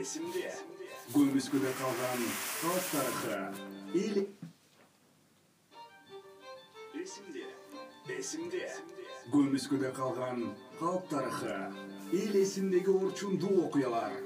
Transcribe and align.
эсимде 0.00 0.50
көмүскүдө 1.12 1.70
калган 1.78 2.20
калк 2.60 2.86
тарыхы 2.92 3.38
эл 4.02 4.20
эсимде 7.02 7.44
эсимде 8.16 8.62
көмүскүдө 9.34 9.90
калган 9.98 10.40
калк 10.78 11.04
тарыхы 11.10 11.58
эл 12.22 12.38
эсиндеги 12.42 12.94
орчундуу 13.02 13.66
окуялар 13.66 14.16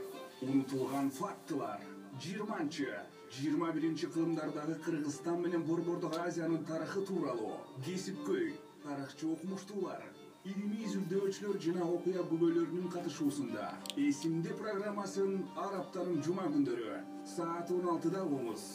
унутулган 0.47 1.11
фактылар 1.19 1.83
жыйырманчы 2.23 2.91
жыйырма 3.39 3.73
биринчи 3.75 4.07
кылымдардагы 4.15 4.79
кыргызстан 4.87 5.43
менен 5.43 5.67
борбордук 5.71 6.15
азиянын 6.27 6.63
тарыхы 6.71 7.03
тууралуу 7.09 7.57
кесипкөй 7.87 8.53
тарыхчы 8.85 9.33
окумуштуулар 9.35 10.07
илимий 10.45 10.85
изилдөөчүлөр 10.85 11.57
жана 11.57 11.87
окуя 11.89 12.21
күбөлөрүнүн 12.29 12.91
катышуусунда. 12.93 13.71
Эсимде 13.97 14.53
программасын 14.59 15.39
ар 15.57 15.79
аптанын 15.79 16.19
жума 16.27 16.45
күндөрү 16.53 16.99
саат 17.25 17.71
он 17.73 17.87
алтыда 17.95 18.21
угуңуз 18.27 18.67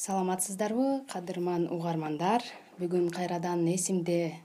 саламатсыздарбы 0.00 1.02
кадырман 1.12 1.66
угармандар. 1.68 2.40
Бүгүн 2.80 3.10
кайрадан 3.12 3.66
эсимде 3.68 4.38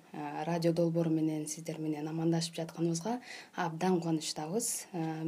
радио 0.44 0.74
долбоору 0.74 1.10
менен 1.10 1.46
сиздер 1.48 1.80
менен 1.80 2.10
амандашып 2.12 2.58
жатканыбызга 2.60 3.22
абдан 3.56 4.02
кубанычтабыз. 4.02 4.68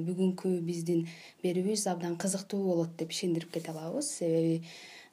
Бүгүнкү 0.10 0.58
биздин 0.60 1.06
берүүбүз 1.46 1.88
абдан 1.94 2.18
кызыктуу 2.20 2.66
болот 2.66 2.98
деп 3.00 3.16
ишендирип 3.16 3.54
кете 3.54 3.72
алабыз. 3.72 4.12
Себеби 4.20 4.60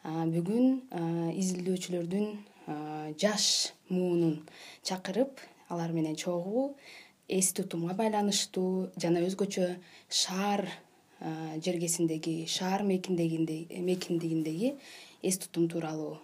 бүгүн 0.02 0.82
изилдөөчүлөрдүн 1.38 2.34
жаш 2.66 3.72
муунун 3.88 4.46
чакырып 4.82 5.40
алар 5.68 5.92
менен 5.92 6.16
чогуу 6.16 6.76
эс 7.28 7.52
тутумга 7.52 7.94
байланыштуу 7.94 8.90
жана 9.00 9.20
өзгөчө 9.24 9.76
шаар 10.08 10.68
жергесиндеги 11.64 12.46
шаар 12.48 12.82
мекендигиндеги 12.84 14.74
эс 15.22 15.38
тутум 15.38 15.68
тууралуу 15.68 16.18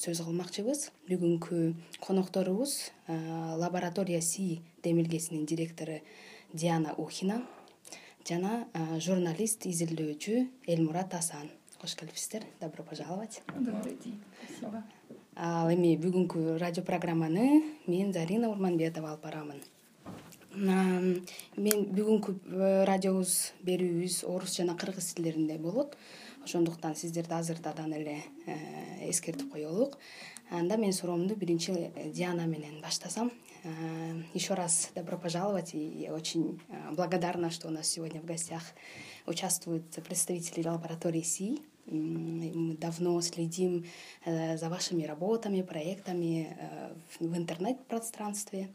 сөз 0.00 0.22
кылмакчыбыз. 0.24 0.90
Бүгүнкү 1.08 1.74
конокторубуз 2.00 2.90
лаборатория 3.08 4.22
си 4.22 4.62
демилгесинин 4.82 5.44
директору 5.44 6.00
диана 6.54 6.94
ухина 6.96 7.42
жана 8.24 8.66
журналист 8.98 9.66
изилдөөчү 9.66 10.46
элмурат 10.66 11.14
асан. 11.14 11.50
Кош 11.80 11.94
келипсиздер 11.94 12.42
добро 12.60 12.82
пожаловать. 12.82 13.42
Добрый 13.48 13.96
день. 14.02 14.22
Спасибо 14.48 14.84
ал 15.36 15.68
эми 15.68 15.96
бүгүнкү 16.00 16.56
радио 16.58 16.82
программаны 16.82 17.62
мен 17.86 18.12
зарина 18.12 18.48
урманбетова 18.48 19.10
алып 19.12 19.24
барамын. 19.26 19.60
Мен 20.56 21.82
бүгүнкү 21.92 22.32
э, 22.32 22.84
радиобуз 22.88 23.34
берүүбүз 23.66 24.22
орус 24.32 24.56
жана 24.56 24.76
кыргыз 24.80 25.12
тилдеринде 25.12 25.58
болот. 25.60 25.96
Ошондуктан 26.44 26.96
сиздерди 26.96 27.34
азыртадан 27.36 27.92
эле 27.92 28.22
э, 28.46 29.10
эскертип 29.10 29.52
коелук. 29.52 29.98
Анда 30.50 30.78
мен 30.78 30.94
суроомду 30.94 31.36
биринчи 31.36 31.72
э, 31.72 32.10
диана 32.10 32.46
менен 32.46 32.80
баштасам. 32.80 33.30
Еще 34.32 34.54
раз 34.54 34.90
добро 34.94 35.18
пожаловать 35.18 35.74
и 35.74 36.08
очень 36.08 36.60
благодарна 36.92 37.50
что 37.50 37.66
у 37.66 37.72
нас 37.72 37.88
сегодня 37.88 38.20
в 38.20 38.24
гостях 38.24 38.62
участвуют 39.26 39.90
представители 40.06 40.68
лаборатории 40.68 41.22
си 41.22 41.60
мы 41.86 42.76
давно 42.76 43.20
следим 43.20 43.84
э, 44.24 44.56
за 44.56 44.68
вашими 44.68 45.04
работами 45.04 45.62
проектами 45.62 46.56
э, 46.58 46.92
в 47.20 47.36
интернет 47.36 47.84
пространстве 47.86 48.68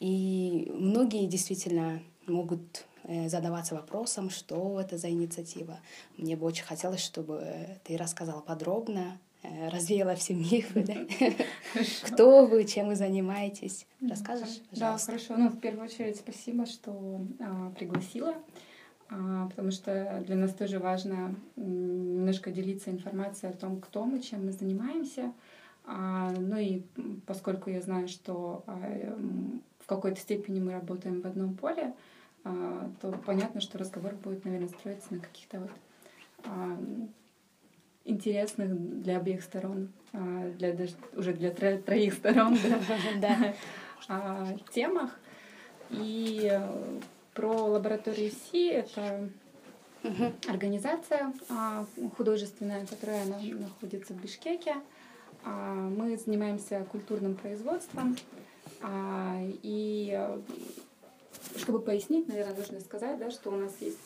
и 0.00 0.70
многие 0.74 1.26
действительно 1.26 2.02
могут 2.26 2.84
э, 3.04 3.28
задаваться 3.28 3.74
вопросом 3.74 4.30
что 4.30 4.80
это 4.80 4.98
за 4.98 5.10
инициатива. 5.10 5.80
Мне 6.16 6.36
бы 6.36 6.46
очень 6.46 6.64
хотелось 6.64 7.00
чтобы 7.00 7.78
ты 7.84 7.96
рассказала 7.96 8.40
подробно 8.40 9.18
развеяла 9.42 10.14
все 10.14 10.34
мифы 10.34 10.84
да? 10.84 11.82
Кто 12.02 12.46
вы 12.46 12.64
чем 12.64 12.88
вы 12.88 12.96
занимаетесь? 12.96 13.86
Расскажешь 14.00 14.60
да 14.72 14.98
хорошо. 14.98 15.36
Ну 15.36 15.48
в 15.48 15.58
первую 15.58 15.86
очередь 15.86 16.16
спасибо 16.16 16.66
что 16.66 17.26
а, 17.40 17.70
пригласила 17.70 18.34
потому 19.50 19.70
что 19.70 20.22
для 20.26 20.36
нас 20.36 20.54
тоже 20.54 20.78
важно 20.78 21.34
немножко 21.56 22.50
делиться 22.50 22.90
информацией 22.90 23.52
о 23.52 23.56
том, 23.56 23.80
кто 23.80 24.04
мы, 24.04 24.20
чем 24.20 24.46
мы 24.46 24.52
занимаемся. 24.52 25.32
Ну 25.86 26.56
и 26.56 26.82
поскольку 27.26 27.70
я 27.70 27.82
знаю, 27.82 28.08
что 28.08 28.64
в 29.80 29.86
какой-то 29.86 30.20
степени 30.20 30.60
мы 30.60 30.72
работаем 30.72 31.20
в 31.20 31.26
одном 31.26 31.54
поле, 31.54 31.92
то 32.44 33.20
понятно, 33.26 33.60
что 33.60 33.78
разговор 33.78 34.14
будет, 34.14 34.44
наверное, 34.44 34.68
строиться 34.68 35.12
на 35.12 35.20
каких-то 35.20 35.60
вот 35.60 35.70
интересных 38.04 39.00
для 39.02 39.18
обеих 39.18 39.42
сторон, 39.42 39.92
для 40.12 40.72
даже 40.72 40.94
уже 41.14 41.32
для 41.34 41.50
троих 41.50 42.14
сторон 42.14 42.56
темах. 44.72 45.18
И 45.90 46.60
про 47.34 47.50
лабораторию 47.64 48.30
Си 48.30 48.68
это 48.68 49.28
организация 50.48 51.32
художественная, 52.16 52.86
которая 52.86 53.24
находится 53.24 54.12
в 54.12 54.20
Бишкеке. 54.20 54.74
Мы 55.44 56.16
занимаемся 56.16 56.84
культурным 56.90 57.34
производством. 57.36 58.16
И 59.62 60.28
чтобы 61.56 61.80
пояснить, 61.80 62.28
наверное, 62.28 62.56
нужно 62.56 62.80
сказать, 62.80 63.18
да, 63.18 63.30
что 63.30 63.50
у 63.50 63.56
нас 63.56 63.72
есть 63.80 63.98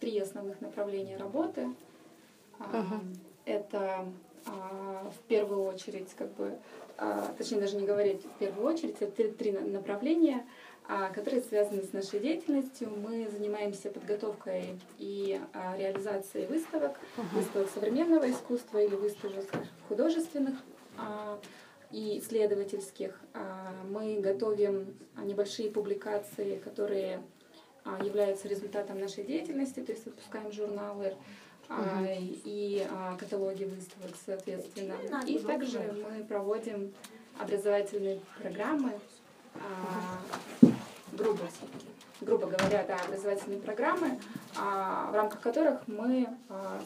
три 0.00 0.18
основных 0.18 0.60
направления 0.60 1.16
работы. 1.16 1.68
Это 3.44 4.06
в 4.44 5.18
первую 5.28 5.64
очередь, 5.64 6.08
как 6.16 6.32
бы, 6.34 6.58
точнее 7.38 7.60
даже 7.60 7.76
не 7.76 7.86
говорить 7.86 8.24
в 8.24 8.38
первую 8.38 8.66
очередь, 8.66 8.96
это 9.00 9.28
три 9.30 9.52
направления— 9.52 10.44
которые 10.86 11.42
связаны 11.42 11.82
с 11.82 11.92
нашей 11.92 12.20
деятельностью. 12.20 12.90
Мы 12.90 13.28
занимаемся 13.30 13.90
подготовкой 13.90 14.78
и 14.98 15.40
реализацией 15.76 16.46
выставок, 16.46 16.98
выставок 17.32 17.68
современного 17.70 18.30
искусства 18.30 18.78
или 18.78 18.94
выставок 18.94 19.46
художественных 19.88 20.54
и 21.90 22.18
исследовательских. 22.18 23.20
Мы 23.88 24.20
готовим 24.20 24.94
небольшие 25.16 25.70
публикации, 25.70 26.58
которые 26.58 27.22
являются 28.02 28.48
результатом 28.48 28.98
нашей 29.00 29.24
деятельности, 29.24 29.80
то 29.80 29.92
есть 29.92 30.04
выпускаем 30.04 30.52
журналы 30.52 31.14
и 32.08 32.86
каталоги 33.18 33.64
выставок, 33.64 34.10
соответственно. 34.24 34.94
И 35.26 35.38
также 35.38 35.80
мы 35.80 36.24
проводим 36.24 36.92
образовательные 37.38 38.20
программы, 38.40 38.92
грубо, 41.12 41.40
грубо 42.20 42.46
говоря, 42.46 42.84
да, 42.86 42.96
образовательные 43.06 43.60
программы, 43.60 44.18
в 44.54 45.14
рамках 45.14 45.40
которых 45.40 45.86
мы 45.86 46.28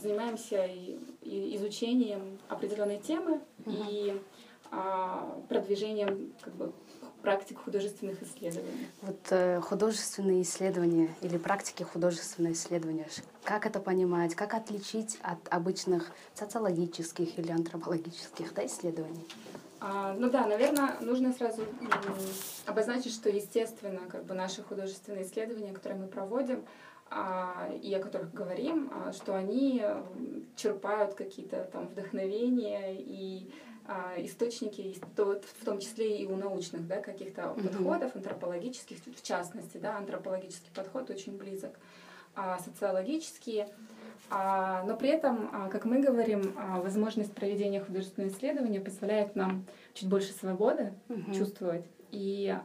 занимаемся 0.00 0.69
изучением 1.22 2.38
определенной 2.48 2.98
темы 2.98 3.41
и 3.66 4.20
продвижением 5.48 6.32
как 6.42 6.54
бы, 6.54 6.72
практик 7.22 7.59
художественных 7.59 8.22
исследований. 8.22 8.86
Вот 9.03 9.19
э, 9.31 9.60
художественные 9.60 10.42
исследования 10.42 11.12
или 11.22 11.38
практики 11.38 11.82
художественного 11.82 12.53
исследования, 12.53 13.09
как 13.42 13.66
это 13.66 13.81
понимать, 13.81 14.36
как 14.36 14.54
отличить 14.54 15.19
от 15.22 15.38
обычных 15.50 16.12
социологических 16.34 17.36
или 17.36 17.50
антропологических 17.50 18.54
да, 18.54 18.65
исследований? 18.66 19.26
А, 19.81 20.14
ну 20.14 20.31
да, 20.31 20.47
наверное, 20.47 20.97
нужно 21.00 21.32
сразу 21.32 21.62
обозначить, 22.66 23.12
что, 23.12 23.28
естественно, 23.28 24.00
как 24.09 24.25
бы 24.25 24.34
наши 24.34 24.62
художественные 24.62 25.25
исследования, 25.25 25.72
которые 25.72 26.00
мы 26.00 26.06
проводим, 26.09 26.64
а, 27.10 27.71
и 27.83 27.92
о 27.95 28.01
которых 28.01 28.33
говорим, 28.33 28.91
а, 28.92 29.12
что 29.12 29.34
они 29.34 29.83
черпают 30.56 31.15
какие-то 31.15 31.65
там 31.72 31.89
вдохновения 31.89 32.95
и 32.97 33.51
источники, 34.16 35.01
в 35.15 35.65
том 35.65 35.78
числе 35.78 36.18
и 36.18 36.27
у 36.27 36.34
научных 36.34 36.89
да, 36.89 37.01
каких-то 37.01 37.42
mm-hmm. 37.42 37.68
подходов, 37.68 38.16
антропологических, 38.16 38.97
в 39.16 39.22
частности, 39.22 39.77
да, 39.77 39.98
антропологический 39.98 40.72
подход 40.74 41.09
очень 41.09 41.36
близок, 41.36 41.78
а 42.34 42.59
социологические— 42.59 43.68
а, 43.78 44.05
но 44.30 44.97
при 44.98 45.09
этом, 45.09 45.51
как 45.71 45.84
мы 45.84 46.01
говорим, 46.01 46.54
возможность 46.83 47.34
проведения 47.34 47.80
художественного 47.80 48.30
исследования 48.30 48.80
позволяет 48.80 49.36
нам 49.36 49.65
чуть 49.95 50.09
больше 50.09 50.33
свободы 50.33 50.92
угу. 51.09 51.33
чувствовать. 51.33 51.84
И 52.13 52.57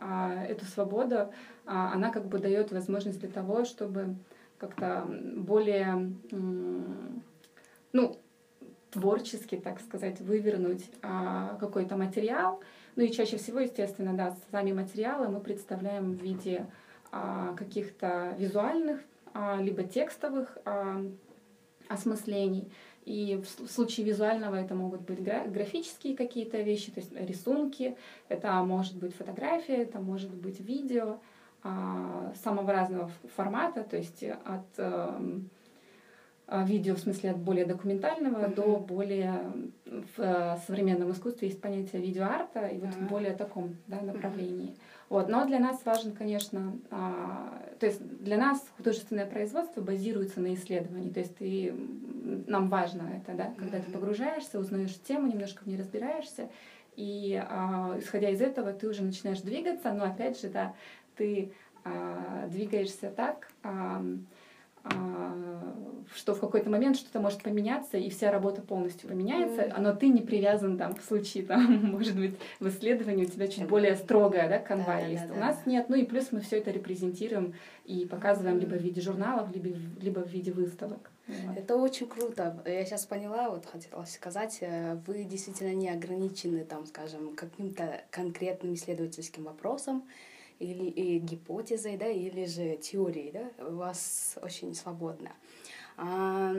эту 0.47 0.65
свободу, 0.65 1.31
она 1.65 2.09
как 2.11 2.25
бы 2.27 2.39
дает 2.39 2.71
возможность 2.71 3.19
для 3.19 3.29
того, 3.29 3.65
чтобы 3.65 4.15
как-то 4.57 5.05
более, 5.35 6.13
ну, 7.91 8.17
творчески, 8.91 9.57
так 9.57 9.79
сказать, 9.81 10.21
вывернуть 10.21 10.85
какой-то 11.59 11.97
материал. 11.97 12.61
Ну 12.95 13.03
и 13.03 13.11
чаще 13.11 13.37
всего, 13.37 13.59
естественно, 13.59 14.13
да, 14.13 14.35
сами 14.51 14.73
материалы 14.73 15.29
мы 15.29 15.39
представляем 15.39 16.11
в 16.11 16.21
виде 16.21 16.67
каких-то 17.57 18.35
визуальных 18.37 18.99
либо 19.59 19.83
текстовых 19.83 20.57
осмыслений. 21.91 22.71
И 23.05 23.41
в 23.57 23.67
случае 23.67 24.05
визуального 24.05 24.55
это 24.55 24.75
могут 24.75 25.01
быть 25.01 25.23
графические 25.23 26.15
какие-то 26.15 26.61
вещи, 26.61 26.91
то 26.91 26.99
есть 26.99 27.11
рисунки, 27.13 27.97
это 28.29 28.53
может 28.63 28.95
быть 28.95 29.15
фотография, 29.15 29.77
это 29.77 29.99
может 29.99 30.31
быть 30.31 30.59
видео 30.59 31.17
самого 31.63 32.71
разного 32.71 33.11
формата, 33.35 33.83
то 33.83 33.97
есть 33.97 34.23
от 34.23 35.43
видео 36.65 36.95
в 36.95 36.99
смысле 36.99 37.31
от 37.31 37.37
более 37.37 37.65
документального 37.65 38.43
uh-huh. 38.43 38.55
до 38.55 38.77
более 38.77 39.41
в 39.85 40.19
э, 40.19 40.57
современном 40.67 41.11
искусстве 41.11 41.47
есть 41.47 41.61
понятие 41.61 42.01
видеоарта 42.01 42.67
и 42.67 42.77
вот 42.77 42.89
uh-huh. 42.89 43.05
в 43.05 43.09
более 43.09 43.33
таком 43.33 43.77
да, 43.87 44.01
направлении. 44.01 44.71
Uh-huh. 44.71 44.77
Вот. 45.11 45.27
Но 45.27 45.45
для 45.45 45.59
нас 45.59 45.83
важен, 45.83 46.13
конечно, 46.13 46.73
а, 46.89 47.61
то 47.81 47.85
есть 47.85 48.01
для 48.23 48.37
нас 48.37 48.65
художественное 48.77 49.25
производство 49.25 49.81
базируется 49.81 50.39
на 50.39 50.53
исследовании. 50.53 51.09
То 51.09 51.19
есть 51.19 51.35
ты, 51.35 51.75
нам 52.47 52.69
важно 52.69 53.09
это, 53.17 53.35
да, 53.35 53.53
когда 53.57 53.79
uh-huh. 53.79 53.83
ты 53.83 53.91
погружаешься, 53.91 54.57
узнаешь 54.57 54.97
тему, 55.05 55.27
немножко 55.27 55.63
в 55.63 55.67
ней 55.67 55.77
разбираешься, 55.77 56.49
и 56.95 57.37
а, 57.45 57.97
исходя 57.99 58.29
из 58.29 58.39
этого 58.39 58.71
ты 58.71 58.87
уже 58.87 59.03
начинаешь 59.03 59.41
двигаться, 59.41 59.91
но 59.91 60.05
опять 60.05 60.39
же, 60.39 60.47
да, 60.47 60.73
ты 61.17 61.51
а, 61.83 62.47
двигаешься 62.47 63.11
так. 63.11 63.51
А, 63.63 64.01
что 66.15 66.35
в 66.35 66.39
какой-то 66.39 66.69
момент 66.69 66.97
что-то 66.97 67.19
может 67.19 67.41
поменяться, 67.41 67.97
и 67.97 68.09
вся 68.09 68.31
работа 68.31 68.61
полностью 68.61 69.09
поменяется, 69.09 69.61
mm. 69.61 69.79
но 69.79 69.93
ты 69.93 70.09
не 70.09 70.21
привязан 70.21 70.77
там 70.77 70.95
в 70.95 71.03
случае, 71.03 71.43
там, 71.45 71.85
может 71.91 72.15
быть, 72.15 72.35
в 72.59 72.67
исследовании 72.67 73.25
у 73.25 73.29
тебя 73.29 73.47
чуть 73.47 73.67
более 73.67 73.95
строгая 73.95 74.49
да, 74.49 74.59
канва 74.59 74.97
да, 74.97 74.99
есть. 74.99 75.27
Да, 75.27 75.29
да, 75.29 75.35
у 75.35 75.39
нас 75.39 75.55
да. 75.63 75.71
нет. 75.71 75.89
Ну 75.89 75.95
и 75.95 76.03
плюс 76.03 76.31
мы 76.31 76.41
все 76.41 76.57
это 76.57 76.71
репрезентируем 76.71 77.53
и 77.85 78.05
показываем 78.05 78.59
либо 78.59 78.75
в 78.75 78.81
виде 78.81 79.01
журналов, 79.01 79.49
либо, 79.53 79.77
либо 80.01 80.19
в 80.19 80.29
виде 80.29 80.51
выставок. 80.51 81.09
Вот. 81.27 81.57
Это 81.57 81.75
очень 81.77 82.07
круто. 82.07 82.61
Я 82.65 82.83
сейчас 82.85 83.05
поняла, 83.05 83.49
вот 83.49 83.65
хотела 83.65 84.03
сказать, 84.05 84.57
э, 84.61 84.97
вы 85.07 85.23
действительно 85.23 85.73
не 85.73 85.89
ограничены, 85.89 86.65
там, 86.65 86.85
скажем, 86.85 87.35
каким-то 87.35 88.01
конкретным 88.09 88.73
исследовательским 88.73 89.43
вопросом, 89.43 90.03
или 90.61 91.19
гипотезой, 91.19 91.97
да, 91.97 92.07
или 92.07 92.45
же 92.45 92.77
теорией, 92.77 93.31
да, 93.31 93.65
у 93.65 93.75
вас 93.75 94.37
очень 94.41 94.75
свободно. 94.75 95.31
А, 95.97 96.53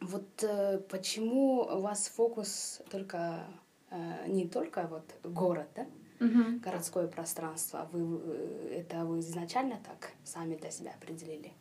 вот 0.00 0.42
э, 0.42 0.78
почему 0.88 1.62
у 1.62 1.80
вас 1.80 2.08
фокус 2.08 2.80
только 2.90 3.44
э, 3.90 4.28
не 4.28 4.46
только 4.46 4.86
вот 4.88 5.04
город, 5.24 5.68
да, 5.74 5.86
угу. 6.24 6.60
городское 6.62 7.08
пространство, 7.08 7.88
вы 7.92 8.20
э, 8.24 8.80
это 8.80 9.04
вы 9.04 9.20
изначально 9.20 9.78
так 9.84 10.12
сами 10.24 10.56
для 10.56 10.70
себя 10.70 10.92
определили? 10.92 11.52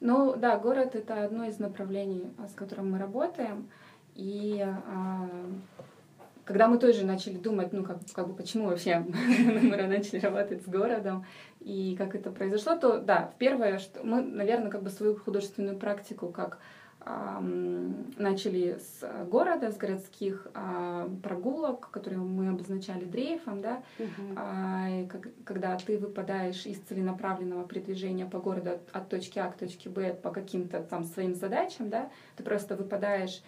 Ну 0.00 0.36
да, 0.36 0.58
город 0.58 0.94
это 0.94 1.24
одно 1.24 1.44
из 1.44 1.58
направлений, 1.58 2.32
с 2.48 2.54
которым 2.54 2.92
мы 2.92 2.98
работаем, 2.98 3.68
и 4.14 4.60
а, 4.60 5.28
когда 6.50 6.66
мы 6.66 6.78
тоже 6.78 7.06
начали 7.06 7.36
думать, 7.36 7.72
ну, 7.72 7.84
как, 7.84 7.98
как 8.12 8.26
бы, 8.26 8.34
почему 8.34 8.66
вообще 8.66 8.98
мы 9.08 9.76
начали 9.86 10.18
работать 10.18 10.64
с 10.64 10.66
городом, 10.68 11.24
и 11.60 11.94
как 11.96 12.16
это 12.16 12.32
произошло, 12.32 12.76
то, 12.76 12.98
да, 12.98 13.32
первое, 13.38 13.78
что 13.78 14.02
мы, 14.02 14.20
наверное, 14.20 14.68
как 14.68 14.82
бы 14.82 14.90
свою 14.90 15.14
художественную 15.14 15.78
практику 15.78 16.30
как 16.30 16.58
эм, 17.06 18.12
начали 18.18 18.80
с 18.80 19.26
города, 19.28 19.70
с 19.70 19.76
городских 19.76 20.48
э, 20.52 21.08
прогулок, 21.22 21.88
которые 21.92 22.20
мы 22.20 22.48
обозначали 22.48 23.04
дрейфом, 23.04 23.60
да, 23.60 23.84
э, 24.00 25.06
как, 25.06 25.28
когда 25.44 25.76
ты 25.76 25.98
выпадаешь 25.98 26.66
из 26.66 26.80
целенаправленного 26.80 27.64
передвижения 27.64 28.26
по 28.26 28.40
городу 28.40 28.70
от, 28.70 28.90
от 28.90 29.08
точки 29.08 29.38
А 29.38 29.52
к 29.52 29.56
точке 29.56 29.88
Б 29.88 30.14
по 30.14 30.32
каким-то 30.32 30.82
там 30.82 31.04
своим 31.04 31.36
задачам, 31.36 31.90
да, 31.90 32.10
ты 32.36 32.42
просто 32.42 32.74
выпадаешь 32.74 33.40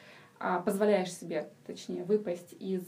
позволяешь 0.64 1.12
себе, 1.12 1.48
точнее, 1.66 2.04
выпасть 2.04 2.54
из 2.58 2.82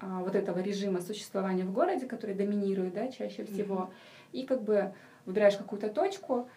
вот 0.00 0.34
этого 0.34 0.58
режима 0.60 1.00
существования 1.00 1.64
в 1.64 1.72
городе, 1.72 2.06
который 2.06 2.34
доминирует, 2.34 2.94
да, 2.94 3.08
чаще 3.08 3.44
всего, 3.44 3.74
mm-hmm. 3.74 4.32
и 4.32 4.46
как 4.46 4.62
бы 4.62 4.94
выбираешь 5.24 5.56
какую-то 5.56 5.88
точку, 5.88 6.48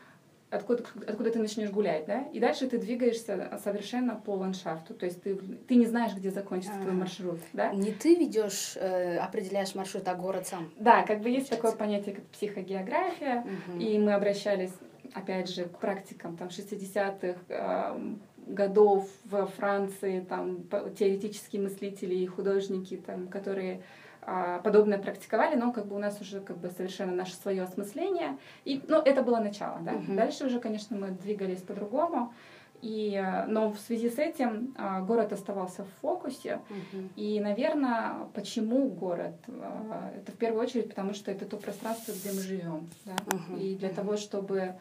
откуда, 0.49 0.83
откуда 1.07 1.31
ты 1.31 1.39
начнешь 1.39 1.69
гулять, 1.69 2.05
да, 2.05 2.21
и 2.33 2.39
дальше 2.39 2.67
ты 2.67 2.77
двигаешься 2.77 3.59
совершенно 3.63 4.15
по 4.15 4.31
ландшафту, 4.31 4.93
то 4.93 5.05
есть 5.05 5.21
ты, 5.21 5.35
ты 5.35 5.75
не 5.75 5.85
знаешь, 5.85 6.13
где 6.13 6.31
закончится 6.31 6.79
твой 6.81 6.93
маршрут, 6.93 7.39
да. 7.53 7.71
Не 7.73 7.91
ты 7.91 8.15
ведешь, 8.15 8.75
э, 8.75 9.17
определяешь 9.17 9.75
маршрут, 9.75 10.07
а 10.07 10.15
город 10.15 10.47
сам. 10.47 10.71
Да, 10.77 11.03
как 11.03 11.21
бы 11.21 11.29
есть 11.29 11.49
такое 11.49 11.71
понятие, 11.73 12.15
как 12.15 12.25
психогеография, 12.25 13.41
угу. 13.41 13.79
и 13.79 13.97
мы 13.99 14.13
обращались, 14.13 14.73
опять 15.13 15.49
же, 15.49 15.65
к 15.65 15.77
практикам 15.79 16.37
там 16.37 16.49
60-х, 16.49 17.39
э, 17.49 18.15
годов 18.47 19.09
во 19.25 19.45
Франции 19.45 20.21
там 20.21 20.63
теоретические 20.97 21.61
мыслители 21.61 22.15
и 22.15 22.25
художники, 22.25 22.97
там, 22.97 23.27
которые 23.27 23.81
а, 24.27 24.59
подобное 24.59 24.97
практиковали, 24.97 25.55
но 25.55 25.71
как 25.71 25.85
бы 25.85 25.95
у 25.95 25.99
нас 25.99 26.19
уже 26.19 26.39
как 26.39 26.57
бы 26.57 26.69
совершенно 26.69 27.13
наше 27.13 27.35
свое 27.35 27.63
осмысление. 27.63 28.37
И, 28.63 28.81
ну, 28.87 28.99
это 28.99 29.21
было 29.21 29.37
начало, 29.37 29.79
да. 29.81 29.93
Uh-huh. 29.93 30.15
Дальше 30.15 30.45
уже, 30.45 30.59
конечно, 30.59 30.97
мы 30.97 31.11
двигались 31.11 31.61
по-другому. 31.61 32.33
И, 32.81 33.23
но 33.47 33.71
в 33.71 33.79
связи 33.79 34.09
с 34.09 34.17
этим 34.17 34.73
а, 34.77 35.01
город 35.01 35.31
оставался 35.31 35.83
в 35.83 35.89
фокусе. 36.01 36.59
Uh-huh. 36.69 37.09
И, 37.15 37.39
наверное, 37.39 38.27
почему 38.33 38.89
город? 38.89 39.35
Это 40.17 40.31
в 40.31 40.35
первую 40.35 40.63
очередь 40.63 40.89
потому, 40.89 41.13
что 41.13 41.31
это 41.31 41.45
то 41.45 41.57
пространство, 41.57 42.11
где 42.11 42.31
мы 42.31 42.41
живем. 42.41 42.89
Да? 43.05 43.15
Uh-huh. 43.27 43.59
И 43.59 43.75
для 43.75 43.89
uh-huh. 43.89 43.95
того, 43.95 44.17
чтобы 44.17 44.75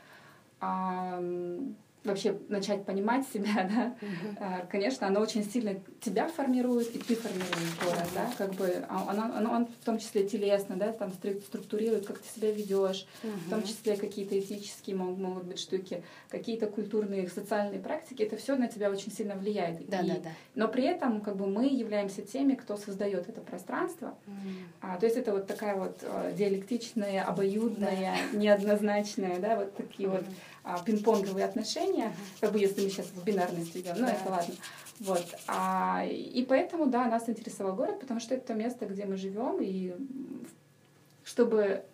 вообще 2.04 2.38
начать 2.48 2.84
понимать 2.84 3.26
себя, 3.28 3.94
да, 4.38 4.66
конечно, 4.70 5.06
оно 5.06 5.20
очень 5.20 5.44
сильно 5.44 5.80
тебя 6.00 6.28
формирует, 6.28 6.94
и 6.94 6.98
ты 6.98 7.14
формируешь 7.14 7.78
город, 7.82 8.08
да, 8.14 8.30
как 8.36 8.54
бы. 8.54 8.84
А, 8.88 9.10
оно, 9.10 9.36
оно, 9.36 9.54
оно 9.54 9.66
в 9.80 9.84
том 9.84 9.98
числе 9.98 10.26
телесно, 10.28 10.76
да, 10.76 10.92
там 10.92 11.12
структурирует, 11.12 12.06
как 12.06 12.18
ты 12.18 12.28
себя 12.28 12.52
ведешь, 12.52 13.06
в 13.22 13.50
том 13.50 13.62
числе 13.62 13.96
какие-то 13.96 14.38
этические 14.38 14.96
могут, 14.96 15.18
могут 15.18 15.44
быть 15.44 15.58
штуки, 15.58 16.04
какие-то 16.28 16.66
культурные, 16.66 17.28
социальные 17.28 17.80
практики, 17.80 18.22
это 18.22 18.36
все 18.36 18.56
на 18.56 18.68
тебя 18.68 18.90
очень 18.90 19.10
сильно 19.10 19.34
влияет. 19.34 19.86
Да, 19.88 20.00
и, 20.00 20.08
да, 20.08 20.14
да. 20.24 20.30
Но 20.54 20.68
при 20.68 20.84
этом, 20.84 21.20
как 21.20 21.36
бы, 21.36 21.46
мы 21.46 21.66
являемся 21.66 22.22
теми, 22.22 22.54
кто 22.54 22.76
создает 22.76 23.28
это 23.28 23.40
пространство. 23.40 24.14
А, 24.80 24.98
то 24.98 25.06
есть 25.06 25.16
это 25.16 25.32
вот 25.32 25.46
такая 25.46 25.76
вот 25.76 25.98
а, 26.02 26.32
диалектичная, 26.32 27.24
обоюдная, 27.24 28.16
неоднозначная, 28.32 29.38
да, 29.38 29.56
вот 29.56 29.74
такие 29.74 30.08
вот 30.08 30.24
пинг-понговые 30.86 31.44
отношения, 31.44 32.14
как 32.40 32.52
бы 32.52 32.58
если 32.58 32.82
мы 32.82 32.90
сейчас 32.90 33.06
в 33.06 33.22
бинарность 33.24 33.76
идем, 33.76 33.96
ну 33.98 34.06
это 34.06 34.30
ладно. 34.30 34.54
Вот. 35.00 35.26
А, 35.46 36.04
и 36.06 36.44
поэтому, 36.44 36.86
да, 36.86 37.06
нас 37.06 37.28
интересовал 37.28 37.74
город, 37.74 38.00
потому 38.00 38.20
что 38.20 38.34
это 38.34 38.48
то 38.48 38.54
место, 38.54 38.86
где 38.86 39.04
мы 39.04 39.16
живем, 39.16 39.58
и 39.60 39.94
чтобы 41.24 41.84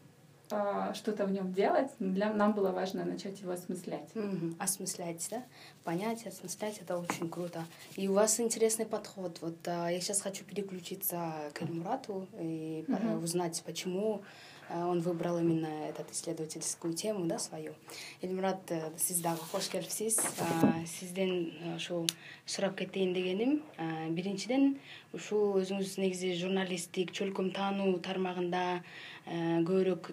а, 0.51 0.93
что-то 0.95 1.25
в 1.25 1.33
нем 1.33 1.53
делать, 1.53 1.91
для 1.99 2.33
нам 2.33 2.53
было 2.53 2.73
важно 2.73 3.05
начать 3.05 3.41
его 3.41 3.53
осмыслять. 3.53 4.09
Угу. 4.15 4.57
Осмыслять, 4.59 5.27
да? 5.31 5.43
Понять, 5.83 6.27
осмыслять 6.27 6.79
это 6.79 6.99
очень 6.99 7.31
круто. 7.31 7.65
И 7.97 8.09
у 8.09 8.15
вас 8.15 8.39
интересный 8.39 8.87
подход. 8.87 9.39
Вот 9.41 9.57
а, 9.67 9.89
я 9.89 10.01
сейчас 10.01 10.21
хочу 10.21 10.45
переключиться 10.45 11.33
к 11.55 11.63
Эльмурату 11.63 12.29
и 12.39 12.85
угу. 12.87 13.25
узнать, 13.25 13.63
почему 13.65 14.23
Э, 14.23 14.25
он 14.75 15.01
выбрал 15.01 15.39
именно 15.39 15.89
этот 15.89 16.11
исследовательскую 16.13 16.95
тему 16.95 17.27
да 17.27 17.39
свою. 17.39 17.75
Эльмурат 18.23 18.71
э, 18.71 18.91
сиз 18.97 19.21
дагы 19.21 19.41
кош 19.51 19.69
келипсиз 19.69 20.19
э, 20.19 20.87
сизден 20.87 21.53
ушул 21.77 22.07
сурап 22.47 22.77
кетейин 22.77 23.13
дегеним. 23.15 23.63
Биринчиден 24.11 24.79
ушул 25.13 25.59
өзүңүз 25.61 25.97
негизи 25.99 26.35
журналисттик 26.39 27.13
чөлкөм 27.17 27.51
таануу 27.55 27.99
тармагында 27.99 28.83
көбүрөөк 29.27 30.11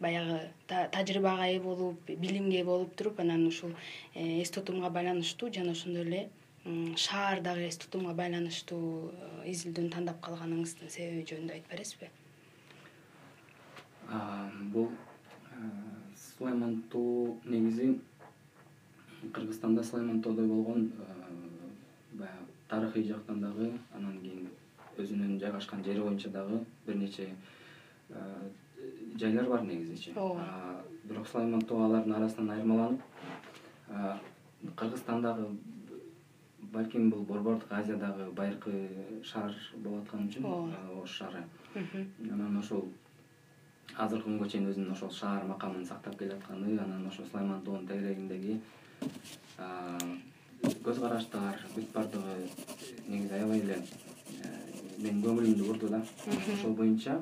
баягы 0.00 0.40
тажрыйбага 0.68 1.48
ээ 1.52 1.60
болуп 1.64 2.08
билимге 2.08 2.60
ээ 2.60 2.64
болуп 2.64 2.94
туруп 2.96 3.20
анан 3.20 3.46
ушул 3.46 3.72
эс 4.14 4.50
тутумга 4.50 4.90
байланыштуу 4.90 5.52
жана 5.52 5.72
ошондой 5.76 6.04
эле 6.08 6.22
шаардагы 6.96 7.68
эс 7.68 7.78
тутумга 7.80 8.14
байланыштуу 8.14 9.12
изилдөөнү 9.46 9.94
тандап 9.94 10.20
калганыңыздын 10.26 10.92
себеби 10.96 11.28
жөнүндө 11.30 11.56
айтып 11.58 11.72
бересизби 11.76 12.10
бул 14.72 14.88
сулайман 16.16 16.82
тоо 16.90 17.36
негизи 17.44 17.98
кыргызстанда 19.32 19.82
сулайман 19.82 20.22
тоодой 20.22 20.46
болгон 20.46 20.92
баягы 22.12 22.44
тарыхый 22.68 23.04
жактан 23.04 23.40
дагы 23.40 23.72
анан 23.94 24.18
кийин 24.20 24.48
өзүнүн 24.98 25.38
жайгашкан 25.40 25.84
жери 25.84 26.00
боюнча 26.00 26.30
дагы 26.30 26.64
бир 26.86 26.96
нече 26.96 27.28
жайлар 29.16 29.48
бар 29.48 29.62
негизичи 29.62 30.12
ооба. 30.16 30.82
Бирок 31.04 31.28
сулайман 31.28 31.60
тоо 31.62 31.84
алардын 31.84 32.14
арасынан 32.14 32.50
айырмаланып 32.56 33.00
кыргызстандагы 34.76 35.46
балким 36.72 37.10
бул 37.10 37.24
борбордук 37.24 37.72
азиядагы 37.72 38.30
байыркы 38.32 38.72
шаар 39.24 39.54
болуп 39.76 40.02
аткан 40.02 40.28
үчүн 40.28 40.44
ош 41.02 41.10
шаары. 41.18 41.44
Анан 41.74 42.58
ошол 42.58 42.88
азыркы 43.96 44.28
күнгө 44.28 44.48
чейин 44.50 44.68
өзүнүн 44.70 44.92
ошол 44.92 45.10
шаар 45.10 45.44
макамын 45.48 45.84
сактап 45.86 46.18
келатканы 46.18 46.78
анан 46.78 47.06
ошо 47.08 47.24
сулайман 47.24 47.62
тоонун 47.64 47.86
тегерегиндеги 47.86 48.60
көз 50.84 51.00
караштар 51.00 51.60
бүт 51.74 51.92
баардыгы 51.94 52.36
негизи 53.08 53.34
аябай 53.34 53.60
эле 53.64 53.82
менин 55.00 55.22
көңүлүмдү 55.24 55.66
бурду 55.66 55.88
да. 55.88 56.02
Ошол 56.54 56.74
боюнча 56.76 57.20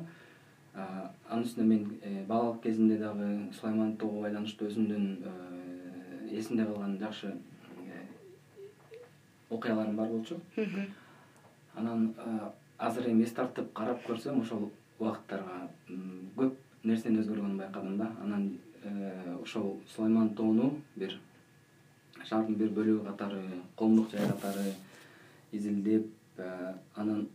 анын 0.79 1.45
үстүнө 1.45 1.67
мен 1.67 1.85
э, 2.03 2.25
балалык 2.29 2.63
кезимде 2.63 2.99
дагы 2.99 3.29
сулайман 3.59 3.97
тоого 3.97 4.23
байланыштуу 4.23 4.69
өзүмдүн 4.69 5.07
э, 5.27 6.39
эсимде 6.39 6.65
калган 6.65 6.99
жакшы 7.01 7.33
э, 7.33 8.03
окуяларым 9.51 9.97
бар 9.97 10.09
болчу. 10.09 10.39
Анан 11.75 12.15
азыр 12.79 13.11
эми 13.11 13.25
эс 13.25 13.35
тартып 13.35 13.73
карап 13.75 14.05
көрсөм 14.07 14.41
ошол 14.43 14.71
убакыттарга 14.99 15.69
көп 16.37 16.55
нерсенин 16.85 17.23
өзгөргөнүн 17.23 17.59
байкадым 17.59 17.97
да. 17.99 18.11
Анан 18.23 18.59
ошол 19.43 19.79
сулайман 19.95 20.35
тоону 20.35 20.71
бир 20.97 21.19
шаардын 22.25 22.55
бир 22.61 22.71
бөлүгү 22.77 23.05
катары 23.07 23.43
коомдук 23.77 24.11
жай 24.13 24.27
катары 24.29 24.73
изилдеп 25.53 26.41
анын 26.95 27.29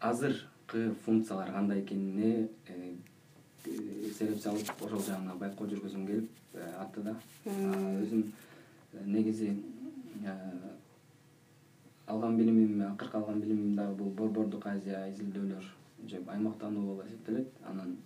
азыркы 0.00 0.94
функциялары 1.04 1.52
кандай 1.52 1.80
экенине 1.80 2.48
э, 2.68 2.94
себеп 4.18 4.40
салып 4.40 4.82
ошол 4.82 5.02
жагына 5.02 5.34
байкоо 5.40 5.66
жүргүзгүм 5.70 6.06
келип 6.06 6.28
э, 6.54 6.68
атты 6.80 7.02
да. 7.06 7.16
Өзүм 7.46 8.22
э, 8.92 9.04
негизи 9.06 9.54
алган 12.06 12.36
билимим 12.36 12.82
акыркы 12.90 13.18
алган 13.18 13.40
билимим 13.40 13.74
дагы 13.76 13.94
бул 13.94 14.12
борбордук 14.20 14.66
азия 14.66 15.06
изилдөөлөр 15.10 15.72
аймактануу 16.14 16.86
болуп 16.86 17.06
эсептелет. 17.06 17.48
Анан 17.64 17.96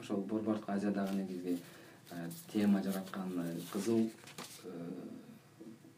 ошол 0.00 0.22
борбордук 0.22 0.68
азиядагы 0.68 1.16
негизги 1.16 1.58
тема 2.52 2.82
жараткан 2.82 3.32
кызыл 3.72 4.10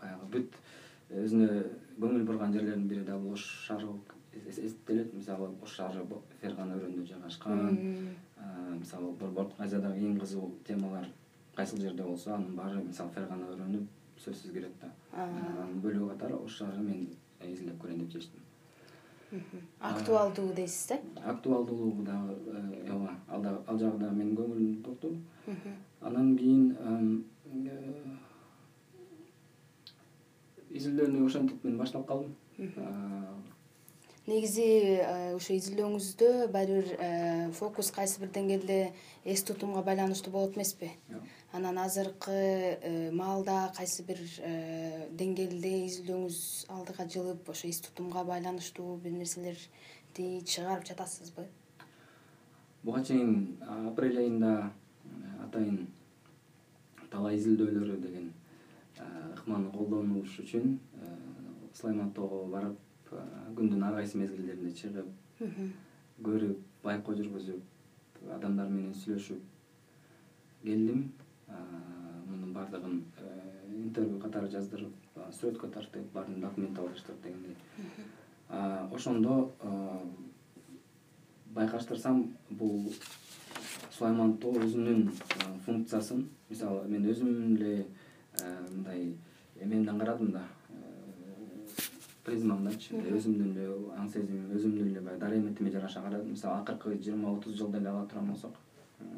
баягы 0.01 0.31
бүт 0.33 0.59
өзүнө 1.11 1.49
көңүл 1.99 2.25
бурган 2.25 2.53
жерлердин 2.53 2.89
бири 2.89 3.05
дагы 3.05 3.23
бул 3.23 3.33
ош 3.33 3.45
шаары 3.67 3.87
болуп 3.87 4.13
эсептелет. 4.49 5.15
Мисалы 5.15 5.51
ош 5.63 5.77
шаары 5.77 6.05
фергана 6.41 6.77
өрөөнүндө 6.77 7.07
жайгашкан. 7.13 7.79
Мисалы 8.79 9.13
борбордук 9.21 9.61
азиядагы 9.61 10.05
эң 10.09 10.19
кызуу 10.21 10.53
темалар 10.67 11.09
кайсыл 11.57 11.81
жерде 11.81 12.03
болсо 12.03 12.35
анын 12.35 12.57
баары 12.57 12.83
мисалы 12.83 13.11
фергана 13.15 13.49
өрөөнү 13.55 13.87
сөзсүз 14.19 14.53
кирет 14.53 14.77
да. 14.83 14.93
Анын 15.13 15.81
бөлүгү 15.83 16.13
катары 16.13 16.37
ош 16.39 16.61
шаары 16.63 16.83
мен 16.83 17.09
изилдеп 17.43 17.83
көрөйүн 17.83 18.05
деп 18.05 18.13
чечтим 18.13 18.48
актуалдуу 19.81 20.53
дейсиз 20.55 20.89
да? 20.89 20.99
Актуалдуулугу 21.33 22.03
дагы 22.03 22.37
э, 22.47 22.91
ооба 22.91 23.63
ал 23.67 23.79
жагы 23.79 23.99
дагы 23.99 24.15
менин 24.15 24.37
көңүлүмдү 24.37 24.81
бурду 24.87 25.15
анан 26.01 26.37
кийин 26.37 26.77
э, 26.81 27.69
изилдөөнү 30.71 31.27
ошентип 31.27 31.65
мен 31.65 31.79
баштап 31.79 32.07
калдым 32.09 32.35
негизи 34.29 35.01
ошо 35.37 35.55
э, 35.55 35.57
изилдөөңүздө 35.57 36.29
баары 36.53 36.83
бир 36.83 36.89
э, 37.01 37.51
фокус 37.57 37.91
кайсы 37.95 38.21
бир 38.21 38.31
деңгээлде 38.35 38.79
эс 39.25 39.43
тутумга 39.49 39.81
байланыштуу 39.87 40.33
болот 40.33 40.57
эмеспи? 40.57 40.91
Анан 41.53 41.79
азыркы 41.81 42.33
э, 42.33 43.11
маалда 43.11 43.73
кайсы 43.77 44.05
бир 44.05 44.21
деңгээлде 45.19 45.73
изилдөөңүз 45.87 46.41
алдыга 46.75 47.09
жылып 47.09 47.49
ошо 47.49 47.69
эс 47.69 47.81
тутумга 47.81 48.25
байланыштуу 48.29 48.99
бир 49.05 49.17
нерселерди 49.17 50.27
чыгарып 50.45 50.85
жатасызбы? 50.91 51.47
Буга 52.83 53.05
чейин 53.05 53.57
апрель 53.89 54.21
айында 54.25 54.73
атайын 55.47 55.87
талай 57.09 57.41
изилдөөлөрү 57.41 57.97
деген 58.05 58.29
ыкманы 59.39 59.73
колдонуш 59.73 60.37
үчүн 60.45 60.77
сулайман 61.73 62.13
тоого 62.13 62.45
барып 62.53 62.77
күндүн 63.59 63.83
ар 63.83 63.99
кайсы 63.99 64.19
мезгилдеринде 64.21 64.73
чыгып 64.81 65.09
көрүп 66.23 66.59
байкоо 66.85 67.15
жүргүзүп 67.19 68.23
адамдар 68.39 68.69
менен 68.71 68.95
сүйлөшүп 68.95 69.43
келдим. 70.63 71.05
Мунун 72.29 72.53
баардыгын 72.53 72.99
э, 73.23 73.29
интервью 73.79 74.19
катары 74.21 74.51
жаздырып 74.53 75.09
сүрөткө 75.39 75.71
тартып 75.75 76.11
баарын 76.13 76.41
документалдаштырып 76.43 77.23
дегендей. 77.23 77.57
Ошондо 78.93 79.53
байкаштырсам 81.55 82.27
бул 82.51 82.93
сулайман 83.91 84.37
тоо 84.43 84.61
өзүнүн 84.63 85.09
функциясын 85.65 86.27
мисалы 86.51 86.85
мен 86.89 87.09
өзүм 87.11 87.57
эле 87.57 87.87
мындай 88.43 89.15
эмемден 89.61 89.99
карадым 89.99 90.33
да 90.33 90.45
призмамдачы 92.29 93.01
өзүмдүн 93.17 93.53
эле 93.57 93.69
аң 93.97 94.09
сезимим 94.13 94.51
өзүмдүн 94.57 94.91
эле 94.93 95.01
баягы 95.01 95.21
дарыметиме 95.25 95.71
жараша 95.73 96.03
карадым 96.05 96.35
мисалы 96.35 96.61
акыркы 96.61 96.97
жыйырма 96.97 97.33
отуз 97.37 97.57
жылды 97.57 97.79
эле 97.81 97.89
ала 97.89 98.07
турган 98.07 98.33
болсок 98.33 98.59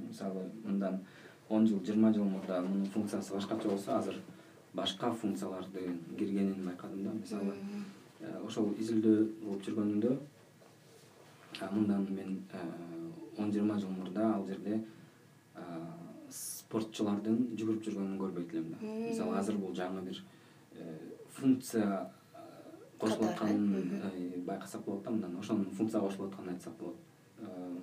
мисалы 0.08 0.44
мындан 0.64 1.00
он 1.48 1.66
жыл 1.66 1.80
жыйырма 1.84 2.12
жыл 2.14 2.24
мурда 2.24 2.60
мунун 2.62 2.86
функциясы 2.86 3.34
башкача 3.34 3.68
болсо 3.68 3.96
азыр 3.98 4.20
башка 4.74 5.10
функциялардын 5.12 5.98
киргенин 6.18 6.66
байкадым 6.66 7.04
да. 7.04 7.10
Мисалы 7.10 7.54
э, 8.20 8.36
ошол 8.46 8.70
изилдөө 8.78 9.26
кылып 9.40 9.66
жүргөнүмдө 9.66 10.16
мындан 11.72 12.06
мен 12.14 12.38
э, 12.52 12.62
он 13.36 13.50
жыйырма 13.50 13.80
жыл 13.80 13.90
мурда 13.96 14.34
ал 14.36 14.46
жерде 14.46 14.80
спортчулардын 16.30 17.56
жүгүрүп 17.58 17.82
жүргөнүн 17.88 18.18
көрбөйт 18.22 18.54
элем 18.54 18.70
да. 18.76 18.86
Мисалы 18.86 19.36
азыр 19.42 19.58
бул 19.58 19.74
жаңы 19.74 20.06
бир 20.06 20.22
э, 20.76 20.96
функция 21.34 22.06
кошулуп 23.00 23.30
атканын 23.30 24.00
э, 24.02 24.40
байкасак 24.46 24.84
болот 24.84 25.04
да 25.04 25.10
мындан 25.10 25.38
ошонун 25.38 25.70
функцияга 25.70 26.06
кошулуп 26.06 26.32
атканын 26.32 26.54
айтсак 26.54 26.74
болот. 26.78 26.96
Э, 27.38 27.78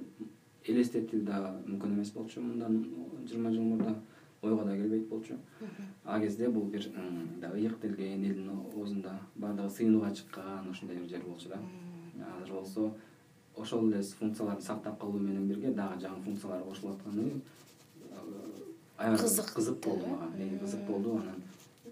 элестетүү 0.68 1.24
дагы 1.26 1.54
мүмкүн 1.66 1.96
эмес 1.96 2.12
болчу 2.12 2.42
мындан 2.42 2.84
жыйырма 3.26 3.52
жыл 3.52 3.64
мурда 3.64 3.96
ойго 4.42 4.64
да 4.64 4.76
келбейт 4.76 5.08
болчу. 5.10 5.38
Ал 6.06 6.22
кезде 6.22 6.50
бул 6.50 6.66
бир 6.66 6.82
ыйык 7.54 7.80
делген 7.82 8.24
элдин 8.24 8.50
оозунда 8.50 9.20
баардыгы 9.36 9.70
сыйынууга 9.70 10.14
чыккан 10.14 10.70
ушундай 10.70 10.98
бир 10.98 11.10
жер 11.10 11.24
болчу 11.26 11.50
да. 11.50 11.60
Азыр 12.38 12.54
болсо 12.54 12.94
ошол 13.56 13.90
эле 13.90 14.02
функцияларды 14.02 14.64
сактап 14.64 15.00
калуу 15.00 15.20
менен 15.20 15.48
бирге 15.48 15.72
дагы 15.74 16.02
жаңы 16.02 16.24
функциялар 16.24 16.64
кошулуп 16.64 16.96
атканы 16.96 17.32
э, 18.12 18.18
аябай 18.98 19.18
кызык 19.18 19.54
кызык 19.54 19.84
болду 19.84 20.06
мага. 20.08 20.32
Кызык 20.62 20.86
болду 20.86 21.18
анан 21.18 21.42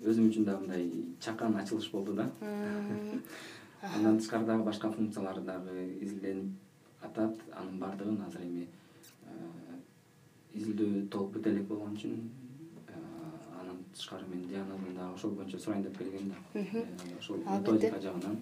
өзүм 0.04 0.30
үчүн 0.30 0.46
дагы 0.46 0.66
мындай 0.66 0.90
чакан 1.20 1.56
ачылыш 1.56 1.90
болду 1.92 2.14
да. 2.14 2.30
Андан 3.82 4.18
тышкары 4.20 4.46
дагы 4.46 4.64
башка 4.64 4.92
функциялары 4.92 5.42
дагы 5.42 5.98
изилденип 6.02 6.54
атат. 7.02 7.36
Анын 7.54 7.80
баардыгын 7.80 8.22
азыр 8.28 8.42
эми 8.42 8.68
э, 9.26 9.78
изилдөө 10.54 11.08
толук 11.12 11.36
бүтө 11.36 11.52
элек 11.54 11.68
болгон 11.70 11.94
үчүн 11.98 12.16
э, 12.88 12.96
андан 13.60 13.84
тышкары 13.94 14.26
мен 14.32 14.48
дианадан 14.50 14.96
дагы 14.96 15.14
ошол 15.14 15.36
боюнча 15.38 15.60
сурайын 15.60 15.84
деп 15.84 15.98
келгем 15.98 16.32
да 16.34 16.60
э, 16.60 16.86
ошол 17.20 17.38
методика 17.38 18.02
жагынан. 18.02 18.42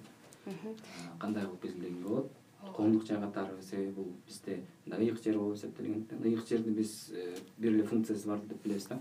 Кандай 1.19 1.45
кылып 1.45 1.65
изилдеге 1.65 2.03
болот? 2.03 2.31
Коомдук 2.75 3.05
жай 3.05 3.19
катары 3.19 3.61
себеби 3.61 3.91
бул. 3.91 4.13
Бизде 4.27 4.61
мындай 4.85 5.07
ыйык 5.07 5.23
жер 5.23 5.37
болуп 5.37 5.57
эсептелгендиктен 5.57 6.23
ыйык 6.23 6.47
жерди 6.47 6.71
биз 6.71 7.11
бир 7.57 7.73
эле 7.73 7.83
функциясы 7.83 8.27
бар 8.27 8.39
деп 8.47 8.63
билебиз 8.63 8.87
да 8.87 8.99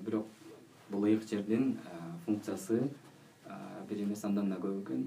бирок 0.00 0.26
бул 0.90 1.04
ыйык 1.04 1.28
жердин 1.28 1.78
функциясы 2.24 2.88
бир 3.88 4.02
эмес 4.02 4.24
андан 4.24 4.50
да 4.50 4.56
көп 4.56 4.82
экен 4.82 5.06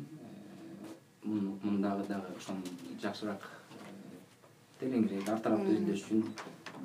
мундагы 1.23 2.07
дагы 2.07 2.35
ошону 2.37 2.63
жакшыраак 3.01 3.47
тереңирээк 4.79 5.29
ар 5.29 5.39
тараптуу 5.39 5.73
изилдеш 5.75 6.05
үчүн 6.05 6.23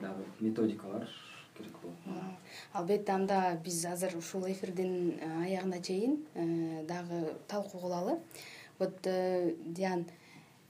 дагы 0.01 0.27
методикалар 0.41 1.09
керек 1.57 1.79
болот. 1.83 2.37
Албетте 2.73 3.13
анда 3.13 3.59
биз 3.65 3.85
азыр 3.87 4.17
ушул 4.19 4.45
эфирдин 4.51 5.19
аягына 5.43 5.81
чейин 5.83 6.19
дагы 6.87 7.35
талкуу 7.49 7.81
кылалы. 7.81 8.19
Вот 8.79 9.07
э, 9.07 9.55
диан 9.65 10.05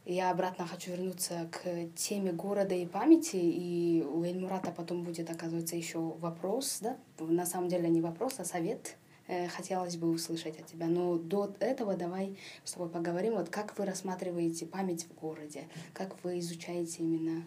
я 0.07 0.31
обратно 0.31 0.67
хочу 0.67 0.93
вернуться 0.93 1.49
к 1.51 1.89
теме 1.97 2.33
города 2.33 2.75
и 2.75 2.87
памяти 2.87 3.37
и 3.37 4.03
у 4.03 4.23
эльмурата 4.23 4.71
потом 4.71 5.03
будет 5.03 5.31
оказывается 5.31 5.77
еще 5.77 5.99
вопрос 5.99 6.79
да? 6.81 6.97
На 7.19 7.45
самом 7.45 7.69
деле 7.69 7.89
не 7.89 8.01
вопрос 8.01 8.39
а 8.39 8.45
совет 8.45 8.97
э, 9.27 9.49
хотелось 9.49 9.97
бы 9.97 10.09
услышать 10.09 10.59
от 10.61 10.67
тебя. 10.67 10.87
Но 10.87 11.19
до 11.19 11.55
этого 11.59 11.97
давай 11.97 12.39
с 12.65 12.73
тобой 12.73 12.89
поговорим. 12.89 13.35
Вот 13.35 13.51
как 13.51 13.77
вы 13.79 13.85
рассматриваете 13.85 14.65
память 14.67 15.07
в 15.09 15.21
городе? 15.21 15.65
Как 15.93 16.23
вы 16.23 16.39
изучаете 16.39 17.03
именно 17.03 17.45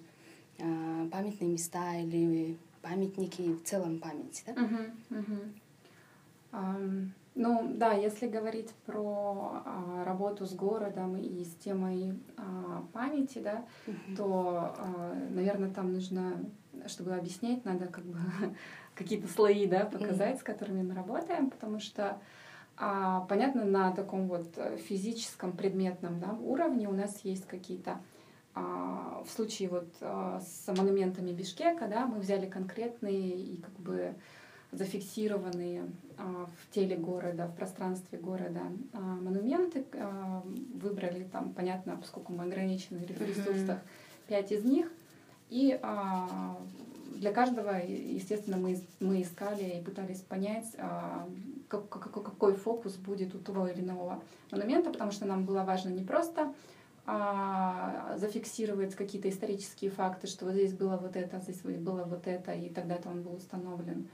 памятные 1.10 1.50
места 1.50 1.96
или 1.96 2.58
памятники 2.82 3.54
в 3.54 3.64
целом 3.64 4.00
памяти 4.00 4.44
да 4.46 4.54
Ну 7.36 7.74
да, 7.76 7.94
если 7.94 8.28
говорить 8.28 8.74
про 8.86 9.62
а, 9.66 10.04
работу 10.04 10.46
с 10.46 10.54
городом 10.54 11.16
и 11.16 11.44
с 11.44 11.56
темой 11.56 12.20
а, 12.38 12.84
памяти, 12.92 13.40
да, 13.40 13.66
то, 14.18 14.76
а, 14.78 15.16
наверное, 15.30 15.70
там 15.70 15.94
нужно, 15.94 16.44
чтобы 16.88 17.16
объяснять, 17.16 17.64
надо 17.66 17.88
как 17.88 18.04
бы 18.04 18.18
какие-то 18.96 19.28
слои, 19.28 19.68
да, 19.68 19.86
показать, 19.86 20.40
с 20.40 20.44
которыми 20.44 20.82
мы 20.82 20.96
работаем, 20.96 21.50
потому 21.50 21.80
что 21.80 22.20
а, 22.78 23.22
понятно, 23.22 23.64
на 23.64 23.92
таком 23.92 24.28
вот 24.28 24.58
физическом 24.88 25.56
предметном 25.56 26.20
да, 26.20 26.34
уровне 26.34 26.90
у 26.90 26.94
нас 26.94 27.20
есть 27.24 27.46
какие-то 27.46 28.02
а, 28.56 29.24
в 29.26 29.32
случае 29.32 29.70
вот 29.70 29.88
а, 30.02 30.42
с 30.42 30.68
монументами 30.76 31.32
Бишкека, 31.32 31.88
да, 31.88 32.06
мы 32.06 32.20
взяли 32.20 32.48
конкретные 32.48 33.38
и 33.38 33.62
как 33.62 33.74
бы 33.80 34.16
зафиксированные 34.72 35.90
в 36.18 36.74
теле 36.74 36.96
города, 36.96 37.48
в 37.48 37.56
пространстве 37.56 38.20
города. 38.20 38.62
Монументы, 38.94 39.84
выбрали 40.76 41.24
там, 41.32 41.54
понятно, 41.54 41.98
поскольку 41.98 42.34
мы 42.34 42.44
ограничены 42.44 43.00
в 43.00 43.22
ресурсах, 43.22 43.80
пять 44.28 44.52
из 44.52 44.64
них, 44.64 44.92
и 45.50 45.80
для 47.16 47.34
каждого, 47.34 47.72
естественно, 47.72 48.58
мы, 48.58 48.80
мы 49.00 49.22
искали 49.24 49.80
и 49.80 49.84
пытались 49.84 50.22
понять, 50.22 50.68
как, 51.68 51.90
какой 51.90 52.56
фокус 52.56 52.96
будет 52.96 53.34
у 53.36 53.40
того 53.40 53.68
или 53.68 53.82
иного 53.82 54.22
монумента, 54.52 54.92
потому 54.92 55.12
что 55.12 55.26
нам 55.26 55.46
было 55.46 55.64
важно 55.64 55.90
не 55.90 56.04
просто 56.04 56.54
зафиксировать 58.18 58.94
какие-то 58.94 59.30
исторические 59.30 59.90
факты, 59.90 60.28
что 60.28 60.46
вот 60.46 60.54
здесь 60.54 60.74
было 60.74 60.98
вот 60.98 61.16
это, 61.16 61.40
здесь 61.40 61.62
было 61.62 62.04
вот 62.04 62.28
это, 62.28 62.52
и 62.54 62.70
тогда-то 62.70 63.10
он 63.10 63.24
был 63.24 63.34
установлен, 63.34 64.08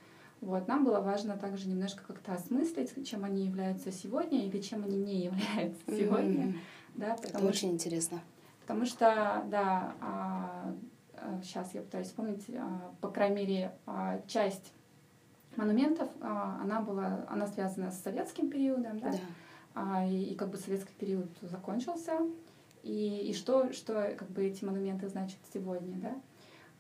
вот. 0.45 0.67
Нам 0.67 0.85
было 0.85 1.01
важно 1.01 1.37
также 1.37 1.67
немножко 1.67 2.03
как-то 2.05 2.33
осмыслить, 2.33 3.07
чем 3.07 3.23
они 3.25 3.45
являются 3.45 3.91
сегодня 3.91 4.45
или 4.45 4.61
чем 4.61 4.83
они 4.83 4.97
не 4.97 5.23
являются 5.23 5.83
сегодня. 5.87 6.45
Mm-hmm. 6.45 6.55
Да, 6.95 7.15
потому 7.15 7.39
Это 7.39 7.47
очень 7.47 7.71
интересно. 7.71 8.21
Потому 8.61 8.85
что, 8.85 9.43
да, 9.49 9.95
а, 10.01 10.73
а, 11.13 11.41
сейчас 11.43 11.73
я 11.73 11.81
пытаюсь 11.81 12.07
вспомнить, 12.07 12.45
а, 12.55 12.93
по 13.01 13.09
крайней 13.09 13.35
мере, 13.35 13.71
а, 13.85 14.21
часть 14.27 14.71
монументов, 15.55 16.09
а, 16.21 16.59
она 16.61 16.81
была, 16.81 17.25
она 17.27 17.47
связана 17.47 17.91
с 17.91 18.01
советским 18.01 18.49
периодом, 18.49 18.99
да, 18.99 19.11
да. 19.11 19.17
А, 19.73 20.05
и, 20.05 20.23
и 20.23 20.35
как 20.35 20.49
бы 20.49 20.57
советский 20.57 20.93
период 20.93 21.27
закончился, 21.41 22.19
и, 22.83 23.29
и 23.29 23.33
что, 23.33 23.73
что 23.73 24.13
как 24.17 24.29
бы 24.29 24.45
эти 24.45 24.63
монументы 24.63 25.09
значат 25.09 25.39
сегодня, 25.53 25.97
да. 25.97 26.15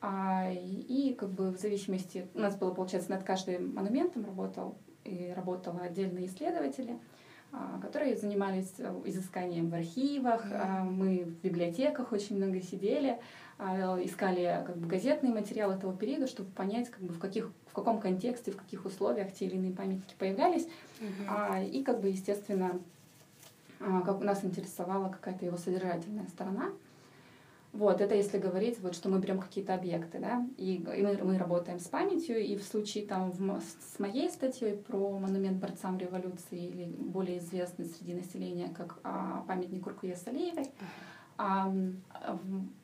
А, 0.07 0.51
и, 0.51 1.15
как 1.17 1.29
бы 1.29 1.49
в 1.49 1.57
зависимости, 1.57 2.27
у 2.35 2.39
нас 2.39 2.55
было, 2.55 2.71
получается, 2.71 3.09
над 3.09 3.23
каждым 3.23 3.73
монументом 3.73 4.23
работал 4.23 4.77
и 5.03 5.33
работали 5.35 5.79
отдельные 5.79 6.27
исследователи, 6.27 6.99
а, 7.51 7.79
которые 7.81 8.15
занимались 8.15 8.71
э, 8.77 9.01
изысканием 9.05 9.69
в 9.69 9.73
архивах, 9.73 10.45
а, 10.51 10.83
мы 10.83 11.23
в 11.23 11.41
библиотеках 11.41 12.11
очень 12.11 12.37
много 12.37 12.61
сидели, 12.61 13.17
а, 13.57 13.97
искали 14.03 14.63
как 14.67 14.77
бы 14.77 14.87
газетные 14.87 15.33
материалы 15.33 15.75
того 15.75 15.93
периода, 15.93 16.27
чтобы 16.27 16.51
понять, 16.51 16.89
как 16.91 17.01
бы 17.01 17.11
в 17.11 17.19
каких 17.19 17.51
в 17.65 17.73
каком 17.73 17.99
контексте, 17.99 18.51
в 18.51 18.57
каких 18.57 18.85
условиях 18.85 19.33
те 19.33 19.45
или 19.45 19.55
иные 19.55 19.73
памятники 19.73 20.13
появлялись, 20.19 20.65
mm-hmm. 21.01 21.25
а, 21.27 21.63
и 21.63 21.83
как 21.83 21.99
бы 21.99 22.09
естественно, 22.09 22.79
а, 23.79 24.01
как 24.01 24.21
нас 24.21 24.45
интересовала 24.45 25.09
какая-то 25.09 25.45
его 25.45 25.57
содержательная 25.57 26.27
сторона. 26.27 26.69
Вот, 27.75 27.99
это 27.99 28.15
если 28.15 28.37
говорить, 28.37 28.79
вот, 28.79 28.95
что 28.95 29.09
мы 29.09 29.19
берем 29.19 29.37
какие-то 29.37 29.73
объекты, 29.73 30.19
да, 30.19 30.47
и, 30.55 30.75
и 30.75 31.01
мы, 31.01 31.17
мы 31.21 31.37
работаем 31.37 31.79
с 31.79 31.89
памятью, 31.89 32.39
и 32.39 32.55
в 32.55 32.63
случае 32.63 33.05
там 33.05 33.31
в, 33.31 33.59
с 33.59 33.99
моей 33.99 34.29
статьей 34.29 34.77
про 34.77 35.19
монумент 35.19 35.57
борцам 35.57 35.97
революции, 35.97 36.67
или 36.67 36.85
более 36.85 37.39
известный 37.39 37.83
среди 37.83 38.13
населения 38.13 38.69
как 38.69 38.97
а, 39.03 39.43
памятник 39.45 39.85
Уркуе 39.85 40.15
Салиевой, 40.15 40.71
а, 41.37 41.69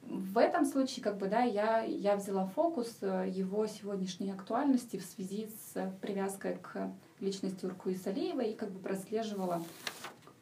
в, 0.04 0.38
этом 0.38 0.66
случае, 0.66 1.06
как 1.06 1.18
бы, 1.20 1.30
да, 1.30 1.44
я, 1.44 1.84
я 1.84 2.18
взяла 2.18 2.48
фокус 2.48 2.98
э, 3.00 3.30
его 3.30 3.66
сегодняшней 3.68 4.32
актуальности 4.32 4.98
в 4.98 5.06
связи 5.06 5.48
с 5.74 5.90
привязкой 6.02 6.58
к 6.58 6.92
личности 7.22 7.66
Уркуи 7.66 7.94
Салиевой 7.94 8.52
и 8.52 8.56
как 8.56 8.72
бы 8.72 8.80
прослеживала, 8.80 9.64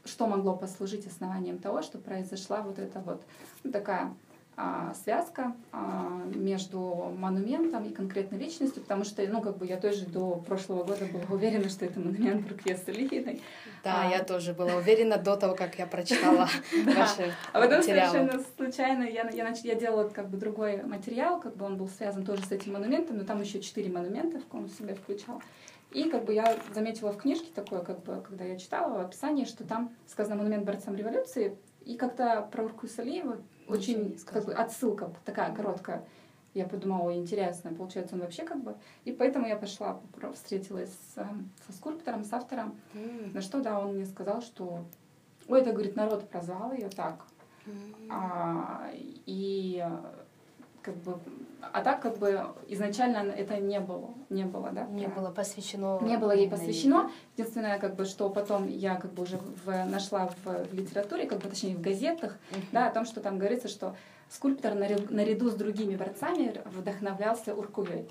что 0.06 0.26
могло 0.26 0.56
послужить 0.56 1.06
основанием 1.06 1.60
того, 1.60 1.84
что 1.84 2.00
произошла 2.00 2.64
вот 2.64 2.80
эта 2.80 3.00
вот 3.00 3.22
ну, 3.64 3.72
такая 3.72 4.12
связка 5.04 5.54
между 6.36 7.14
монументом 7.18 7.86
и 7.86 7.94
конкретной 7.94 8.40
личностью, 8.40 8.82
потому 8.84 9.04
что, 9.04 9.26
ну, 9.28 9.42
как 9.42 9.58
бы 9.58 9.66
я 9.66 9.78
тоже 9.78 10.06
до 10.06 10.36
прошлого 10.36 10.84
года 10.84 11.06
была 11.06 11.24
уверена, 11.30 11.70
что 11.70 11.86
это 11.86 12.00
монумент 12.00 12.50
Рукьеса 12.50 12.92
Лихиной. 12.92 13.42
Да, 13.84 14.04
а, 14.04 14.10
я 14.10 14.24
тоже 14.24 14.54
была 14.54 14.76
уверена 14.76 15.18
до 15.18 15.38
того, 15.38 15.56
как 15.56 15.80
я 15.80 15.88
прочитала 15.88 16.48
ваши 16.86 17.34
А 17.54 17.60
потом 17.62 17.82
совершенно 17.82 18.44
случайно 18.58 19.04
я, 19.04 19.30
я, 19.30 19.54
я 19.64 19.76
делала 19.76 20.10
как 20.10 20.30
бы 20.30 20.38
другой 20.38 20.84
материал, 20.84 21.40
как 21.40 21.56
бы 21.56 21.66
он 21.66 21.78
был 21.78 21.88
связан 21.88 22.26
тоже 22.26 22.44
с 22.44 22.52
этим 22.52 22.74
монументом, 22.74 23.18
но 23.18 23.24
там 23.24 23.42
еще 23.42 23.62
четыре 23.62 23.92
монумента, 23.92 24.40
в 24.40 24.56
он 24.56 24.70
себя 24.70 24.96
включал. 24.96 25.42
И 25.92 26.10
как 26.10 26.26
бы 26.26 26.34
я 26.34 26.56
заметила 26.74 27.12
в 27.12 27.18
книжке 27.18 27.48
такое, 27.54 27.82
как 27.82 28.04
бы, 28.04 28.22
когда 28.22 28.44
я 28.44 28.58
читала 28.58 28.98
в 28.98 29.02
описании, 29.02 29.46
что 29.46 29.64
там 29.64 29.92
сказано 30.08 30.36
монумент 30.36 30.66
борцам 30.66 30.96
революции, 30.96 31.58
и 31.86 31.96
как-то 31.96 32.48
про 32.52 32.66
Урку 32.66 32.88
Салиева 32.88 33.38
очень 33.70 34.18
как 34.26 34.46
бы 34.46 34.54
отсылка 34.54 35.12
такая 35.26 35.54
короткая. 35.56 36.06
Я 36.54 36.66
подумала, 36.66 37.16
интересно, 37.16 37.72
получается, 37.74 38.16
он 38.16 38.22
вообще 38.22 38.44
как 38.44 38.64
бы... 38.64 38.76
И 39.06 39.12
поэтому 39.12 39.48
я 39.48 39.56
пошла, 39.56 40.02
встретилась 40.34 40.90
с, 40.90 41.14
со 41.14 41.74
скульптором, 41.74 42.24
с 42.24 42.34
автором, 42.34 42.76
mm. 42.94 43.34
на 43.34 43.42
что, 43.42 43.62
да, 43.62 43.80
он 43.80 43.96
мне 43.96 44.06
сказал, 44.06 44.42
что... 44.42 44.84
Ой, 45.48 45.62
это, 45.62 45.72
говорит, 45.72 45.96
народ 45.96 46.28
прозвал 46.28 46.74
ее 46.74 46.90
так. 46.90 47.24
Mm. 47.66 48.08
А, 48.10 48.90
и 48.96 49.86
как 50.82 50.96
бы 50.98 51.20
а 51.62 51.82
так 51.82 52.02
как 52.02 52.18
бы 52.18 52.46
изначально 52.68 53.32
это 53.32 53.58
не 53.58 53.80
было, 53.80 54.14
не 54.30 54.44
было, 54.46 54.72
да? 54.72 54.86
Не 54.86 55.08
было 55.08 55.30
посвящено. 55.30 56.00
Не 56.02 56.18
было 56.18 56.32
ей 56.32 56.50
посвящено. 56.50 57.12
Единственное, 57.38 57.80
как 57.80 57.96
бы, 57.96 58.06
что 58.06 58.30
потом 58.30 58.68
я 58.68 58.96
как 58.96 59.14
бы 59.14 59.24
уже 59.24 59.38
в, 59.66 59.86
нашла 59.86 60.28
в, 60.44 60.68
в 60.70 60.74
литературе, 60.74 61.26
как 61.26 61.40
бы 61.40 61.50
точнее 61.50 61.76
в 61.76 61.82
газетах, 61.82 62.38
uh-huh. 62.52 62.64
да, 62.72 62.88
о 62.88 62.92
том, 62.92 63.06
что 63.06 63.22
там 63.22 63.38
говорится, 63.38 63.68
что 63.68 63.96
скульптор 64.30 64.76
наряду 64.76 65.50
с 65.50 65.56
другими 65.56 65.96
борцами 65.96 66.62
вдохновлялся 66.66 67.56
Уркуей. 67.56 68.08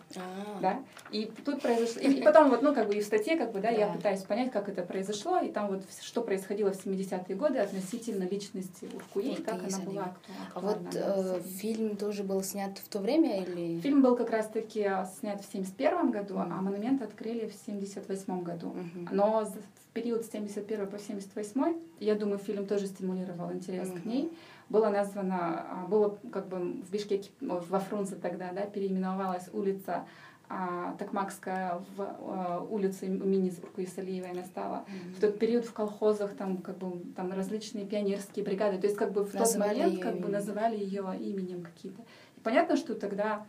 Да? 0.60 0.82
И 1.12 1.30
тут 1.44 1.62
произошло... 1.62 2.02
И 2.02 2.22
потом 2.22 2.50
вот, 2.50 2.62
ну, 2.62 2.74
как 2.74 2.88
бы 2.88 2.96
и 2.96 3.00
в 3.00 3.04
статье, 3.04 3.36
как 3.36 3.52
бы, 3.52 3.60
да, 3.60 3.68
я 3.68 3.86
пытаюсь 3.86 4.22
понять, 4.22 4.50
как 4.50 4.68
это 4.68 4.82
произошло, 4.82 5.38
и 5.38 5.50
там 5.50 5.68
вот 5.68 5.82
что 6.02 6.22
происходило 6.22 6.72
в 6.72 6.84
70-е 6.84 7.36
годы 7.36 7.58
относительно 7.58 8.24
личности 8.24 8.88
Уркуей, 8.92 9.36
как 9.36 9.62
она 9.62 9.78
была 9.78 10.04
актуальна. 10.04 10.50
А 10.54 10.60
вот 10.60 10.78
э, 10.94 11.40
фильм 11.60 11.96
тоже 11.96 12.24
был 12.24 12.42
снят 12.42 12.76
в 12.78 12.88
то 12.88 12.98
время 12.98 13.37
или... 13.42 13.80
Фильм 13.80 14.02
был 14.02 14.16
как 14.16 14.30
раз-таки 14.30 14.82
а, 14.82 15.06
снят 15.06 15.40
в 15.40 15.50
71 15.50 16.10
году, 16.10 16.38
а 16.38 16.46
монумент 16.46 17.02
открыли 17.02 17.48
в 17.48 17.54
78 17.54 18.42
году. 18.42 18.74
Но 19.10 19.44
в 19.44 19.92
период 19.92 20.24
с 20.24 20.30
71 20.30 20.86
по 20.86 20.98
78 20.98 21.74
я 22.00 22.14
думаю, 22.14 22.38
фильм 22.38 22.66
тоже 22.66 22.86
стимулировал 22.86 23.52
интерес 23.52 23.90
к 23.90 24.04
ней 24.04 24.30
было 24.68 24.90
названо, 24.90 25.86
было 25.88 26.18
как 26.30 26.48
бы 26.48 26.58
в 26.58 26.90
Бишкеке, 26.90 27.30
во 27.40 27.80
Фрунзе 27.80 28.16
тогда, 28.16 28.52
да, 28.52 28.62
переименовалась 28.62 29.48
улица 29.52 30.04
а, 30.50 30.94
Токмакская 30.98 31.82
в 31.96 32.00
а, 32.00 32.66
улицу 32.68 33.06
имени 33.06 33.50
Збурку 33.50 33.82
Исалиевой 33.82 34.30
она 34.30 34.44
стала. 34.44 34.76
Mm-hmm. 34.86 35.14
В 35.16 35.20
тот 35.20 35.38
период 35.38 35.64
в 35.66 35.72
колхозах 35.72 36.34
там 36.36 36.58
как 36.58 36.78
бы 36.78 37.02
там 37.14 37.32
различные 37.32 37.84
пионерские 37.84 38.44
бригады, 38.44 38.78
то 38.78 38.86
есть 38.86 38.96
как 38.96 39.12
бы 39.12 39.24
в 39.24 39.32
тот 39.32 39.56
момент 39.56 40.00
как 40.00 40.18
бы 40.20 40.28
называли 40.28 40.78
ее 40.78 41.04
именем 41.20 41.62
какие-то. 41.62 42.02
И 42.38 42.40
понятно, 42.40 42.76
что 42.76 42.94
тогда, 42.94 43.44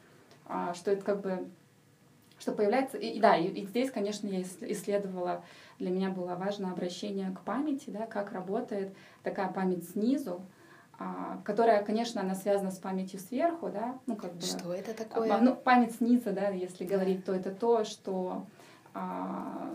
а, 0.47 0.73
что 0.73 0.89
это 0.91 1.03
как 1.03 1.21
бы 1.21 1.47
что 2.39 2.53
появляется, 2.53 2.97
и, 2.97 3.09
и 3.09 3.19
да, 3.19 3.35
и, 3.37 3.47
и 3.47 3.65
здесь, 3.65 3.91
конечно, 3.91 4.25
я 4.27 4.41
исследовала, 4.41 5.43
для 5.77 5.91
меня 5.91 6.09
было 6.09 6.35
важно 6.35 6.71
обращение 6.71 7.31
к 7.31 7.41
памяти, 7.41 7.89
да, 7.89 8.07
как 8.07 8.31
работает 8.31 8.95
такая 9.23 9.49
память 9.49 9.89
снизу, 9.89 10.41
а, 10.97 11.39
которая, 11.43 11.83
конечно, 11.83 12.21
она 12.21 12.33
связана 12.33 12.71
с 12.71 12.79
памятью 12.79 13.19
сверху, 13.19 13.69
да, 13.69 13.99
ну 14.07 14.15
как 14.15 14.33
бы. 14.33 14.41
Что 14.41 14.73
это 14.73 14.95
такое? 14.95 15.37
Ну 15.37 15.55
память 15.55 15.95
снизу, 15.95 16.31
да, 16.31 16.49
если 16.49 16.85
говорить, 16.85 17.25
то 17.25 17.33
это 17.33 17.51
то, 17.51 17.83
что 17.83 18.47
а, 18.95 19.71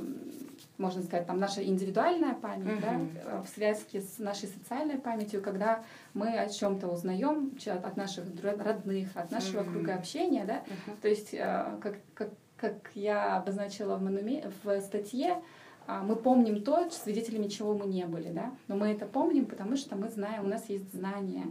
можно 0.78 1.02
сказать, 1.02 1.26
там 1.26 1.38
наша 1.38 1.64
индивидуальная 1.64 2.34
память, 2.34 2.80
да, 2.80 3.40
в 3.42 3.48
связке 3.48 4.00
с 4.00 4.18
нашей 4.18 4.48
социальной 4.48 4.98
памятью, 4.98 5.40
когда 5.40 5.84
мы 6.14 6.36
о 6.36 6.48
чем-то 6.48 6.88
узнаем 6.88 7.52
от 7.66 7.96
наших 7.96 8.24
родных, 8.42 9.16
от 9.16 9.30
нашего 9.30 9.62
круга 9.62 9.94
общения, 9.94 10.44
да, 10.44 10.62
то 11.00 11.08
есть 11.08 11.34
а, 11.34 11.78
как 11.80 11.96
как 12.14 12.30
как 12.56 12.90
я 12.94 13.36
обозначила 13.36 13.96
в, 13.96 14.02
монуме... 14.02 14.50
в 14.62 14.80
статье, 14.80 15.42
а, 15.86 16.02
мы 16.02 16.16
помним 16.16 16.62
то, 16.62 16.88
свидетелями 16.90 17.48
чего 17.48 17.74
мы 17.74 17.86
не 17.86 18.06
были, 18.06 18.30
да, 18.30 18.52
но 18.68 18.76
мы 18.76 18.88
это 18.88 19.06
помним, 19.06 19.46
потому 19.46 19.76
что 19.76 19.96
мы 19.96 20.08
знаем, 20.08 20.44
у 20.44 20.48
нас 20.48 20.68
есть 20.68 20.92
знания 20.92 21.46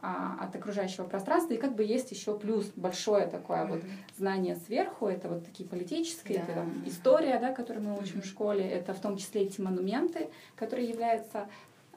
от 0.00 0.54
окружающего 0.54 1.04
пространства. 1.04 1.54
И 1.54 1.56
как 1.56 1.74
бы 1.74 1.82
есть 1.82 2.12
еще 2.12 2.38
плюс 2.38 2.70
большое 2.76 3.26
такое 3.26 3.66
вот 3.66 3.80
знание 4.16 4.56
сверху. 4.56 5.06
Это 5.06 5.28
вот 5.28 5.44
такие 5.44 5.68
политические, 5.68 6.38
да. 6.38 6.44
это 6.44 6.52
там, 6.54 6.82
история, 6.86 7.38
да, 7.40 7.52
которую 7.52 7.84
мы 7.84 7.98
учим 7.98 8.22
в 8.22 8.24
школе. 8.24 8.68
Это 8.68 8.94
в 8.94 9.00
том 9.00 9.16
числе 9.16 9.42
эти 9.42 9.60
монументы, 9.60 10.28
которые 10.54 10.88
являются 10.88 11.48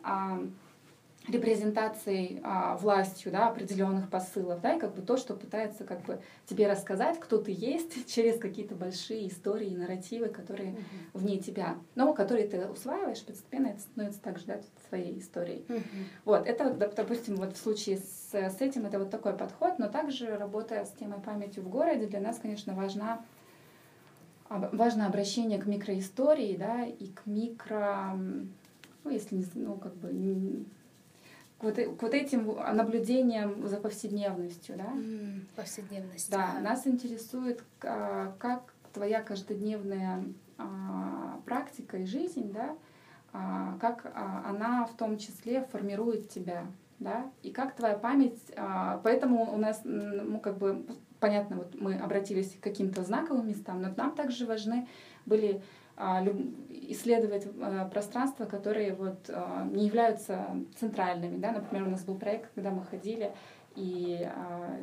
а, 0.03 0.39
репрезентацией 1.27 2.41
а, 2.43 2.77
властью 2.77 3.31
да, 3.31 3.47
определенных 3.47 4.09
посылов, 4.09 4.59
да, 4.61 4.73
и 4.73 4.79
как 4.79 4.95
бы 4.95 5.01
то, 5.01 5.17
что 5.17 5.35
пытается 5.35 5.83
как 5.83 6.01
бы 6.03 6.19
тебе 6.47 6.67
рассказать, 6.67 7.19
кто 7.19 7.37
ты 7.37 7.53
есть 7.55 8.07
через 8.11 8.39
какие-то 8.39 8.75
большие 8.75 9.27
истории 9.27 9.67
и 9.67 9.77
нарративы, 9.77 10.29
которые 10.29 10.71
uh-huh. 10.71 10.79
вне 11.13 11.37
тебя, 11.37 11.77
но 11.95 12.13
которые 12.13 12.47
ты 12.47 12.65
усваиваешь, 12.67 13.23
постепенно 13.23 13.67
это 13.67 13.81
становится 13.81 14.21
также 14.21 14.45
да, 14.45 14.59
своей 14.89 15.19
историей. 15.19 15.63
Uh-huh. 15.67 15.83
Вот, 16.25 16.47
это, 16.47 16.73
допустим, 16.73 17.35
вот 17.35 17.55
в 17.55 17.57
случае 17.57 17.97
с, 17.97 18.33
с 18.33 18.61
этим 18.61 18.87
это 18.87 18.97
вот 18.97 19.11
такой 19.11 19.33
подход, 19.33 19.77
но 19.77 19.89
также 19.89 20.35
работая 20.37 20.85
с 20.85 20.91
темой 20.91 21.19
памятью 21.19 21.63
в 21.63 21.69
городе, 21.69 22.07
для 22.07 22.19
нас, 22.19 22.39
конечно, 22.39 22.73
важна 22.73 23.23
важно 24.49 25.07
обращение 25.07 25.59
к 25.61 25.65
микроистории, 25.65 26.57
да, 26.57 26.83
и 26.83 27.07
к 27.07 27.25
микро, 27.25 28.17
ну, 28.17 29.09
если 29.09 29.35
не, 29.35 29.45
ну, 29.55 29.75
как 29.75 29.95
бы 29.95 30.11
вот, 31.63 31.75
к 31.75 32.01
вот 32.01 32.13
этим 32.13 32.55
наблюдениям 32.75 33.67
за 33.67 33.77
повседневностью, 33.77 34.77
да? 34.77 34.91
Mm, 34.95 35.41
повседневность. 35.55 36.29
Да, 36.31 36.59
нас 36.59 36.87
интересует, 36.87 37.63
как 37.79 38.73
твоя 38.93 39.21
каждодневная 39.21 40.23
практика 41.45 41.97
и 41.97 42.05
жизнь, 42.05 42.53
да, 42.53 42.75
как 43.79 44.11
она 44.15 44.85
в 44.85 44.95
том 44.95 45.17
числе 45.17 45.63
формирует 45.71 46.29
тебя, 46.29 46.65
да, 46.99 47.31
и 47.41 47.51
как 47.51 47.75
твоя 47.75 47.95
память, 47.95 48.39
поэтому 49.03 49.53
у 49.53 49.57
нас, 49.57 49.81
ну, 49.83 50.39
как 50.39 50.57
бы, 50.57 50.85
понятно, 51.19 51.55
вот 51.57 51.75
мы 51.79 51.97
обратились 51.97 52.53
к 52.53 52.59
каким-то 52.59 53.03
знаковым 53.03 53.47
местам, 53.47 53.81
но 53.81 53.89
нам 53.95 54.13
также 54.13 54.45
важны 54.45 54.87
были 55.25 55.63
исследовать 56.69 57.47
пространства, 57.91 58.45
которые 58.45 58.93
вот 58.93 59.29
не 59.71 59.85
являются 59.85 60.45
центральными. 60.79 61.37
Да? 61.37 61.51
Например, 61.51 61.87
у 61.87 61.91
нас 61.91 62.03
был 62.03 62.15
проект, 62.15 62.49
когда 62.55 62.71
мы 62.71 62.83
ходили 62.85 63.31
и 63.75 64.29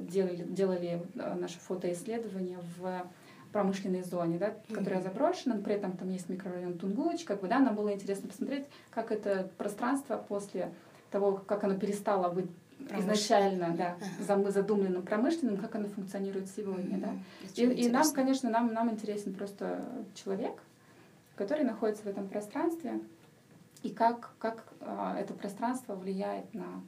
делали, 0.00 0.44
делали 0.44 1.02
наше 1.14 1.58
фотоисследование 1.58 2.58
в 2.78 3.06
промышленной 3.52 4.02
зоне, 4.02 4.38
да, 4.38 4.54
которая 4.74 5.00
заброшена, 5.00 5.56
но 5.56 5.62
при 5.62 5.74
этом 5.74 5.96
там 5.96 6.10
есть 6.10 6.28
микрорайон 6.28 6.78
Тунгуч, 6.78 7.24
как 7.24 7.40
бы, 7.40 7.48
да, 7.48 7.58
нам 7.58 7.74
было 7.74 7.92
интересно 7.92 8.28
посмотреть, 8.28 8.66
как 8.90 9.10
это 9.10 9.50
пространство 9.56 10.22
после 10.28 10.70
того, 11.10 11.42
как 11.46 11.64
оно 11.64 11.74
перестало 11.74 12.30
быть 12.30 12.46
изначально, 12.98 13.74
да, 13.76 13.96
ага. 14.28 14.50
задумленным 14.50 15.02
промышленным, 15.02 15.56
как 15.56 15.74
оно 15.74 15.88
функционирует 15.88 16.48
сегодня, 16.48 16.98
mm-hmm. 16.98 17.18
да. 17.56 17.62
И, 17.62 17.86
и 17.86 17.88
нам, 17.88 18.12
конечно, 18.12 18.50
нам, 18.50 18.72
нам 18.72 18.90
интересен 18.90 19.32
просто 19.34 19.82
человек, 20.14 20.62
который 21.38 21.64
находится 21.64 22.02
в 22.02 22.08
этом 22.08 22.28
пространстве, 22.28 23.00
и 23.82 23.90
как, 23.90 24.34
как 24.38 24.74
а, 24.80 25.16
это 25.18 25.32
пространство 25.32 25.94
влияет 25.94 26.52
на 26.52 26.84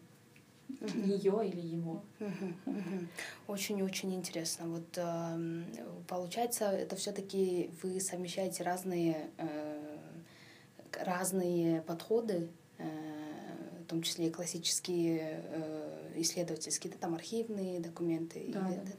uh-huh. 0.68 1.06
ее 1.06 1.48
или 1.48 1.60
его. 1.60 2.02
Очень-очень 3.46 4.10
uh-huh. 4.10 4.16
интересно. 4.16 4.66
Вот 4.66 4.98
э, 4.98 5.64
получается, 6.08 6.64
это 6.64 6.96
все-таки 6.96 7.70
вы 7.80 8.00
совмещаете 8.00 8.64
разные 8.64 9.30
э, 9.38 9.96
разные 10.98 11.82
подходы, 11.82 12.48
э, 12.78 12.84
в 13.82 13.86
том 13.86 14.02
числе 14.02 14.26
и 14.26 14.30
классические 14.30 15.44
э, 15.44 16.12
исследовательские, 16.16 16.92
да, 16.92 16.98
там 16.98 17.14
архивные 17.14 17.78
документы. 17.78 18.50
Да, 18.52 18.68
и, 18.68 18.74
да. 18.74 18.92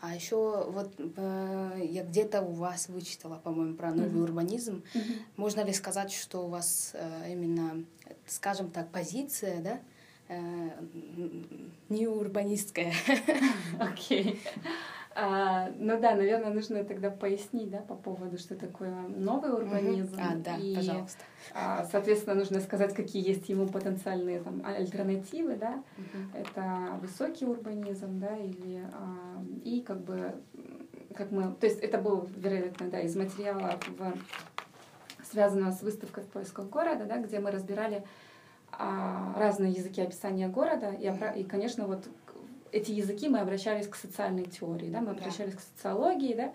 А 0.00 0.14
еще 0.14 0.64
вот 0.70 0.94
э, 0.98 1.86
я 1.90 2.04
где-то 2.04 2.40
у 2.40 2.52
вас 2.52 2.88
вычитала, 2.88 3.36
по-моему, 3.36 3.74
про 3.74 3.92
новый 3.92 4.22
урбанизм. 4.22 4.82
Можно 5.36 5.60
ли 5.60 5.72
сказать, 5.74 6.12
что 6.12 6.46
у 6.46 6.48
вас 6.48 6.92
э, 6.94 7.32
именно, 7.32 7.84
скажем 8.26 8.70
так, 8.70 8.90
позиция, 8.90 9.60
да, 9.60 9.80
э, 10.28 10.70
не 11.90 12.06
урбанистская? 12.06 12.94
Окей. 13.78 14.40
А, 15.12 15.70
ну 15.76 16.00
да, 16.00 16.14
наверное, 16.14 16.52
нужно 16.52 16.84
тогда 16.84 17.10
пояснить, 17.10 17.70
да, 17.70 17.78
по 17.78 17.96
поводу, 17.96 18.38
что 18.38 18.54
такое 18.54 18.90
новый 19.08 19.52
урбанизм. 19.52 20.14
Mm-hmm. 20.14 20.32
А, 20.32 20.36
да, 20.36 20.56
и, 20.56 20.74
пожалуйста. 20.76 21.24
А, 21.52 21.84
соответственно, 21.90 22.36
нужно 22.36 22.60
сказать, 22.60 22.94
какие 22.94 23.26
есть 23.26 23.48
ему 23.48 23.66
потенциальные 23.66 24.40
там 24.40 24.62
альтернативы, 24.64 25.56
да. 25.56 25.82
Mm-hmm. 25.96 26.40
Это 26.40 26.98
высокий 27.00 27.44
урбанизм, 27.44 28.20
да, 28.20 28.36
или 28.36 28.86
а, 28.92 29.42
и 29.64 29.82
как 29.82 30.00
бы 30.00 30.34
как 31.14 31.32
мы, 31.32 31.52
то 31.54 31.66
есть 31.66 31.80
это 31.80 31.98
был, 31.98 32.28
вероятно, 32.36 32.88
да, 32.88 33.00
из 33.00 33.16
материала 33.16 33.78
в, 33.88 35.24
связанного 35.24 35.72
с 35.72 35.82
выставкой 35.82 36.24
в 36.24 36.28
поисках 36.28 36.68
города, 36.68 37.04
да, 37.04 37.18
где 37.18 37.40
мы 37.40 37.50
разбирали 37.50 38.04
а, 38.72 39.34
разные 39.36 39.72
языки 39.72 40.00
описания 40.00 40.48
города, 40.48 40.92
и, 40.92 41.12
и, 41.40 41.44
конечно, 41.44 41.86
вот 41.86 42.08
эти 42.72 42.92
языки 42.92 43.28
мы 43.28 43.40
обращались 43.40 43.86
к 43.88 43.94
социальной 43.94 44.44
теории, 44.44 44.90
да, 44.90 45.00
мы 45.00 45.10
обращались 45.10 45.54
да. 45.54 45.58
к 45.58 45.62
социологии, 45.62 46.34
да, 46.34 46.52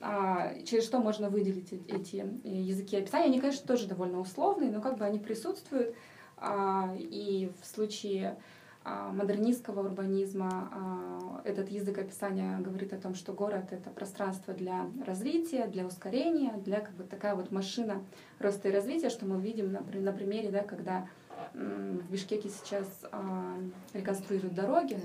а, 0.00 0.54
через 0.64 0.84
что 0.84 0.98
можно 0.98 1.28
выделить 1.28 1.72
эти 1.88 2.26
языки 2.44 2.96
описания. 2.96 3.26
Они, 3.26 3.40
конечно, 3.40 3.66
тоже 3.66 3.86
довольно 3.86 4.20
условные, 4.20 4.70
но 4.70 4.80
как 4.80 4.98
бы 4.98 5.04
они 5.04 5.18
присутствуют. 5.18 5.94
А, 6.36 6.94
и 6.98 7.52
в 7.60 7.66
случае 7.66 8.38
а, 8.82 9.12
модернистского 9.12 9.84
урбанизма 9.84 10.70
а, 10.72 11.42
этот 11.44 11.70
язык 11.70 11.98
описания 11.98 12.58
говорит 12.60 12.94
о 12.94 12.96
том, 12.96 13.14
что 13.14 13.34
город— 13.34 13.66
это 13.72 13.90
пространство 13.90 14.54
для 14.54 14.86
развития, 15.06 15.66
для 15.66 15.84
ускорения, 15.84 16.52
для 16.64 16.80
как 16.80 16.94
бы 16.94 17.04
такая 17.04 17.34
вот 17.34 17.50
машина 17.50 18.02
роста 18.38 18.68
и 18.68 18.72
развития, 18.72 19.10
что 19.10 19.26
мы 19.26 19.38
видим 19.38 19.70
на, 19.70 19.80
на 19.80 20.12
примере, 20.12 20.50
да, 20.50 20.62
когда 20.62 21.06
в 21.54 22.10
Бишкеке 22.10 22.48
сейчас 22.48 22.86
а, 23.12 23.56
реконструируют 23.92 24.54
дороги, 24.54 24.98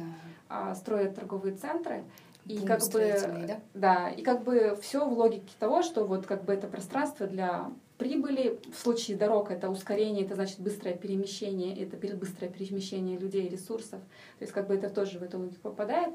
строят 0.75 1.15
торговые 1.15 1.55
центры. 1.55 2.03
И 2.45 2.60
как 2.60 2.81
бы, 2.91 3.45
да? 3.47 3.60
да, 3.73 4.10
и 4.10 4.21
как 4.21 4.43
бы 4.43 4.77
все 4.79 5.08
в 5.08 5.13
логике 5.13 5.51
того, 5.60 5.81
что 5.81 6.05
вот 6.05 6.27
как 6.27 6.43
бы 6.43 6.53
это 6.53 6.67
пространство 6.67 7.25
для 7.25 7.71
прибыли. 7.97 8.60
В 8.71 8.77
случае 8.77 9.17
дорог 9.17 9.51
это 9.51 9.69
ускорение, 9.69 10.25
это 10.25 10.36
значит 10.36 10.60
быстрое 10.60 10.95
перемещение, 10.95 11.81
это 11.81 11.97
быстрое 12.15 12.51
перемещение 12.51 13.17
людей, 13.17 13.47
ресурсов. 13.47 13.99
То 14.38 14.41
есть 14.41 14.53
как 14.53 14.67
бы 14.67 14.75
это 14.75 14.89
тоже 14.89 15.19
в 15.19 15.23
эту 15.23 15.39
логику 15.39 15.62
попадает. 15.62 16.13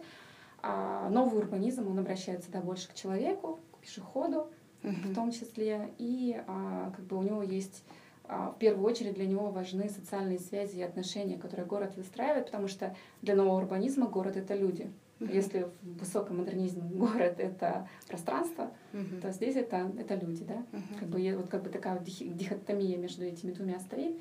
А 0.63 1.09
новый 1.09 1.39
урбанизм, 1.39 1.89
он 1.89 1.99
обращается 1.99 2.51
да, 2.51 2.61
больше 2.61 2.89
к 2.89 2.95
человеку, 2.95 3.59
к 3.73 3.79
пешеходу 3.79 4.51
угу. 4.83 4.95
в 5.05 5.15
том 5.15 5.33
числе. 5.33 5.91
И 5.99 6.39
а, 6.47 6.93
как 6.95 7.05
бы 7.07 7.17
у 7.17 7.23
него 7.23 7.43
есть 7.43 7.83
в 8.31 8.59
первую 8.59 8.87
очередь 8.87 9.15
для 9.15 9.27
него 9.27 9.51
важны 9.51 9.89
социальные 9.89 10.39
связи 10.39 10.77
и 10.77 10.83
отношения, 10.83 11.37
которые 11.37 11.67
город 11.67 11.97
выстраивает, 11.97 12.47
потому 12.47 12.69
что 12.69 12.95
для 13.23 13.35
нового 13.35 13.59
урбанизма 13.59 14.07
город— 14.07 14.37
это 14.37 14.55
люди. 14.55 14.91
Uh-huh. 15.19 15.35
Если 15.35 15.69
в 15.83 15.99
высоком 15.99 16.39
модернизме 16.39 16.83
город— 16.95 17.35
это 17.39 17.89
пространство, 18.09 18.71
uh-huh. 18.93 19.21
то 19.21 19.33
здесь 19.33 19.57
это, 19.57 19.93
это 19.99 20.15
люди. 20.15 20.45
Да? 20.45 20.65
Uh-huh. 20.73 20.99
Как, 20.99 21.09
бы, 21.09 21.37
вот, 21.37 21.49
как 21.49 21.63
бы 21.63 21.71
такая 21.71 21.99
вот 21.99 22.05
дихотомия 22.05 22.97
между 22.97 23.25
этими 23.25 23.53
двумя 23.53 23.81
стоит. 23.81 24.19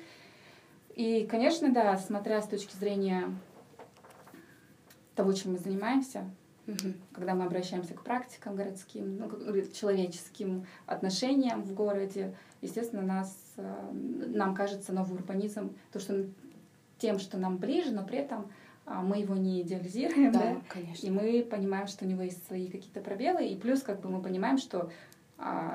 И, 0.96 1.26
конечно, 1.26 1.72
да, 1.72 1.96
смотря 1.96 2.42
с 2.42 2.48
точки 2.48 2.76
зрения 2.76 3.32
того, 5.14 5.32
чем 5.32 5.52
мы 5.52 5.58
занимаемся, 5.58 6.24
угу. 6.66 6.94
когда 7.12 7.34
мы 7.34 7.44
обращаемся 7.44 7.94
к 7.94 8.02
практикам 8.02 8.56
городским, 8.56 9.18
ну, 9.18 9.28
к 9.28 9.72
человеческим 9.72 10.66
отношениям 10.86 11.62
в 11.62 11.74
городе, 11.74 12.34
естественно, 12.60 13.02
нас, 13.02 13.49
нам 13.92 14.54
кажется 14.54 14.92
новый 14.92 15.14
урбанизм, 15.14 15.74
то, 15.92 16.00
что 16.00 16.26
тем, 16.98 17.18
что 17.18 17.38
нам 17.38 17.58
ближе, 17.58 17.92
но 17.92 18.04
при 18.04 18.18
этом 18.18 18.50
мы 18.86 19.18
его 19.18 19.36
не 19.36 19.62
идеализируем, 19.62 20.32
да, 20.32 20.40
да? 20.40 20.60
Конечно. 20.68 21.06
и 21.06 21.10
мы 21.10 21.46
понимаем, 21.48 21.86
что 21.86 22.04
у 22.04 22.08
него 22.08 22.22
есть 22.22 22.46
свои 22.46 22.68
какие-то 22.68 23.00
пробелы, 23.00 23.46
и 23.46 23.56
плюс 23.56 23.82
как 23.82 24.00
бы 24.00 24.08
мы 24.10 24.20
понимаем, 24.20 24.58
что 24.58 24.90
а, 25.38 25.72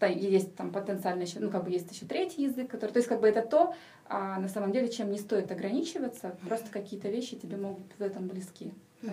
да, 0.00 0.06
есть 0.06 0.54
там 0.54 0.70
потенциально 0.70 1.22
еще, 1.22 1.40
ну 1.40 1.50
как 1.50 1.64
бы 1.64 1.70
есть 1.70 1.90
еще 1.90 2.06
третий 2.06 2.42
язык, 2.42 2.70
который, 2.70 2.90
то 2.90 2.98
есть 2.98 3.08
как 3.08 3.20
бы 3.20 3.28
это 3.28 3.42
то, 3.42 3.74
а, 4.06 4.38
на 4.38 4.48
самом 4.48 4.72
деле, 4.72 4.88
чем 4.88 5.10
не 5.10 5.18
стоит 5.18 5.50
ограничиваться, 5.50 6.28
mm-hmm. 6.28 6.48
просто 6.48 6.70
какие-то 6.70 7.08
вещи 7.08 7.36
тебе 7.36 7.56
могут 7.56 7.86
в 7.98 8.02
этом 8.02 8.28
близки. 8.28 8.72
Mm-hmm. 9.02 9.06
Да? 9.06 9.12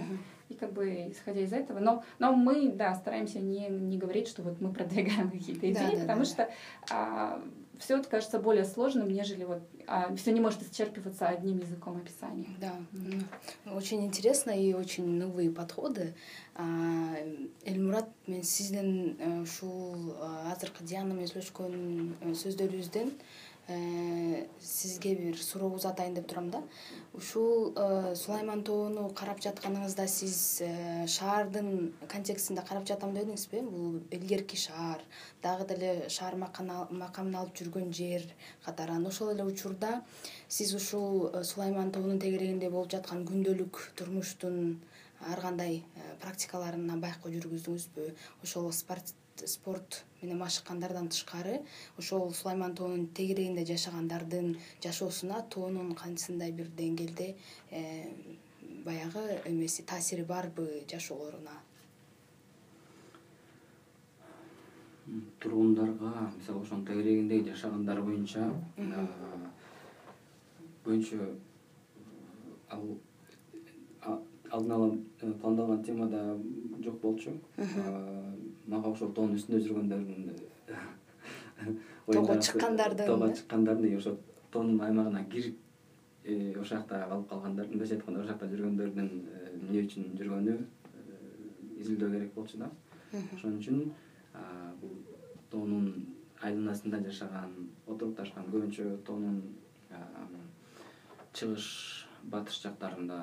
И 0.49 0.53
как 0.55 0.73
бы 0.73 1.11
исходя 1.11 1.41
из 1.41 1.53
этого, 1.53 1.79
но, 1.79 2.03
но 2.19 2.33
мы, 2.33 2.69
да, 2.71 2.93
стараемся 2.95 3.39
не, 3.39 3.67
не 3.69 3.97
говорить, 3.97 4.27
что 4.27 4.41
вот 4.41 4.59
мы 4.59 4.73
продвигаем 4.73 5.31
какие-то 5.31 5.71
идеи, 5.71 5.91
да, 5.91 5.91
да, 5.91 6.01
потому 6.01 6.19
да. 6.19 6.25
что 6.25 6.49
а, 6.91 7.41
все 7.81 7.97
это 7.97 8.07
кажется 8.07 8.39
более 8.39 8.63
сложным, 8.63 9.09
нежели 9.09 9.43
вот 9.43 9.61
а, 9.87 10.15
все 10.15 10.31
не 10.31 10.39
может 10.39 10.61
исчерпываться 10.61 11.27
одним 11.27 11.59
языком 11.59 11.97
описания. 11.97 12.47
Да, 12.59 12.75
очень 13.65 14.05
интересно 14.05 14.51
и 14.51 14.73
очень 14.73 15.05
новые 15.05 15.49
подходы. 15.49 16.13
Эльмурат, 17.65 18.09
мен 18.27 18.43
сизден 18.43 19.41
ушул 19.41 20.15
азыркы 20.21 20.83
диана 20.83 21.13
менен 21.13 21.31
сүйлөшкөн 21.31 21.73
э, 22.21 23.09
сизге 24.59 25.15
бир 25.15 25.37
суроо 25.37 25.69
узатайын 25.75 26.13
деп 26.13 26.27
турам 26.27 26.49
да. 26.49 26.61
Ушул 27.13 27.73
э, 27.75 28.15
сулайман 28.15 28.63
тоону 28.63 29.09
карап 29.15 29.39
жатканыңызда 29.43 30.07
сиз 30.07 30.61
э, 30.61 31.07
шаардын 31.07 31.93
контекстинде 32.07 32.63
карап 32.67 32.87
жатам 32.87 33.13
дедиңизби. 33.15 33.61
Бул 33.61 33.99
илгерки 34.11 34.55
шаар 34.55 35.01
дагы 35.43 35.67
деле 35.73 36.09
шаар 36.09 36.35
макамын 36.35 37.35
алып 37.35 37.55
жүргөн 37.61 37.91
жер 37.93 38.27
катары 38.65 38.95
анан 38.95 39.07
ошол 39.11 39.33
эле 39.33 39.43
учурда 39.43 40.01
сиз 40.47 40.75
ушул 40.75 41.31
сулайман 41.43 41.91
тоонун 41.91 42.19
тегерегинде 42.19 42.69
болуп 42.69 42.91
жаткан 42.91 43.25
күндөлүк 43.25 43.81
турмуштун 43.95 44.79
ар 45.21 45.41
кандай 45.41 45.83
практикаларына 46.21 46.97
байкоо 47.01 47.33
жүргүздүңүзбү? 47.33 48.13
Ошол 48.43 48.71
спорт 49.47 50.03
менен 50.21 50.37
машыккандардан 50.39 51.09
тышкары 51.09 51.61
ошол 51.97 52.33
сулайман 52.33 52.75
тоонун 52.75 53.07
тегерегинде 53.07 53.65
жашагандардын 53.65 54.55
жашоосуна 54.83 55.41
тоонун 55.49 55.93
кандайсындай 55.95 56.51
бир 56.51 56.69
деңгээлде 56.77 57.35
э, 57.71 57.81
баягы 58.85 59.41
эмеси 59.45 59.83
таасири 59.83 60.23
барбы 60.23 60.83
жашоолоруна? 60.89 61.59
Тургундарга 65.39 66.31
мисалы 66.37 66.61
ошонун 66.61 66.85
тегерегинде 66.85 67.43
жашагандар 67.51 68.01
боюнча 68.01 68.53
боюнча 70.85 71.17
ал 72.69 72.85
алдын 74.51 74.71
ала 74.71 74.97
э, 75.21 75.31
пландалган 75.41 75.83
темада 75.83 76.37
жок 76.83 76.99
болчу. 77.01 77.31
Мага 78.67 78.91
ошол 78.91 79.11
тоонун 79.15 79.37
үстүндө 79.39 79.61
жүргөндөрдүн 79.65 80.31
тоого 82.11 82.35
чыккандардын 82.39 83.07
тоого 83.07 83.29
чыккандардын 83.35 83.91
и 83.91 83.95
ошо 83.95 84.15
тоонун 84.51 84.81
аймагына 84.81 85.23
кирип 85.31 85.57
э, 86.23 86.51
ошол 86.53 86.77
жакта 86.77 87.05
калып 87.09 87.27
калгандар 87.29 87.67
мындайча 87.67 87.95
айтканда 87.95 88.21
ошол 88.21 88.31
жакта 88.33 88.51
жүргөндөрдүн 88.53 89.09
э, 89.09 89.53
эмне 89.57 89.83
үчүн 89.85 90.11
жүргөнү 90.19 90.57
изилдөө 91.81 92.11
керек 92.15 92.33
болчу 92.35 92.61
да. 92.61 92.71
Ошон 93.35 93.57
үчүн 93.59 93.85
бул 94.81 94.95
тоонун 95.51 95.89
айланасында 96.41 97.01
жашаган 97.07 97.55
отурукташкан 97.87 98.51
көбүнчө 98.53 98.97
тоонун 99.07 99.41
чыгыш 101.33 101.67
батыш 102.31 102.61
жактарында 102.63 103.17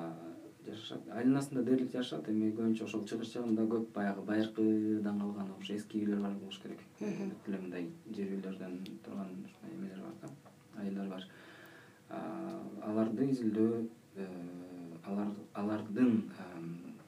жашашат 0.71 1.09
айланасында 1.19 1.63
дээрлик 1.67 1.91
жашашат 1.93 2.29
эми 2.31 2.49
көбүнчө 2.57 2.85
ошол 2.85 3.03
чыгыш 3.09 3.33
жагында 3.35 3.65
көп 3.73 3.89
баягы 3.95 4.23
байыркыдан 4.29 5.19
калган 5.21 5.51
ошо 5.57 5.73
эски 5.75 6.01
үйлөр 6.03 6.21
бар 6.25 6.35
болуш 6.41 6.59
керек. 6.63 6.81
Бүт 6.99 7.49
эле 7.49 7.59
мындай 7.63 7.89
жер 8.17 8.33
үйлөрдөн 8.37 8.77
турган 9.05 9.33
ушундай 9.45 9.75
эмелер 9.75 10.01
бар 10.05 10.15
да 10.23 10.31
айылдар 10.81 11.09
бар. 11.13 11.27
Аларды 12.89 13.29
изилдөө 13.33 13.83
э, 14.15 14.27
алардын 15.53 16.23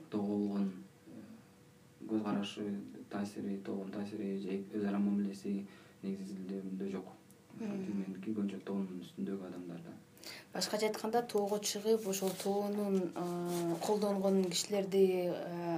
тоого 0.09 0.37
болгон 0.37 0.69
э, 1.07 1.23
көз 2.09 2.23
карашы 2.23 2.67
таасири 3.09 3.57
тоонун 3.65 3.91
таасири 3.91 4.37
же 4.43 4.61
өз 4.75 4.85
ара 4.87 4.99
мамилеси 4.99 5.65
негизи 6.03 6.35
изилдөөмдө 6.35 6.91
жок. 6.97 7.11
Үчүн 7.57 7.97
меники 7.97 8.31
көбүнчө 8.31 8.61
тоонун 8.65 9.03
үстүндөгү 9.05 9.49
адамдар 9.49 9.83
да 9.85 9.97
башкача 10.53 10.87
айтканда 10.87 11.21
тоого 11.21 11.57
чыгып 11.57 12.07
ошол 12.07 12.31
тоонун 12.43 13.11
колдонгон 13.85 14.43
кишилерди 14.51 15.31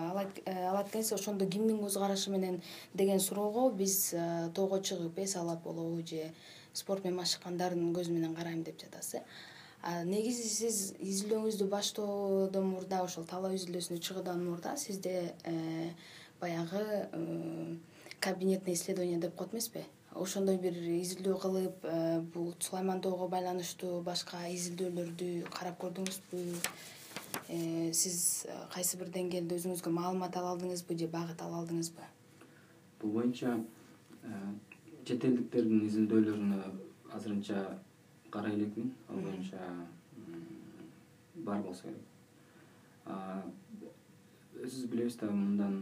алат 0.10 0.88
экенсиз 0.88 1.14
ошондо 1.20 1.46
кимдин 1.46 1.80
көз 1.84 2.00
карашы 2.00 2.32
менен 2.32 2.62
деген 2.94 3.20
суроого 3.20 3.70
биз 3.72 4.14
тоого 4.56 4.80
чыгып 4.80 5.20
эс 5.20 5.36
алат 5.36 5.64
болобу 5.64 6.02
же 6.08 6.32
спорт 6.74 7.04
менен 7.04 7.20
машыккандардын 7.22 7.94
көзү 7.94 8.12
менен 8.12 8.36
карайм 8.36 8.64
деп 8.64 8.82
жатасыз 8.82 9.22
э 9.22 10.04
негизи 10.06 10.50
сиз 10.50 10.94
изилдөөңүздү 11.00 11.68
баштоодон 11.70 12.70
мурда 12.74 13.04
ошол 13.04 13.26
талаа 13.26 13.54
изилдөөсүнө 13.54 14.00
чыгуудан 14.00 14.46
мурда 14.46 14.78
сизде 14.78 15.34
э, 15.44 15.90
баягы 16.40 17.10
э, 17.12 17.76
кабинетный 18.20 18.74
исследование 18.74 19.20
деп 19.20 19.36
коет 19.36 19.54
эмеспи 19.54 19.84
ошондой 20.20 20.58
бир 20.62 20.76
изилдөө 20.78 21.38
кылып 21.42 21.86
э, 21.90 22.20
бул 22.34 22.54
сулайман 22.60 23.02
тоого 23.02 23.28
байланыштуу 23.32 24.02
башка 24.06 24.44
изилдөөлөрдү 24.54 25.30
карап 25.54 25.80
көрдүңүзбү? 25.82 26.42
Э, 27.50 27.92
сиз 27.94 28.46
э, 28.46 28.58
кайсы 28.74 28.98
бир 28.98 29.10
деңгээлде 29.16 29.58
өзүңүзгө 29.58 29.94
маалымат 29.94 30.38
ала 30.38 30.54
алдыңызбы 30.54 30.98
же 31.00 31.08
багыт 31.08 31.42
ала 31.42 31.64
алдыңызбы? 31.64 32.06
Бул 33.02 33.16
боюнча 33.18 33.58
чет 35.04 35.26
элдиктердин 35.26 35.88
изилдөөлөрүнө 35.88 36.62
азырынча 37.18 37.66
карай 38.32 38.56
элекмин. 38.56 38.94
Ал 39.10 39.20
боюнча 39.26 39.60
бар 41.36 41.62
болсо 41.66 41.90
керек. 41.90 42.06
Өзүбүз 44.64 44.90
билебиз 44.92 45.18
да 45.20 45.32
мындан 45.32 45.82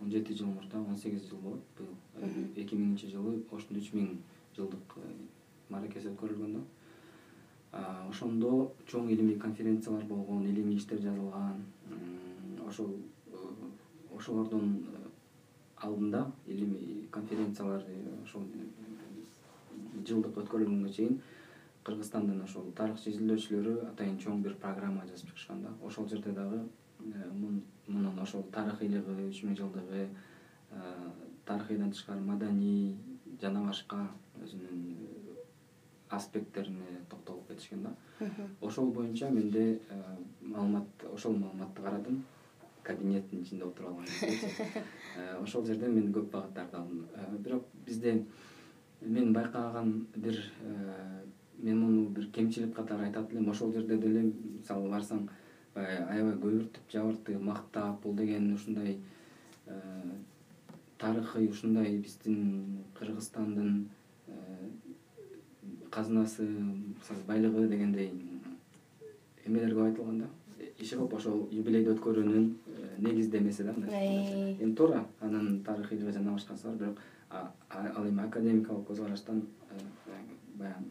он 0.00 0.10
жети 0.10 0.34
жыл 0.34 0.46
мурда 0.46 0.78
он 0.78 0.96
сегиз 0.96 1.28
жыл 1.28 1.38
болот 1.38 1.60
быйыл. 1.78 2.48
Эки 2.56 2.74
миңинчи 2.74 3.10
жылы 3.10 3.42
оштун 3.50 3.78
үч 3.78 3.92
миң 3.92 4.18
жылдык 4.56 4.96
э, 4.96 5.12
мааракеси 5.68 6.10
өткөрүлгөн 6.12 6.56
да. 6.56 6.62
Ошондо 8.08 8.72
чоң 8.88 9.10
илимий 9.10 9.38
конференциялар 9.38 10.04
болгон 10.04 10.44
илимий 10.44 10.76
иштер 10.76 11.00
жазылган 11.00 11.64
ошол 12.66 12.94
э, 13.26 13.36
ошолордун 14.16 14.86
э, 14.92 15.08
алдында 15.76 16.30
илимий 16.46 17.08
конференциялар 17.10 17.84
ошол 18.22 18.46
жылдык 20.06 20.38
өткөрүлгөнгө 20.42 20.92
чейин 20.92 21.20
кыргызстандын 21.86 22.42
ошол 22.42 22.72
тарыхчы 22.78 23.12
изилдөөчүлөрү 23.12 23.76
атайын 23.92 24.18
чоң 24.22 24.42
бир 24.42 24.56
программа 24.62 25.06
жазып 25.06 25.30
чыгышкан 25.30 25.62
да. 25.62 25.72
Ошол 25.82 26.08
жерде 26.08 26.32
дагы 26.32 26.64
мунун 27.86 28.18
ошол 28.22 28.44
тарыхыйлыгы 28.52 29.28
үч 29.28 29.42
миң 29.44 29.56
жылдыгы 29.58 30.08
тарыхыйдан 31.46 31.92
тышкары 31.92 32.20
маданий 32.20 32.96
жана 33.40 33.62
башка 33.66 34.08
өзүнүн 34.42 34.80
аспекттерине 36.10 37.02
токтолуп 37.10 37.48
кетишкен 37.48 37.82
да. 37.82 37.94
Ошол 38.60 38.92
боюнча 38.92 39.30
менде 39.30 39.80
маалымат 40.40 41.06
ошол 41.12 41.36
маалыматты 41.36 41.82
карадым. 41.82 42.24
Кабинеттин 42.82 43.42
ичинде 43.42 43.64
отуруп 43.64 43.90
алган 43.90 44.06
ошол 45.42 45.64
жерден 45.66 45.94
мен 45.94 46.12
көп 46.14 46.30
багыттарды 46.30 46.76
алдым. 46.76 47.06
Бирок 47.38 47.64
бизде 47.86 48.24
мен 49.00 49.32
байкаган 49.32 50.06
бир 50.14 50.38
мен 51.58 51.80
муну 51.80 52.08
бир 52.08 52.30
кемчилик 52.30 52.74
катары 52.74 53.06
айтат 53.06 53.32
элем. 53.32 53.50
Ошол 53.50 53.72
жерде 53.72 53.98
деле 53.98 54.22
мисалы 54.22 54.90
барсаң 54.90 55.28
аябай 55.76 56.36
көбүртүп 56.40 56.92
жабыртып 56.92 57.42
мактап 57.42 58.00
бул 58.02 58.14
деген 58.16 58.52
ушундай 58.54 58.96
э, 59.66 59.80
тарыхый 60.98 61.48
ушундай 61.48 61.98
биздин 61.98 62.84
кыргызстандын 62.98 63.88
э, 64.28 64.68
казынасы 65.90 66.46
мисалы 66.46 67.26
байлыгы 67.26 67.68
дегендей 67.68 68.12
эмелер 69.44 69.74
көп 69.74 69.84
айтылган 69.90 70.18
да. 70.20 70.30
Иши 70.78 70.96
кылып 70.96 71.14
ошол 71.18 71.48
юбилейди 71.52 71.92
өткөрүүнүн 71.92 72.48
э, 72.76 72.88
негиздемеси 72.98 73.68
да 73.68 73.76
мындайча 73.76 74.56
эми 74.56 74.74
туура 74.74 75.04
анын 75.20 75.60
тарыхыйлыгы 75.64 76.12
жана 76.12 76.32
башкасы 76.32 76.68
бар 76.68 76.76
бирок 76.76 77.00
ал 77.70 78.08
эми 78.08 78.24
академикалык 78.24 78.88
көз 78.88 79.04
караштан 79.04 79.44
баягы 80.56 80.84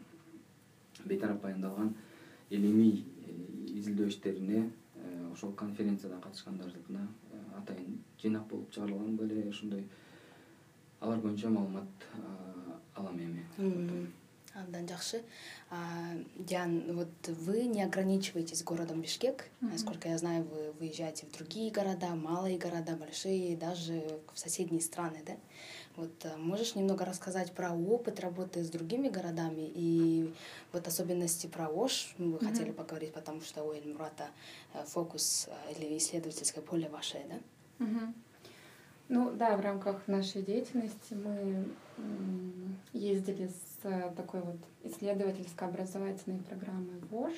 бейтарап 1.04 1.42
баяндалган 1.42 1.94
илимий 2.50 3.04
изилдөө 3.78 4.08
иштерине 4.08 4.62
э, 4.96 5.32
ошол 5.32 5.52
конференцияда 5.52 6.20
катышкандардыкына 6.24 7.06
э, 7.32 7.40
атайын 7.60 7.98
жыйнак 8.22 8.46
болуп 8.50 8.70
чыгарылган 8.72 9.16
беле 9.16 9.48
ошондой 9.50 9.84
алар 11.00 11.20
боюнча 11.20 11.50
маалымат 11.50 12.08
алам 12.94 13.18
эми 13.18 13.46
андан 14.56 14.88
жакшы. 14.88 15.22
Диан 16.36 16.96
вот 16.96 17.28
вы 17.28 17.64
не 17.64 17.82
ограничиваетесь 17.82 18.62
городом 18.62 19.02
бишкек. 19.02 19.48
Насколько 19.60 20.08
я 20.08 20.18
знаю 20.18 20.44
вы 20.44 20.72
выезжаете 20.72 21.26
в 21.26 21.32
другие 21.32 21.70
города 21.70 22.14
малые 22.14 22.58
города 22.58 22.96
большие 22.96 23.56
даже 23.56 24.02
в 24.32 24.38
соседние 24.38 24.80
страны 24.80 25.22
да? 25.26 25.34
Вот 25.96 26.26
можешь 26.36 26.74
немного 26.74 27.04
рассказать 27.04 27.52
про 27.52 27.72
опыт 27.72 28.20
работы 28.20 28.62
с 28.62 28.68
другими 28.68 29.08
городами 29.08 29.70
и 29.74 30.32
вот 30.72 30.86
особенности 30.86 31.46
про 31.46 31.68
ош? 31.68 32.14
Мы 32.18 32.32
бы 32.32 32.38
хотели 32.38 32.70
поговорить 32.70 33.12
потому 33.12 33.40
что 33.40 33.64
у 33.64 33.72
эльмурата 33.72 34.28
э, 34.74 34.84
фокус 34.84 35.48
э, 35.48 35.72
или 35.72 35.96
исследовательское 35.96 36.62
поле 36.62 36.88
ваше 36.88 37.24
да? 37.28 37.36
Ну 39.08 39.30
да 39.32 39.56
в 39.56 39.60
рамках 39.60 40.06
нашей 40.08 40.42
деятельности 40.42 41.14
мы 41.14 41.64
ездили 42.92 43.48
с 43.48 43.65
такой 43.82 44.40
вот 44.40 44.56
исследовательско-образовательной 44.84 46.40
программой 46.40 46.98
в 47.10 47.14
ош 47.14 47.34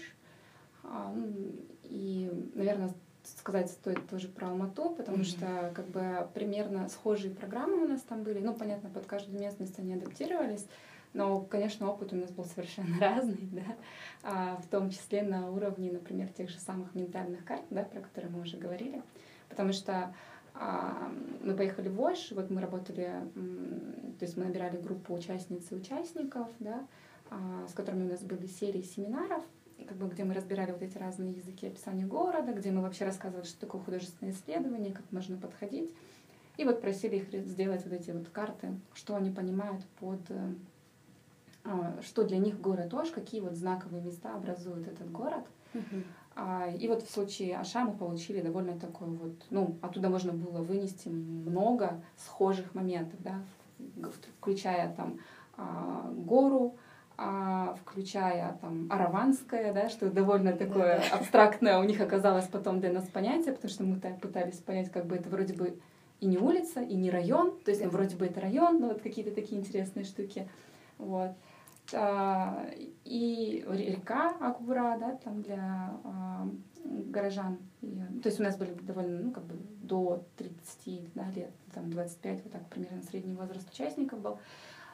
а, 0.85 1.14
и 1.85 2.31
наверное 2.55 2.90
сказать 3.37 3.70
стоит 3.70 4.09
тоже 4.09 4.29
про 4.29 4.48
Алмату, 4.48 4.90
потому 4.90 5.18
mm-hmm. 5.18 5.24
что 5.24 5.72
как 5.74 5.88
бы 5.88 6.29
примерно 6.35 6.88
схожие 6.88 7.35
программы 7.35 7.85
у 7.85 7.88
нас 7.88 8.01
там 8.03 8.22
были. 8.22 8.40
Ну, 8.40 8.55
понятно, 8.55 8.88
под 8.88 9.07
каждую 9.07 9.38
местность 9.38 9.79
они 9.79 9.94
адаптировались, 9.94 10.66
Но, 11.12 11.40
конечно, 11.40 11.90
опыт 11.90 12.12
у 12.12 12.16
нас 12.16 12.31
был 12.31 12.44
совершенно 12.44 12.98
разный, 13.01 13.48
да, 13.53 13.77
а, 14.22 14.57
в 14.57 14.66
том 14.68 14.90
числе 14.90 15.22
на 15.22 15.51
уровне, 15.51 15.92
например, 15.92 16.29
тех 16.29 16.48
же 16.48 16.59
самых 16.59 16.94
ментальных 16.94 17.44
карт, 17.44 17.64
да, 17.70 17.83
про 17.83 18.01
которые 18.01 18.31
мы 18.31 18.42
уже 18.42 18.57
говорили, 18.57 19.03
потому 19.48 19.72
что 19.72 20.14
мы 21.42 21.55
поехали 21.55 21.88
в 21.88 22.01
Ош, 22.01 22.33
вот 22.33 22.51
мы 22.51 22.61
работали, 22.61 23.12
то 24.18 24.25
есть 24.25 24.37
мы 24.37 24.44
набирали 24.44 24.77
группу 24.77 25.14
участниц 25.14 25.71
и 25.71 25.75
участников, 25.75 26.49
да, 26.59 26.87
с 27.68 27.73
которыми 27.75 28.07
у 28.07 28.11
нас 28.11 28.23
были 28.23 28.47
серии 28.47 28.83
семинаров, 28.83 29.42
как 29.87 29.97
бы, 29.97 30.09
где 30.09 30.25
мы 30.25 30.35
разбирали 30.35 30.73
вот 30.73 30.83
эти 30.83 30.99
разные 30.99 31.33
языки 31.33 31.66
описания 31.66 32.07
города, 32.07 32.53
где 32.53 32.73
мы 32.73 32.83
вообще 32.83 33.05
рассказывали, 33.05 33.47
что 33.47 33.61
такое 33.61 33.81
художественное 33.81 34.33
исследование, 34.33 34.92
как 34.92 35.11
можно 35.12 35.37
подходить. 35.37 35.94
И 36.57 36.64
вот 36.64 36.81
просили 36.81 37.16
их 37.16 37.47
сделать 37.47 37.85
вот 37.85 37.92
эти 37.92 38.11
вот 38.11 38.29
карты, 38.31 38.75
что 38.92 39.14
они 39.14 39.31
понимают 39.31 39.85
под 40.01 40.21
э, 40.31 40.55
что 42.03 42.25
для 42.25 42.38
них 42.38 42.61
город 42.61 42.92
Ош, 42.94 43.11
какие 43.11 43.40
вот 43.40 43.55
знаковые 43.55 44.03
места 44.03 44.35
образуют 44.35 44.88
этот 44.88 45.11
город. 45.12 45.44
Uh-huh. 45.75 46.03
И 46.79 46.87
вот 46.87 47.03
в 47.03 47.11
случае 47.11 47.59
Аша 47.59 47.85
мы 47.85 47.92
получили 47.92 48.40
довольно 48.40 48.79
такой 48.79 49.09
вот, 49.09 49.35
ну, 49.51 49.77
оттуда 49.83 50.09
можно 50.09 50.33
было 50.33 50.62
вынести 50.62 51.09
много 51.09 52.01
схожих 52.16 52.74
моментов, 52.74 53.20
да, 53.20 53.42
включая 54.38 54.94
там 54.94 55.18
гору, 56.24 56.77
включая 57.81 58.57
там 58.61 58.87
Араванское, 58.88 59.72
да, 59.72 59.88
что 59.88 60.11
довольно 60.11 60.53
такое 60.53 61.03
абстрактное 61.11 61.81
у 61.81 61.83
них 61.83 62.01
оказалось 62.01 62.46
потом 62.46 62.79
для 62.79 62.92
нас 62.92 63.09
понятие, 63.09 63.55
потому 63.55 63.70
что 63.70 63.83
мы 63.83 63.98
так 63.98 64.20
пытались 64.20 64.59
понять, 64.59 64.92
как 64.92 65.07
бы 65.07 65.16
это 65.16 65.29
вроде 65.29 65.55
бы 65.55 65.81
и 66.20 66.27
не 66.27 66.38
улица, 66.38 66.81
и 66.81 66.94
не 66.94 67.11
район, 67.11 67.59
то 67.64 67.72
есть 67.72 67.83
ну, 67.83 67.90
вроде 67.90 68.14
бы 68.14 68.27
это 68.27 68.40
район, 68.40 68.79
но 68.79 68.88
вот 68.88 69.03
какие-то 69.03 69.33
такие 69.33 69.61
интересные 69.61 70.05
штуки. 70.05 70.48
Вот. 70.98 71.33
И 71.92 73.64
река 73.66 74.37
Акура, 74.40 74.96
да, 75.01 75.16
там 75.24 75.42
для 75.42 75.98
горожан. 76.85 77.59
То 77.81 78.29
есть 78.29 78.40
у 78.40 78.42
нас 78.42 78.57
были 78.57 78.72
довольно, 78.72 79.22
ну, 79.24 79.31
как 79.33 79.44
бы 79.44 79.55
до 79.83 80.24
30 80.37 81.14
да, 81.14 81.31
лет, 81.31 81.51
там 81.72 81.90
25, 81.90 82.44
вот 82.44 82.53
так 82.53 82.66
примерно 82.68 83.03
средний 83.03 83.35
возраст 83.35 83.68
участников 83.72 84.20
был. 84.20 84.38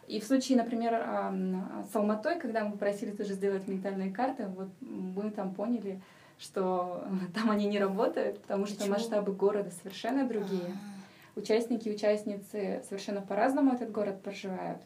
И 0.07 0.21
в 0.21 0.25
случае, 0.25 0.59
например, 0.59 0.93
с 1.91 1.97
Алматой, 1.97 2.39
когда 2.39 2.65
мы 2.65 2.77
просили 2.77 3.11
тоже 3.11 3.33
сделать 3.35 3.67
ментальные 3.67 4.13
карты, 4.13 4.47
вот 4.49 4.69
мы 4.81 5.31
там 5.31 5.55
поняли, 5.55 6.03
что 6.39 7.05
там 7.35 7.51
они 7.51 7.67
не 7.67 7.79
работают, 7.79 8.41
потому 8.43 8.67
что 8.67 8.77
Почему? 8.77 8.95
масштабы 8.95 9.33
города 9.33 9.71
совершенно 9.71 10.29
другие. 10.29 10.65
А-а-а. 10.65 11.41
Участники 11.41 11.89
и 11.89 11.95
участницы 11.95 12.83
совершенно 12.89 13.21
по-разному 13.21 13.73
этот 13.73 13.91
город 13.91 14.23
проживают. 14.23 14.83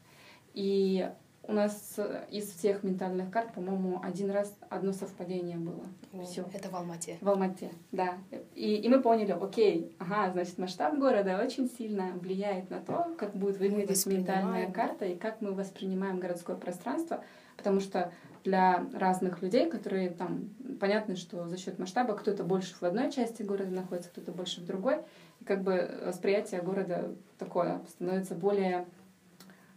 И 0.55 1.11
у 1.48 1.52
нас 1.52 1.94
э, 1.96 2.26
из 2.30 2.50
всех 2.52 2.82
ментальных 2.82 3.30
карт, 3.30 3.54
по-моему, 3.54 4.00
один 4.04 4.30
раз 4.30 4.54
одно 4.68 4.92
совпадение 4.92 5.56
было. 5.56 5.82
Все. 6.24 6.44
Это 6.52 6.68
в 6.68 6.76
Алмате. 6.76 7.16
В 7.22 7.28
Алмате, 7.28 7.70
да. 7.90 8.18
И, 8.54 8.76
и 8.76 8.88
мы 8.88 9.00
поняли, 9.00 9.32
окей, 9.32 9.96
ага, 9.98 10.30
значит, 10.30 10.58
масштаб 10.58 10.98
города 10.98 11.40
очень 11.42 11.70
сильно 11.70 12.12
влияет 12.20 12.68
на 12.68 12.80
то, 12.80 13.14
как 13.18 13.34
будет 13.34 13.58
выглядеть 13.58 14.04
ментальная 14.06 14.70
карта 14.70 15.06
и 15.06 15.16
как 15.16 15.40
мы 15.40 15.54
воспринимаем 15.54 16.20
городское 16.20 16.54
пространство, 16.54 17.24
потому 17.56 17.80
что 17.80 18.12
для 18.44 18.87
разных 18.92 19.40
людей, 19.40 19.70
которые 19.70 20.11
там, 20.11 20.50
понятно, 20.78 21.16
что 21.16 21.48
за 21.48 21.56
счет 21.56 21.78
масштаба 21.78 22.14
кто-то 22.14 22.44
больше 22.44 22.74
в 22.74 22.82
одной 22.82 23.11
части 23.11 23.42
города 23.42 23.70
находится, 23.70 24.11
кто-то 24.11 24.32
больше 24.32 24.61
в 24.61 24.66
другой, 24.66 24.98
и 25.40 25.44
как 25.44 25.62
бы 25.62 26.02
восприятие 26.04 26.61
города 26.61 27.14
такое 27.38 27.80
становится 27.88 28.34
более 28.34 28.87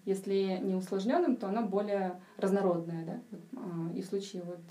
если 0.06 0.60
не 0.62 0.76
усложненным, 0.76 1.36
то 1.36 1.48
оно 1.48 1.64
более 1.64 2.20
разнородное. 2.38 3.06
Да? 3.06 3.40
И 3.96 4.02
в 4.02 4.06
случае 4.06 4.44
вот 4.44 4.62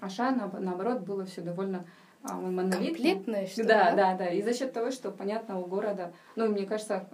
Аша, 0.00 0.32
наоборот, 0.32 1.02
было 1.02 1.24
все 1.24 1.42
довольно 1.42 1.84
а, 2.24 2.34
монолитно. 2.34 2.86
Комплектное, 2.86 3.46
что 3.46 3.64
да, 3.64 3.90
да, 3.90 3.96
да, 4.12 4.18
да. 4.18 4.28
И 4.30 4.42
за 4.42 4.52
счет 4.52 4.72
того, 4.72 4.90
что, 4.90 5.10
понятно, 5.10 5.60
у 5.60 5.66
города, 5.66 6.12
ну, 6.36 6.48
мне 6.48 6.66
кажется, 6.66 7.08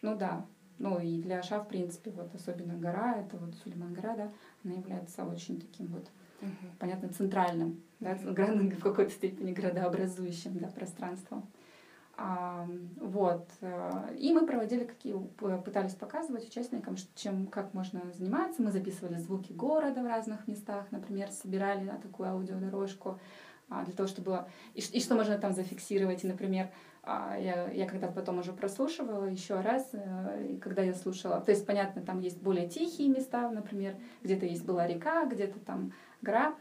ну 0.00 0.16
да, 0.16 0.46
ну 0.78 0.98
и 0.98 1.20
для 1.20 1.38
Аша, 1.38 1.60
в 1.60 1.68
принципе, 1.68 2.10
вот 2.10 2.34
особенно 2.34 2.74
гора, 2.74 3.16
это 3.16 3.36
вот 3.36 3.54
Сулейман 3.62 3.92
гора, 3.92 4.16
да, 4.16 4.32
она 4.64 4.74
является 4.74 5.24
очень 5.24 5.60
таким 5.60 5.86
вот, 5.86 6.08
угу. 6.40 6.50
понятно, 6.78 7.08
центральным, 7.08 7.80
да, 8.00 8.14
в 8.22 8.80
какой-то 8.80 9.10
степени 9.10 9.52
градообразующим, 9.52 10.58
да, 10.58 10.68
пространством. 10.68 11.46
Вот. 12.16 13.48
Э, 13.62 14.14
и 14.18 14.32
мы 14.32 14.46
проводили, 14.46 14.84
какие 14.84 15.14
пытались 15.64 15.94
показывать 15.94 16.46
участникам, 16.46 16.96
чем, 17.14 17.46
как 17.46 17.74
можно 17.74 18.00
заниматься. 18.12 18.62
Мы 18.62 18.70
записывали 18.70 19.16
звуки 19.16 19.52
города 19.52 20.02
в 20.02 20.06
разных 20.06 20.46
местах, 20.46 20.86
например, 20.90 21.30
собирали 21.30 21.90
такую 22.02 22.28
аудиодорожку 22.28 23.18
для 23.68 23.94
того, 23.94 24.06
чтобы... 24.06 24.44
И, 24.74 24.80
и 24.80 25.00
что 25.00 25.14
можно 25.14 25.38
там 25.38 25.52
зафиксировать. 25.54 26.22
И, 26.24 26.26
например, 26.26 26.68
я, 27.04 27.68
я 27.72 27.88
когда 27.88 28.06
потом 28.06 28.38
уже 28.38 28.52
прослушивала 28.52 29.24
еще 29.24 29.60
раз, 29.60 29.88
э, 29.92 30.58
когда 30.60 30.82
я 30.82 30.94
слушала, 30.94 31.40
то 31.40 31.50
есть, 31.50 31.66
понятно, 31.66 32.02
там 32.02 32.20
есть 32.20 32.40
более 32.40 32.68
тихие 32.68 33.08
места, 33.08 33.50
например, 33.50 33.96
где-то 34.22 34.46
есть 34.46 34.64
была 34.64 34.86
река, 34.86 35.26
где-то 35.26 35.58
там 35.58 35.92
гора, 36.20 36.54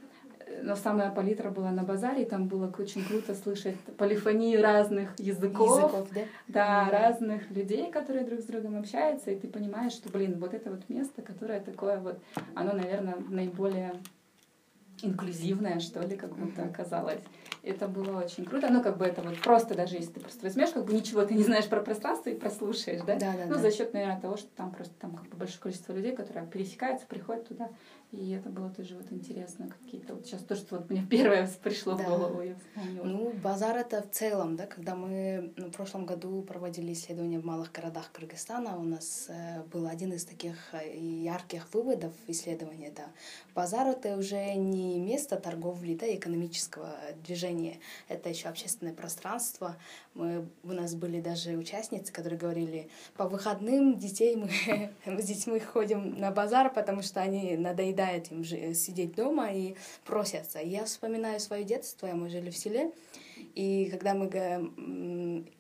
но 0.64 0.76
самая 0.76 1.12
палитра 1.12 1.50
была 1.50 1.72
на 1.72 1.84
базаре, 1.84 2.24
и 2.24 2.26
там 2.26 2.48
было 2.48 2.72
очень 2.78 3.04
круто 3.04 3.36
слышать 3.36 3.76
полифонию 3.98 4.62
разных 4.62 5.10
языков, 5.20 5.84
языков 5.84 6.08
да? 6.14 6.22
Да, 6.48 6.88
mm-hmm. 6.88 6.92
разных 6.92 7.52
людей, 7.52 7.92
которые 7.92 8.26
друг 8.26 8.42
с 8.42 8.46
другом 8.46 8.78
общаются, 8.78 9.32
и 9.32 9.40
ты 9.40 9.48
понимаешь, 9.48 9.94
что, 9.94 10.10
блин, 10.10 10.40
вот 10.40 10.54
это 10.54 10.70
вот 10.70 10.88
место, 10.90 11.22
которое 11.22 11.60
такое 11.60 12.00
вот, 12.00 12.20
оно, 12.56 12.74
наверное, 12.74 13.16
наиболее 13.30 13.94
инклюзивное, 15.04 15.80
что 15.80 16.00
ли, 16.02 16.16
как 16.16 16.36
будто 16.36 16.64
оказалось. 16.64 17.22
Это 17.64 17.88
было 17.88 18.20
очень 18.20 18.46
круто. 18.46 18.70
Ну, 18.70 18.82
как 18.82 18.98
бы 18.98 19.06
это 19.06 19.22
вот 19.22 19.40
просто 19.42 19.76
даже 19.76 19.96
если 19.96 20.14
ты 20.14 20.20
просто 20.20 20.44
возьмешь, 20.44 20.72
как 20.72 20.86
бы 20.86 20.94
ничего 20.94 21.24
ты 21.24 21.34
не 21.34 21.44
знаешь 21.44 21.68
про 21.68 21.82
пространство 21.82 22.30
и 22.30 22.36
прослушаешь, 22.36 23.02
да? 23.02 23.18
Да, 23.18 23.34
да. 23.34 23.46
Ну, 23.46 23.56
да. 23.56 23.60
за 23.60 23.72
счет, 23.72 23.94
наверное, 23.94 24.20
того, 24.20 24.38
что 24.38 24.48
там 24.56 24.72
просто 24.72 24.94
там 25.00 25.16
как 25.16 25.28
бы 25.28 25.38
большое 25.38 25.60
количество 25.60 25.94
людей, 25.94 26.16
которые 26.16 26.46
пересекаются, 26.48 27.06
приходят 27.08 27.48
туда 27.48 27.70
и 28.12 28.32
это 28.32 28.50
было 28.50 28.70
тоже 28.70 28.98
вот 28.98 29.10
интересно, 29.12 29.70
какие-то 29.70 30.16
вот 30.16 30.26
сейчас 30.26 30.42
то, 30.42 30.56
что 30.56 30.76
вот 30.76 30.90
мне 30.90 31.06
первое 31.10 31.50
пришло 31.64 31.96
да. 31.96 32.04
в 32.04 32.08
голову, 32.08 32.42
я 32.42 32.56
вспомнила. 32.56 33.04
Ну, 33.06 33.32
базар 33.42 33.78
это 33.78 34.02
в 34.02 34.12
целом, 34.12 34.58
да, 34.58 34.66
когда 34.66 34.96
мы 34.96 35.54
ну, 35.56 35.68
в 35.68 35.72
прошлом 35.72 36.06
году 36.06 36.42
проводили 36.42 36.92
исследования 36.92 37.40
в 37.40 37.46
малых 37.46 37.72
городах 37.72 38.12
Кыргызстана, 38.12 38.78
у 38.78 38.84
нас 38.84 39.28
э, 39.30 39.64
был 39.72 39.88
один 39.88 40.12
из 40.12 40.26
таких 40.26 40.56
э, 40.74 40.98
ярких 40.98 41.74
выводов 41.74 42.12
исследования, 42.28 42.88
это 42.88 43.04
базар 43.56 43.88
это 43.88 44.18
уже 44.18 44.56
не 44.56 45.00
место 45.00 45.38
торговли, 45.38 45.96
да, 45.96 46.14
экономического 46.14 46.94
движения, 47.26 47.80
это 48.10 48.28
еще 48.28 48.50
общественное 48.50 48.94
пространство. 48.94 49.78
Мы, 50.16 50.50
у 50.64 50.74
нас 50.74 50.96
были 50.96 51.22
даже 51.22 51.52
участницы, 51.52 52.12
которые 52.12 52.38
говорили, 52.38 52.90
по 53.16 53.30
выходным 53.30 53.98
детей 53.98 54.36
мы, 54.36 54.50
мы 55.06 55.22
с 55.22 55.26
детьми 55.26 55.60
ходим 55.62 56.20
на 56.20 56.32
базар, 56.32 56.74
потому 56.74 57.02
что 57.04 57.22
они 57.22 57.56
надоедают 57.56 58.01
надоедает 58.02 58.32
им 58.32 58.44
сидеть 58.74 59.16
дома 59.16 59.52
и 59.52 59.76
просятся. 60.06 60.60
Я 60.60 60.86
вспоминаю 60.86 61.40
свое 61.40 61.64
детство, 61.64 62.08
мы 62.08 62.30
жили 62.30 62.50
в 62.50 62.58
селе, 62.58 62.92
и 63.56 63.90
когда 63.92 64.14
мы 64.14 64.28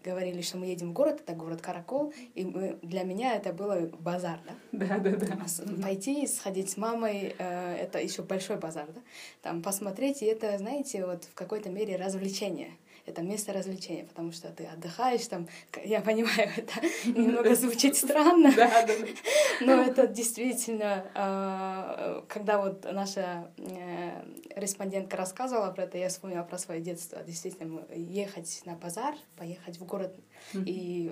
говорили, 0.03 0.41
что 0.41 0.57
мы 0.57 0.67
едем 0.67 0.91
в 0.91 0.93
город, 0.93 1.21
это 1.25 1.33
город 1.33 1.61
Каракол, 1.61 2.13
и 2.35 2.45
мы, 2.45 2.77
для 2.81 3.03
меня 3.03 3.35
это 3.35 3.53
было 3.53 3.89
базар, 3.99 4.39
да? 4.45 4.53
Да, 4.71 4.97
да, 4.99 5.11
да. 5.11 5.37
Пойти, 5.81 6.27
сходить 6.27 6.69
с 6.69 6.77
мамой, 6.77 7.35
э, 7.37 7.75
это 7.75 7.99
еще 7.99 8.21
большой 8.21 8.57
базар, 8.57 8.87
да? 8.87 9.01
Там 9.41 9.61
посмотреть, 9.61 10.21
и 10.21 10.25
это, 10.25 10.57
знаете, 10.57 11.05
вот 11.05 11.25
в 11.25 11.33
какой-то 11.33 11.69
мере 11.69 11.95
развлечение 11.95 12.71
это 13.05 13.21
место 13.21 13.53
развлечения, 13.53 14.05
потому 14.05 14.31
что 14.31 14.49
ты 14.49 14.65
отдыхаешь 14.65 15.25
там. 15.27 15.47
Я 15.83 16.01
понимаю, 16.01 16.49
это 16.57 16.73
немного 17.05 17.55
звучит 17.55 17.95
странно, 17.95 18.51
но 19.61 19.81
это 19.81 20.07
действительно, 20.07 22.23
когда 22.27 22.61
вот 22.61 22.85
наша 22.91 23.51
э, 23.57 24.23
респондентка 24.55 25.17
рассказывала 25.17 25.71
про 25.71 25.83
это, 25.83 25.97
я 25.97 26.09
вспомнила 26.09 26.43
про 26.43 26.57
свое 26.57 26.81
детство. 26.81 27.21
Действительно, 27.23 27.81
ехать 27.93 28.61
на 28.65 28.75
базар, 28.75 29.15
поехать 29.37 29.77
в 29.77 29.85
город 29.85 30.15
и 30.53 31.11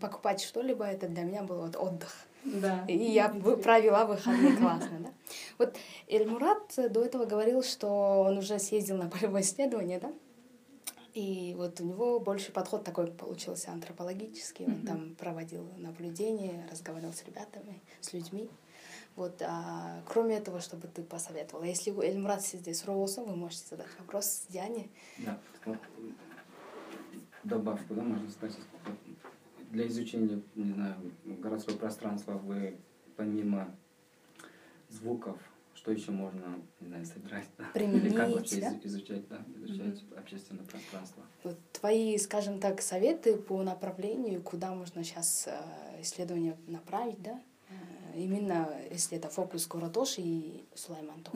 покупать 0.00 0.42
что-либо, 0.42 0.84
это 0.84 1.08
для 1.08 1.22
меня 1.22 1.42
был 1.42 1.58
вот 1.58 1.76
отдых. 1.76 2.26
Да. 2.46 2.84
И 2.86 2.96
я 2.96 3.28
провела 3.28 4.06
выходные 4.06 4.56
классно, 4.56 4.98
да. 5.00 5.12
Вот 5.58 5.76
Эльмурат 6.08 6.74
до 6.76 7.04
этого 7.04 7.26
говорил, 7.26 7.62
что 7.62 8.22
он 8.22 8.38
уже 8.38 8.58
съездил 8.58 8.96
на 8.96 9.08
полевое 9.08 9.42
исследование, 9.42 9.98
да? 9.98 10.12
И 11.14 11.54
вот 11.56 11.80
у 11.80 11.84
него 11.84 12.20
больше 12.20 12.52
подход 12.52 12.84
такой 12.84 13.06
получился 13.06 13.72
антропологический. 13.72 14.66
Он 14.66 14.82
там 14.86 15.14
проводил 15.14 15.66
наблюдения, 15.78 16.68
разговаривал 16.70 17.14
с 17.14 17.24
ребятами, 17.24 17.80
с 18.00 18.12
людьми. 18.12 18.50
Вот, 19.16 19.40
а, 19.40 20.02
кроме 20.06 20.36
этого, 20.36 20.60
чтобы 20.60 20.88
ты 20.88 21.02
посоветовал. 21.02 21.64
Если 21.64 21.90
вы 21.90 22.04
Эльмурат 22.04 22.44
здесь 22.44 22.84
Роусом, 22.84 23.24
вы 23.24 23.34
можете 23.34 23.66
задать 23.70 23.88
вопрос 23.98 24.44
Диане. 24.50 24.88
Да, 25.18 25.38
добавку, 27.44 27.94
да, 27.94 28.02
можно 28.02 28.30
сказать, 28.30 28.58
для 29.70 29.86
изучения 29.86 30.42
не 30.54 30.72
знаю 30.72 30.96
городского 31.24 31.76
пространства 31.76 32.32
вы 32.32 32.76
помимо 33.16 33.74
звуков 34.88 35.38
что 35.74 35.92
еще 35.92 36.10
можно 36.10 36.58
не 36.80 36.88
знаю 36.88 37.06
собирать 37.06 37.44
применить 37.74 38.04
или 38.06 38.16
как 38.16 38.30
вообще 38.30 38.60
да? 38.60 38.78
изучать 38.82 39.28
да? 39.28 39.44
Изучать 39.56 40.02
общественное 40.16 40.64
пространство. 40.64 41.22
Вот 41.44 41.58
твои 41.72 42.16
скажем 42.18 42.58
так 42.58 42.80
советы 42.80 43.36
по 43.36 43.62
направлению 43.62 44.42
куда 44.42 44.74
можно 44.74 45.04
сейчас 45.04 45.46
э, 45.46 46.00
исследование 46.00 46.56
направить 46.66 47.22
да? 47.22 47.40
Э, 47.68 48.18
именно 48.18 48.68
если 48.90 49.18
это 49.18 49.28
фокус 49.28 49.66
городош 49.66 50.18
и 50.18 50.64
сулаймантов 50.74 51.34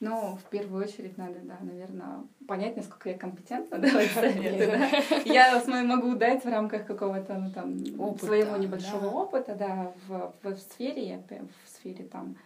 ну, 0.00 0.36
в 0.36 0.50
первую 0.50 0.84
очередь 0.84 1.16
надо, 1.16 1.38
да, 1.42 1.56
наверное, 1.62 2.24
понять, 2.46 2.76
насколько 2.76 3.08
я 3.08 3.16
компетентна 3.16 3.78
давать 3.78 4.10
советы. 4.10 4.66
Да? 4.66 5.22
Я 5.24 5.62
могу 5.84 6.14
дать 6.16 6.44
в 6.44 6.48
рамках 6.48 6.86
какого-то, 6.86 7.34
ну, 7.34 7.50
там, 7.50 7.76
опыта, 7.98 8.26
своего 8.26 8.56
небольшого 8.56 9.00
да. 9.00 9.08
опыта, 9.08 9.54
да, 9.54 9.92
в, 10.06 10.56
сфере, 10.56 11.22
в 11.28 11.68
сфере, 11.70 12.04
там, 12.04 12.36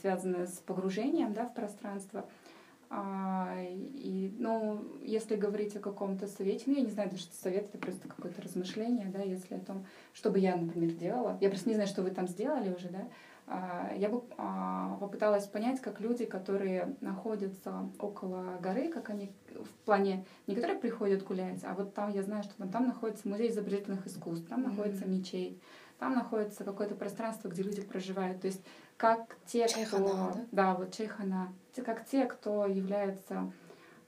связанной 0.00 0.46
с 0.46 0.58
погружением, 0.66 1.34
да, 1.34 1.46
в 1.46 1.54
пространство. 1.54 2.24
А, 2.90 3.56
и, 3.60 4.32
ну, 4.38 4.84
если 5.02 5.34
говорить 5.36 5.74
о 5.76 5.80
каком-то 5.80 6.28
совете, 6.28 6.64
ну, 6.66 6.76
я 6.76 6.82
не 6.82 6.90
знаю, 6.90 7.10
даже 7.10 7.24
совет, 7.42 7.64
это 7.64 7.78
просто 7.78 8.08
какое-то 8.08 8.40
размышление, 8.40 9.06
да, 9.06 9.20
если 9.20 9.56
о 9.56 9.60
том, 9.60 9.84
что 10.12 10.30
бы 10.30 10.38
я, 10.38 10.54
например, 10.56 10.92
делала. 10.92 11.36
Я 11.40 11.48
просто 11.48 11.68
не 11.68 11.74
знаю, 11.74 11.88
что 11.88 12.02
вы 12.02 12.10
там 12.10 12.28
сделали 12.28 12.72
уже, 12.72 12.88
да, 12.88 13.08
я 13.46 14.08
бы 14.08 14.22
попыталась 15.00 15.46
понять, 15.46 15.80
как 15.80 16.00
люди, 16.00 16.24
которые 16.24 16.96
находятся 17.00 17.90
около 17.98 18.58
горы, 18.60 18.88
как 18.88 19.10
они 19.10 19.32
в 19.52 19.84
плане 19.84 20.24
не 20.46 20.54
которые 20.54 20.78
приходят 20.78 21.24
гулять, 21.24 21.62
а 21.62 21.74
вот 21.74 21.94
там 21.94 22.10
я 22.10 22.22
знаю, 22.22 22.42
что 22.42 22.54
там, 22.56 22.70
там 22.70 22.86
находится 22.86 23.28
музей 23.28 23.50
изобразительных 23.50 24.06
искусств, 24.06 24.48
там 24.48 24.60
mm-hmm. 24.60 24.68
находится 24.68 25.06
мечеть, 25.06 25.60
там 25.98 26.14
находится 26.14 26.64
какое-то 26.64 26.94
пространство, 26.94 27.48
где 27.48 27.62
люди 27.62 27.82
проживают. 27.82 28.40
То 28.40 28.46
есть 28.46 28.62
как 28.96 29.36
те, 29.46 29.68
Чайхана, 29.68 30.06
кто... 30.06 30.14
Да? 30.14 30.46
да, 30.52 30.74
вот 30.74 30.92
Чайхана. 30.92 31.52
Как 31.84 32.06
те, 32.06 32.26
кто 32.26 32.66
являются 32.66 33.52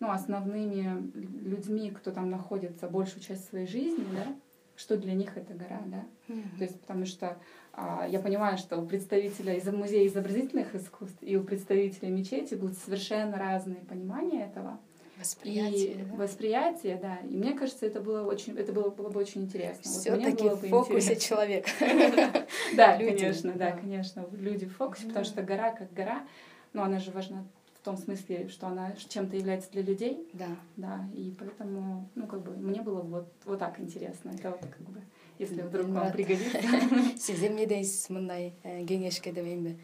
ну, 0.01 0.11
основными 0.11 1.11
людьми, 1.15 1.91
кто 1.91 2.11
там 2.11 2.31
находится 2.31 2.89
большую 2.89 3.23
часть 3.23 3.49
своей 3.49 3.67
жизни, 3.67 4.07
да, 4.13 4.35
что 4.77 4.97
для 4.97 5.15
них 5.15 5.37
это 5.37 5.55
гора, 5.55 5.83
да. 5.87 6.05
Mm-hmm. 6.29 6.59
То 6.59 6.65
есть 6.65 6.81
потому 6.81 7.07
что 7.07 7.39
а, 7.73 8.07
я 8.09 8.21
понимаю, 8.21 8.59
что 8.59 8.79
у 8.79 8.87
представителя 8.87 9.55
из 9.55 9.67
музея 9.67 10.07
изобразительных 10.07 10.75
искусств 10.75 11.19
и 11.21 11.37
у 11.37 11.45
представителя 11.45 12.09
мечети 12.09 12.55
будут 12.55 12.79
совершенно 12.79 13.39
разные 13.39 13.81
понимания 13.81 14.45
этого. 14.45 14.79
Восприятие. 15.19 15.93
И 15.93 15.95
да? 16.03 16.15
Восприятие, 16.17 16.97
да. 17.01 17.17
И 17.29 17.37
мне 17.37 17.55
кажется, 17.55 17.87
это 17.87 18.01
было 18.01 18.23
очень, 18.23 18.57
это 18.57 18.73
было, 18.73 18.91
было 18.91 19.09
бы 19.09 19.19
очень 19.21 19.45
интересно. 19.45 19.83
Все-таки 19.83 20.49
в 20.49 20.69
фокусе 20.69 21.17
человек. 21.17 21.67
Да, 22.77 22.97
конечно, 22.97 23.53
да, 23.53 23.73
конечно. 23.73 24.27
Люди 24.33 24.67
в 24.67 24.77
фокусе, 24.77 25.07
потому 25.07 25.25
что 25.25 25.43
гора 25.43 25.73
как 25.73 25.93
гора, 25.93 26.27
но 26.73 26.83
она 26.83 26.99
же 26.99 27.11
важна 27.11 27.45
том 27.87 27.97
смысле, 27.97 28.49
что 28.49 28.67
она 28.67 28.93
чем-то 29.09 29.37
является 29.37 29.71
для 29.71 29.83
людей. 29.83 30.29
Да. 30.33 30.49
Да, 30.77 31.09
и 31.15 31.33
поэтому, 31.39 32.09
ну, 32.17 32.27
как 32.27 32.43
бы, 32.43 32.51
мне 32.57 32.83
было 32.83 33.01
вот, 33.01 33.33
вот 33.45 33.59
так 33.59 33.79
интересно. 33.81 34.31
Это 34.31 34.51
вот 34.51 34.61
как 34.61 34.89
бы 34.89 35.01
если 35.39 35.63
вдруг 35.63 35.87
вам 35.89 36.13
пригодится 36.13 36.59
сиз 37.19 37.43
эмне 37.43 37.67
дейсиз 37.67 38.09
мындай 38.11 38.55
э, 38.63 38.85
кеңешке 38.87 39.33
деп 39.33 39.45
эми 39.45 39.79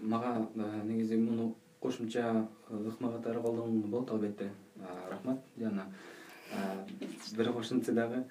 мага 0.00 0.48
э, 0.54 0.82
негизи 0.84 1.16
муну 1.16 1.56
кошумча 1.80 2.48
э, 2.68 2.88
ыкма 2.88 3.10
катары 3.12 3.42
колдонгонго 3.42 3.88
болот 3.88 4.10
албетте 4.10 4.52
рахмат 5.10 5.40
диана 5.56 5.86
бирок 7.32 7.58
ошентсе 7.58 7.92
дагы 7.92 8.24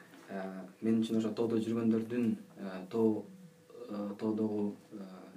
мен 0.81 1.01
үчүн 1.01 1.17
ошо 1.19 1.33
тоодо 1.33 1.59
жүргөндөрдүн 1.59 2.37
тоо 2.89 3.25
тоодогу 4.19 4.75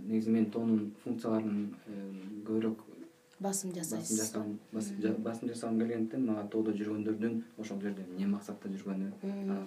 негизи 0.07 0.31
мен 0.31 0.51
тоонун 0.51 0.93
функцияларын 1.05 1.75
көбүрөөк 2.47 2.85
басым 3.41 3.73
жасайсыз. 3.75 4.33
басым 4.73 5.49
жасагым 5.49 5.79
келгендиктен 5.81 6.27
мага 6.27 6.49
тоодо 6.51 6.73
жүргөндөрдүн 6.73 7.43
ошол 7.59 7.81
жерде 7.81 8.03
эмне 8.03 8.27
максатта 8.27 8.69
жүргөнү 8.69 9.13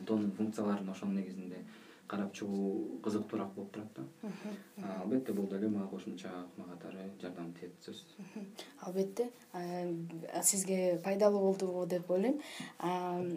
тоонун 0.06 0.32
функцияларын 0.38 0.90
ошонун 0.90 1.16
негизинде 1.16 1.64
карап 2.12 2.34
чыгуу 2.36 3.00
кызыктуураак 3.04 3.54
болуп 3.56 3.72
турат 3.72 3.88
да. 3.96 4.04
Албетте 5.02 5.32
бул 5.32 5.48
деле 5.48 5.70
мага 5.70 5.88
кошумча 5.88 6.28
ыкма 6.28 6.66
катары 6.74 7.06
жардам 7.22 7.54
тиет 7.56 7.72
сөзсүз 7.86 8.12
албетте 8.82 9.30
сизге 10.44 11.00
пайдалуу 11.06 11.42
болду 11.42 11.86
деп 11.88 12.12
ойлойм. 12.12 12.42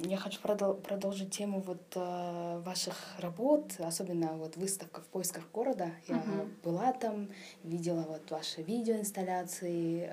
Я 0.09 0.17
хочу 0.17 0.41
продолжить 0.43 1.31
тему 1.31 1.61
вот 1.61 1.95
ваших 1.95 2.97
работ 3.21 3.77
особенно 3.79 4.33
вот 4.37 4.57
выставка 4.57 5.01
в 5.03 5.07
поисках 5.07 5.45
города. 5.53 5.93
Я 6.09 6.23
была 6.65 6.93
там 6.93 7.29
видела 7.63 8.05
вот 8.09 8.29
ваши 8.31 8.63
видеоинсталляции 8.63 10.11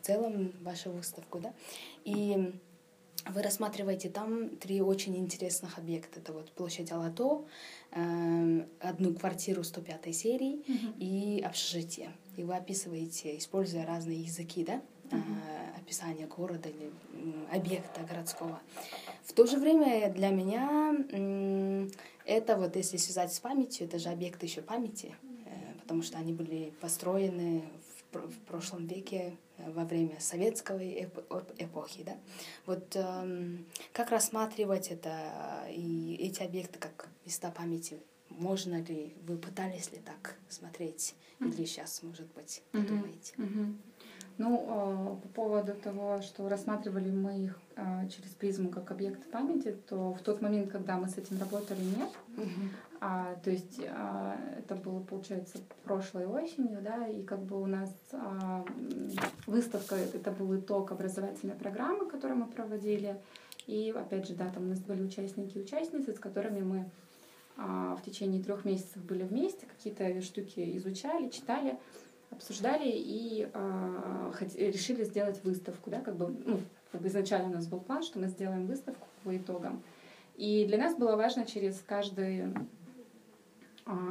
в 0.00 0.06
целом 0.06 0.52
вашу 0.62 0.90
выставку 0.92 1.40
да. 1.40 1.52
И 2.04 2.54
вы 3.30 3.42
рассматриваете 3.42 4.08
там 4.08 4.50
три 4.56 4.80
очень 4.80 5.16
интересных 5.16 5.78
объекта. 5.78 6.20
Это 6.20 6.32
вот 6.32 6.50
площадь 6.52 6.90
Алато, 6.92 7.44
э, 7.92 8.66
одну 8.80 9.14
квартиру 9.14 9.62
105 9.62 10.14
серии 10.14 10.62
uh-huh. 10.66 10.98
и 10.98 11.40
общежитие. 11.40 12.12
И 12.36 12.44
вы 12.44 12.56
описываете, 12.56 13.36
используя 13.38 13.86
разные 13.86 14.20
языки, 14.20 14.64
да, 14.64 14.82
э, 15.10 15.16
описание 15.76 16.26
города 16.26 16.68
или 16.68 16.90
объекта 17.52 18.00
городского. 18.02 18.60
В 19.24 19.32
то 19.32 19.46
же 19.46 19.58
время 19.58 20.10
для 20.12 20.30
меня 20.30 20.94
это 22.24 22.56
вот, 22.56 22.76
если 22.76 22.96
связать 22.96 23.32
с 23.32 23.40
памятью, 23.40 23.86
это 23.86 23.98
же 23.98 24.08
объекты 24.08 24.46
еще 24.46 24.62
памяти, 24.62 25.14
э, 25.46 25.50
потому 25.80 26.02
что 26.02 26.18
они 26.18 26.32
были 26.32 26.72
построены 26.80 27.62
в 28.12 28.38
прошлом 28.46 28.86
веке 28.86 29.36
во 29.58 29.84
время 29.84 30.18
советской 30.20 31.10
эпохи, 31.58 32.04
да. 32.04 32.16
Вот 32.66 32.96
как 33.92 34.10
рассматривать 34.10 34.88
это 34.88 35.66
и 35.70 36.16
эти 36.20 36.42
объекты 36.42 36.78
как 36.78 37.08
места 37.24 37.50
памяти? 37.50 38.00
Можно 38.30 38.80
ли, 38.82 39.14
вы 39.26 39.36
пытались 39.36 39.92
ли 39.92 39.98
так 39.98 40.36
смотреть, 40.48 41.14
или 41.40 41.64
сейчас, 41.64 42.02
может 42.02 42.26
быть, 42.32 42.62
думаете? 42.72 43.34
Ну, 44.38 44.64
а, 44.68 45.16
по 45.22 45.28
поводу 45.28 45.74
того, 45.74 46.22
что 46.22 46.48
рассматривали 46.48 47.10
мы 47.10 47.44
их 47.44 47.60
через 48.10 48.30
призму 48.30 48.70
как 48.70 48.90
объект 48.90 49.30
памяти, 49.30 49.76
то 49.88 50.14
в 50.14 50.22
тот 50.22 50.40
момент, 50.40 50.72
когда 50.72 50.96
мы 50.96 51.08
с 51.08 51.18
этим 51.18 51.38
работали, 51.38 51.82
нет. 51.82 52.08
А, 53.04 53.34
то 53.42 53.50
есть 53.50 53.80
а, 53.88 54.36
это 54.56 54.76
было, 54.76 55.00
получается, 55.00 55.58
прошлой 55.82 56.24
осенью, 56.24 56.80
да, 56.82 57.08
и 57.08 57.24
как 57.24 57.40
бы 57.42 57.60
у 57.60 57.66
нас 57.66 57.92
а, 58.12 58.64
выставка, 59.48 59.96
это 59.96 60.30
был 60.30 60.56
итог 60.56 60.92
образовательной 60.92 61.56
программы, 61.56 62.06
которую 62.06 62.38
мы 62.38 62.46
проводили. 62.46 63.20
И 63.66 63.92
опять 63.92 64.28
же, 64.28 64.34
да, 64.34 64.48
там 64.50 64.66
у 64.66 64.68
нас 64.68 64.78
были 64.78 65.02
участники 65.02 65.58
и 65.58 65.62
участницы, 65.62 66.14
с 66.14 66.20
которыми 66.20 66.60
мы 66.60 66.90
а, 67.56 67.96
в 67.96 68.04
течение 68.04 68.40
трех 68.40 68.64
месяцев 68.64 69.02
были 69.02 69.24
вместе, 69.24 69.66
какие-то 69.66 70.22
штуки 70.22 70.76
изучали, 70.76 71.28
читали, 71.28 71.76
обсуждали 72.30 72.88
и 72.88 73.48
а, 73.52 74.32
хот- 74.38 74.56
решили 74.56 75.02
сделать 75.02 75.42
выставку, 75.42 75.90
да, 75.90 75.98
как 76.02 76.14
бы, 76.14 76.28
ну, 76.28 76.60
как 76.92 77.00
бы 77.00 77.08
изначально 77.08 77.48
у 77.48 77.54
нас 77.54 77.66
был 77.66 77.80
план, 77.80 78.04
что 78.04 78.20
мы 78.20 78.28
сделаем 78.28 78.68
выставку 78.68 79.08
по 79.24 79.36
итогам. 79.36 79.82
И 80.36 80.66
для 80.68 80.78
нас 80.78 80.94
было 80.96 81.16
важно 81.16 81.44
через 81.44 81.82
каждый 81.84 82.54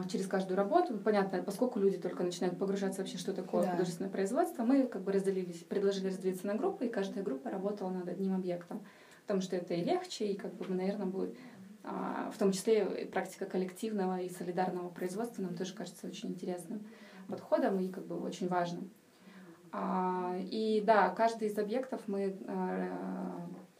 через 0.09 0.27
каждую 0.27 0.57
работу. 0.57 0.97
Понятно, 0.97 1.41
поскольку 1.43 1.79
люди 1.79 1.97
только 1.97 2.23
начинают 2.23 2.57
погружаться 2.57 3.01
вообще, 3.01 3.17
что 3.17 3.33
такое 3.33 3.63
да. 3.63 3.71
художественное 3.71 4.11
производство, 4.11 4.63
мы 4.63 4.87
как 4.87 5.01
бы 5.01 5.11
разделились, 5.11 5.63
предложили 5.63 6.07
разделиться 6.07 6.45
на 6.47 6.55
группы, 6.55 6.85
и 6.85 6.89
каждая 6.89 7.23
группа 7.23 7.49
работала 7.49 7.89
над 7.89 8.07
одним 8.07 8.35
объектом. 8.35 8.83
Потому 9.21 9.41
что 9.41 9.55
это 9.55 9.73
и 9.73 9.83
легче, 9.83 10.27
и 10.27 10.35
как 10.35 10.53
бы, 10.55 10.65
наверное, 10.73 11.05
будет 11.05 11.35
а, 11.83 12.31
в 12.33 12.37
том 12.37 12.51
числе 12.51 12.85
практика 13.11 13.45
коллективного 13.45 14.19
и 14.19 14.29
солидарного 14.29 14.89
производства 14.89 15.41
нам 15.41 15.55
тоже 15.55 15.73
кажется 15.73 16.07
очень 16.07 16.29
интересным 16.29 16.85
подходом 17.27 17.79
и 17.79 17.89
как 17.89 18.05
бы 18.05 18.19
очень 18.19 18.47
важным. 18.47 18.89
А, 19.71 20.35
и 20.37 20.83
да, 20.85 21.09
каждый 21.09 21.47
из 21.47 21.57
объектов 21.57 22.01
мы 22.07 22.35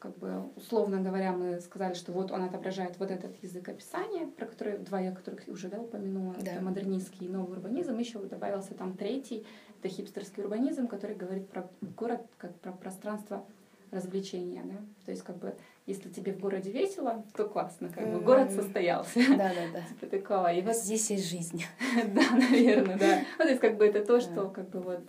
как 0.02 0.18
бы 0.18 0.49
условно 0.56 0.99
говоря, 0.99 1.32
мы 1.32 1.62
сказали, 1.62 1.93
что 1.93 2.12
вот 2.12 2.32
он 2.32 2.43
отображает 2.43 2.97
вот 2.97 3.12
этот 3.12 3.32
язык 3.43 3.70
описания, 3.70 4.26
про 4.26 4.47
который 4.47 4.80
два 4.80 4.99
я 4.99 5.12
которых 5.12 5.47
уже 5.47 5.70
да, 5.70 5.80
упомянула, 5.80 6.36
да. 6.39 6.54
это 6.54 6.62
модернистский 6.62 7.28
и 7.28 7.30
новый 7.30 7.54
урбанизм, 7.54 7.97
еще 7.97 8.18
добавился 8.20 8.74
там 8.74 8.97
третий, 8.97 9.45
это 9.80 9.89
хипстерский 9.89 10.41
урбанизм, 10.43 10.88
который 10.88 11.16
говорит 11.16 11.47
про 11.49 11.70
город 11.95 12.22
как 12.39 12.56
про 12.60 12.72
пространство 12.72 13.45
развлечения, 13.91 14.64
да, 14.64 14.78
то 15.06 15.12
есть 15.12 15.24
как 15.24 15.38
бы 15.38 15.54
если 15.86 16.10
тебе 16.10 16.32
в 16.34 16.39
городе 16.39 16.72
весело, 16.72 17.24
то 17.36 17.45
классно, 17.45 17.89
как 17.89 18.12
бы 18.12 18.20
город 18.22 18.52
состоялся. 18.52 19.20
Да, 19.30 19.49
да, 19.49 19.54
да. 19.74 19.82
Типа 19.82 20.06
такого. 20.06 20.54
И 20.54 20.62
вот 20.62 20.76
здесь 20.76 21.10
есть 21.10 21.28
жизнь. 21.28 21.66
да, 21.95 22.32
наверное, 22.32 22.97
да. 22.97 23.20
Ну, 23.38 23.43
то 23.43 23.49
есть 23.49 23.60
как 23.60 23.78
бы 23.78 23.86
это 23.86 24.06
то, 24.06 24.22
что 24.22 24.47
как 24.49 24.70
бы 24.70 24.80
вот 24.80 25.04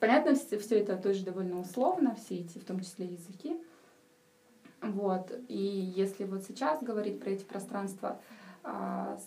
понятно, 0.00 0.34
все 0.34 0.80
это 0.80 0.96
тоже 0.96 1.24
довольно 1.24 1.60
условно, 1.60 2.16
все 2.16 2.40
эти, 2.40 2.58
в 2.58 2.64
том 2.64 2.80
числе 2.80 3.06
языки. 3.06 3.56
Вот. 4.82 5.32
И 5.48 5.56
если 5.56 6.24
вот 6.24 6.44
сейчас 6.44 6.82
говорить 6.82 7.20
про 7.20 7.30
эти 7.30 7.44
пространства, 7.44 8.20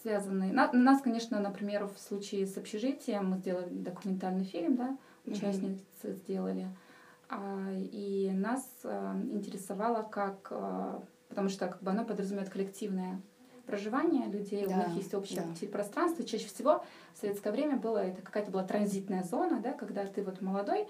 связанные... 0.02 0.54
На, 0.54 0.72
нас, 0.72 1.02
конечно, 1.02 1.40
например, 1.40 1.86
в 1.86 1.98
случае 1.98 2.46
с 2.46 2.58
общежитием 2.58 3.32
мы 3.32 3.38
сделали 3.38 3.70
документальный 3.70 4.46
фильм, 4.46 4.76
да, 4.76 4.98
участницы 5.26 5.84
mm-hmm. 6.04 6.14
сделали. 6.14 6.68
И 7.92 8.32
нас 8.34 8.66
интересовало, 8.84 10.04
как... 10.04 10.52
Потому 11.30 11.48
что 11.48 11.68
как 11.68 11.82
бы 11.82 11.92
оно 11.92 12.04
подразумевает 12.04 12.50
коллективное 12.50 13.22
проживание 13.66 14.28
людей, 14.28 14.68
да, 14.68 14.74
у 14.74 14.78
них 14.80 14.98
есть 14.98 15.14
общее 15.14 15.44
да. 15.62 15.68
пространство. 15.70 16.26
Чаще 16.26 16.48
всего 16.48 16.84
в 17.14 17.20
советское 17.22 17.52
время 17.52 17.78
было 17.78 18.00
это 18.00 18.22
какая-то 18.22 18.52
была 18.52 18.66
транзитная 18.66 19.24
зона, 19.24 19.62
да, 19.62 19.72
когда 19.72 20.06
ты 20.06 20.24
вот 20.24 20.42
молодой, 20.42 20.88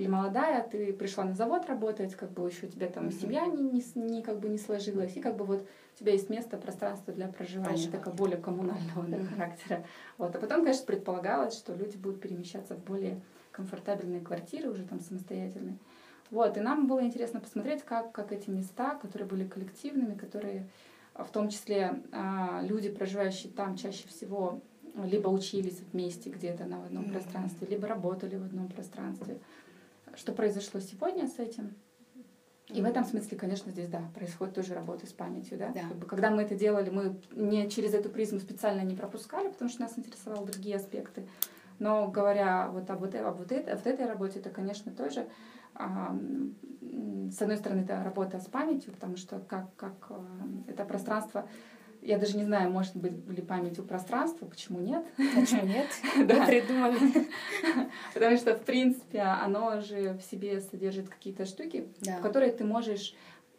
или 0.00 0.08
молодая, 0.08 0.66
ты 0.66 0.94
пришла 0.94 1.24
на 1.24 1.34
завод 1.34 1.66
работать, 1.66 2.14
как 2.14 2.30
бы 2.30 2.48
еще 2.48 2.66
у 2.66 2.68
тебя 2.70 2.88
там 2.88 3.12
семья 3.12 3.44
не, 3.46 3.62
не, 3.62 3.84
не, 3.94 4.22
как 4.22 4.40
бы 4.40 4.48
не 4.48 4.56
сложилась, 4.56 5.14
и 5.14 5.20
как 5.20 5.36
бы 5.36 5.44
вот 5.44 5.60
у 5.60 5.98
тебя 5.98 6.12
есть 6.12 6.30
место, 6.30 6.56
пространство 6.56 7.12
для 7.12 7.28
проживания, 7.28 7.68
проживания. 7.68 7.98
такое 7.98 8.14
более 8.14 8.38
коммунального 8.38 9.06
да, 9.06 9.22
характера. 9.24 9.84
Вот. 10.16 10.34
А 10.34 10.38
потом, 10.38 10.62
конечно, 10.62 10.86
предполагалось, 10.86 11.54
что 11.54 11.74
люди 11.74 11.98
будут 11.98 12.22
перемещаться 12.22 12.76
в 12.76 12.82
более 12.82 13.20
комфортабельные 13.52 14.22
квартиры, 14.22 14.70
уже 14.70 14.84
там 14.84 15.00
самостоятельные. 15.00 15.76
Вот, 16.30 16.56
и 16.56 16.60
нам 16.60 16.86
было 16.86 17.02
интересно 17.04 17.40
посмотреть, 17.40 17.82
как, 17.82 18.12
как 18.12 18.32
эти 18.32 18.48
места, 18.48 18.94
которые 18.94 19.28
были 19.28 19.46
коллективными, 19.46 20.14
которые 20.14 20.66
в 21.14 21.28
том 21.28 21.50
числе 21.50 22.02
а, 22.12 22.62
люди, 22.62 22.88
проживающие 22.88 23.52
там, 23.52 23.76
чаще 23.76 24.08
всего 24.08 24.62
либо 25.04 25.28
учились 25.28 25.80
вместе 25.92 26.30
где-то 26.30 26.64
на 26.64 26.84
одном 26.84 27.04
mm-hmm. 27.04 27.12
пространстве, 27.12 27.66
либо 27.68 27.86
работали 27.86 28.36
в 28.36 28.44
одном 28.44 28.68
пространстве 28.68 29.38
что 30.16 30.32
произошло 30.32 30.80
сегодня 30.80 31.26
с 31.26 31.38
этим. 31.38 31.74
И 32.68 32.82
в 32.82 32.84
этом 32.84 33.04
смысле, 33.04 33.36
конечно, 33.36 33.72
здесь, 33.72 33.88
да, 33.88 34.00
происходит 34.14 34.54
тоже 34.54 34.74
работа 34.74 35.06
с 35.06 35.12
памятью, 35.12 35.58
да. 35.58 35.68
да. 35.74 35.80
Как 35.88 35.96
бы, 35.96 36.06
когда 36.06 36.30
мы 36.30 36.42
это 36.42 36.54
делали, 36.54 36.90
мы 36.90 37.20
не 37.32 37.68
через 37.68 37.94
эту 37.94 38.08
призму 38.10 38.38
специально 38.38 38.82
не 38.82 38.94
пропускали, 38.94 39.48
потому 39.48 39.68
что 39.68 39.82
нас 39.82 39.98
интересовали 39.98 40.44
другие 40.44 40.76
аспекты. 40.76 41.26
Но 41.80 42.08
говоря 42.08 42.68
вот 42.68 42.88
об, 42.90 43.00
вот, 43.00 43.14
об 43.14 43.38
вот, 43.38 43.50
это, 43.50 43.74
вот 43.74 43.86
этой 43.86 44.06
работе, 44.06 44.38
это, 44.38 44.50
конечно, 44.50 44.92
тоже, 44.92 45.26
а, 45.74 46.16
с 47.30 47.40
одной 47.40 47.56
стороны, 47.56 47.80
это 47.80 48.04
работа 48.04 48.38
с 48.38 48.46
памятью, 48.46 48.92
потому 48.92 49.16
что 49.16 49.40
как, 49.40 49.74
как 49.76 49.94
а, 50.10 50.24
это 50.68 50.84
пространство 50.84 51.48
я 52.02 52.18
даже 52.18 52.36
не 52.36 52.44
знаю, 52.44 52.70
может 52.70 52.96
быть, 52.96 53.12
ли 53.28 53.42
память 53.42 53.78
у 53.78 53.82
пространства, 53.82 54.46
почему 54.46 54.80
нет? 54.80 55.04
Почему 55.16 55.66
нет? 55.66 55.86
Да. 56.26 56.46
придумали. 56.46 56.98
Потому 58.14 58.36
что, 58.36 58.54
в 58.54 58.62
принципе, 58.62 59.20
оно 59.20 59.80
же 59.80 60.14
в 60.14 60.22
себе 60.22 60.60
содержит 60.60 61.08
какие-то 61.08 61.44
штуки, 61.44 61.88
которые 62.22 62.52
ты 62.52 62.64
можешь 62.64 63.14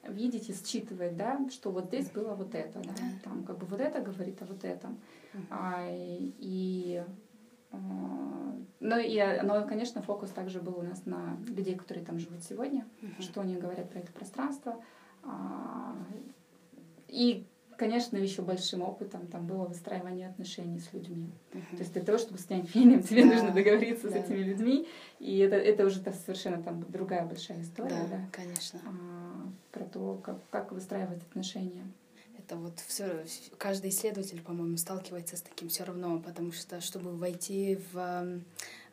видеть 0.07 0.49
и 0.49 0.53
считывать, 0.53 1.15
да, 1.15 1.39
что 1.51 1.71
вот 1.71 1.85
здесь 1.85 2.09
было 2.09 2.33
вот 2.33 2.55
это, 2.55 2.79
да, 2.79 2.93
там 3.23 3.43
как 3.43 3.59
бы 3.59 3.67
вот 3.67 3.79
это 3.79 4.01
говорит 4.01 4.41
о 4.41 4.45
вот 4.45 4.63
этом. 4.63 4.99
А, 5.49 5.87
и 5.91 7.03
ну 8.79 8.99
и 8.99 9.17
оно, 9.17 9.65
конечно, 9.65 10.01
фокус 10.01 10.31
также 10.31 10.59
был 10.59 10.79
у 10.79 10.81
нас 10.81 11.05
на 11.05 11.37
людей, 11.47 11.75
которые 11.75 12.05
там 12.05 12.19
живут 12.19 12.43
сегодня, 12.43 12.85
что 13.19 13.41
они 13.41 13.55
говорят 13.55 13.89
про 13.89 13.99
это 13.99 14.11
пространство. 14.11 14.83
И 17.07 17.45
конечно, 17.82 18.15
еще 18.15 18.43
большим 18.43 18.84
опытом 18.84 19.25
там 19.25 19.47
было 19.47 19.65
выстраивание 19.65 20.27
отношений 20.27 20.79
с 20.79 20.93
людьми. 20.93 21.32
То 21.51 21.77
есть 21.79 21.93
для 21.93 22.03
того, 22.03 22.19
чтобы 22.19 22.38
снять 22.38 22.69
фильм, 22.69 23.01
тебе 23.01 23.23
да. 23.23 23.34
нужно 23.34 23.51
договориться 23.51 24.07
да. 24.07 24.21
с 24.21 24.23
этими 24.23 24.43
людьми, 24.43 24.88
и 25.17 25.39
это, 25.39 25.55
это 25.55 25.84
уже 25.88 25.99
совершенно 26.13 26.61
там 26.61 26.86
другая 26.89 27.25
большая 27.25 27.59
история. 27.63 27.89
Да, 27.89 28.17
да? 28.17 28.29
конечно. 28.32 28.79
А, 28.86 29.49
про 29.71 29.86
то, 29.86 30.21
как, 30.23 30.38
как 30.51 30.71
выстраивать 30.71 31.23
отношения. 31.23 31.84
Это 32.38 32.55
вот 32.55 32.79
все, 32.86 33.25
каждый 33.57 33.89
исследователь, 33.89 34.43
по-моему, 34.43 34.77
сталкивается 34.77 35.36
с 35.36 35.41
таким 35.41 35.69
все 35.69 35.84
равно, 35.84 36.19
потому 36.19 36.51
что, 36.51 36.82
чтобы 36.82 37.15
войти 37.15 37.79
в 37.93 38.41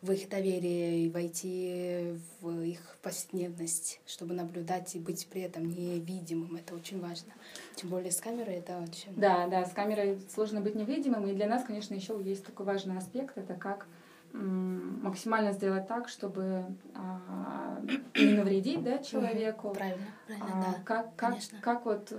в 0.01 0.12
их 0.12 0.28
доверие 0.28 1.05
и 1.05 1.11
войти 1.11 2.14
в 2.40 2.61
их 2.61 2.96
повседневность, 3.03 4.01
чтобы 4.07 4.34
наблюдать 4.34 4.94
и 4.94 4.99
быть 4.99 5.26
при 5.26 5.42
этом 5.42 5.68
невидимым. 5.68 6.57
Это 6.57 6.74
очень 6.74 7.01
важно. 7.01 7.32
Тем 7.74 7.90
более 7.90 8.12
с 8.12 8.20
камерой 8.20 8.57
это 8.57 8.78
очень... 8.78 9.12
Да, 9.16 9.49
да, 9.49 9.64
с 9.64 9.72
камерой 9.72 10.18
сложно 10.32 10.61
быть 10.61 10.74
невидимым. 10.74 11.26
И 11.26 11.34
для 11.34 11.46
нас, 11.46 11.64
конечно, 11.64 11.94
еще 11.94 12.20
есть 12.22 12.44
такой 12.44 12.66
важный 12.66 12.96
аспект. 12.96 13.36
Это 13.36 13.55
как 13.55 13.86
максимально 14.33 15.53
сделать 15.53 15.87
так, 15.87 16.09
чтобы 16.09 16.64
а, 16.95 17.81
не 18.14 18.33
навредить 18.33 18.83
да, 18.83 18.99
человеку. 18.99 19.70
Правильно, 19.70 20.07
правильно, 20.26 20.49
а, 20.53 20.72
да. 20.72 20.83
Как, 20.85 21.16
как, 21.16 21.35
как 21.61 21.85
вот 21.87 22.12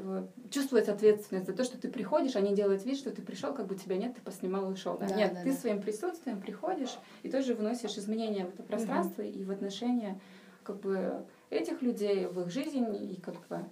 чувствовать 0.50 0.90
ответственность 0.90 1.48
за 1.48 1.54
то, 1.54 1.64
что 1.64 1.78
ты 1.78 1.90
приходишь, 1.90 2.36
а 2.36 2.42
не 2.42 2.56
делать 2.56 2.86
вид, 2.86 2.98
что 2.98 3.12
ты 3.12 3.22
пришел, 3.22 3.54
как 3.54 3.68
бы 3.68 3.76
тебя 3.76 3.98
нет, 3.98 4.16
ты 4.16 4.22
поснимал 4.22 4.70
и 4.70 4.74
ушел. 4.74 4.98
Да? 4.98 5.08
Да, 5.08 5.16
нет, 5.16 5.34
да, 5.34 5.44
ты 5.44 5.52
да. 5.52 5.58
своим 5.58 5.82
присутствием 5.82 6.42
приходишь 6.42 6.98
и 7.24 7.30
тоже 7.30 7.54
вносишь 7.54 7.98
изменения 7.98 8.46
в 8.46 8.50
это 8.50 8.64
пространство 8.64 9.22
угу. 9.22 9.30
и 9.30 9.44
в 9.44 9.52
отношения 9.52 10.20
как 10.64 10.80
бы 10.80 11.26
этих 11.50 11.82
людей, 11.82 12.28
в 12.28 12.42
их 12.42 12.52
жизнь 12.52 12.96
и 12.96 13.20
как 13.22 13.36
бы 13.48 13.66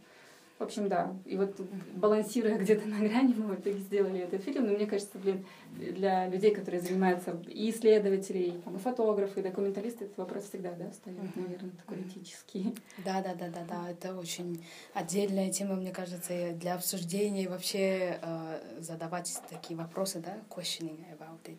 в 0.59 0.63
общем, 0.63 0.89
да. 0.89 1.15
И 1.25 1.37
вот 1.37 1.55
балансируя 1.95 2.57
где-то 2.57 2.87
на 2.87 2.97
грани, 2.97 3.35
мы 3.37 3.55
в 3.55 3.59
итоге 3.59 3.77
сделали 3.77 4.21
этот 4.21 4.41
фильм. 4.41 4.65
Но 4.65 4.73
мне 4.73 4.87
кажется, 4.87 5.19
блин, 5.19 5.45
для 5.77 6.27
людей, 6.27 6.53
которые 6.53 6.81
занимаются 6.81 7.39
и 7.47 7.69
исследователей, 7.69 8.49
и, 8.49 8.51
там, 8.51 8.75
и 8.75 8.79
фотографы, 8.79 9.39
и 9.39 9.43
документалисты, 9.43 10.05
этот 10.05 10.17
вопрос 10.17 10.45
всегда, 10.45 10.71
да, 10.73 10.91
стоит, 10.91 11.17
uh-huh. 11.17 11.41
наверное, 11.41 11.71
такой 11.71 12.01
этический. 12.01 12.75
Да, 13.05 13.21
да, 13.21 13.35
да, 13.35 13.47
да, 13.49 13.65
да. 13.67 13.89
Это 13.89 14.17
очень 14.17 14.63
отдельная 14.93 15.51
тема, 15.51 15.75
мне 15.75 15.91
кажется, 15.91 16.53
для 16.53 16.75
обсуждения 16.75 17.43
и 17.43 17.47
вообще 17.47 18.19
э, 18.21 18.79
задавать 18.79 19.39
такие 19.49 19.77
вопросы, 19.77 20.19
да, 20.19 20.37
questioning 20.49 20.99
about 21.17 21.43
it. 21.45 21.57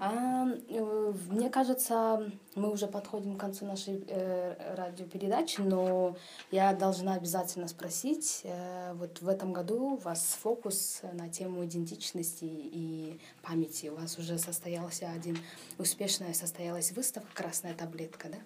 А, 0.00 0.46
э, 0.68 1.12
мне 1.30 1.50
кажется, 1.50 2.30
мы 2.54 2.70
уже 2.70 2.86
подходим 2.86 3.36
к 3.36 3.40
концу 3.40 3.66
нашей 3.66 4.04
э, 4.08 4.74
радиопередачи, 4.76 5.60
но 5.60 6.16
я 6.50 6.72
должна 6.72 7.14
обязательно 7.14 7.68
спросить, 7.68 8.40
э, 8.44 8.92
вот 8.94 9.20
в 9.20 9.28
этом 9.28 9.52
году 9.52 9.94
у 9.94 9.96
вас 9.96 10.38
фокус 10.40 11.02
на 11.12 11.28
тему 11.28 11.64
идентичности 11.64 12.44
и 12.44 13.20
памяти. 13.44 13.88
У 13.88 13.96
вас 13.96 14.18
уже 14.18 14.38
состоялся 14.38 15.10
один, 15.10 15.38
успешная 15.78 16.32
состоялась 16.32 16.92
выставка 16.92 17.28
«Красная 17.34 17.74
таблетка», 17.74 18.28
да? 18.28 18.38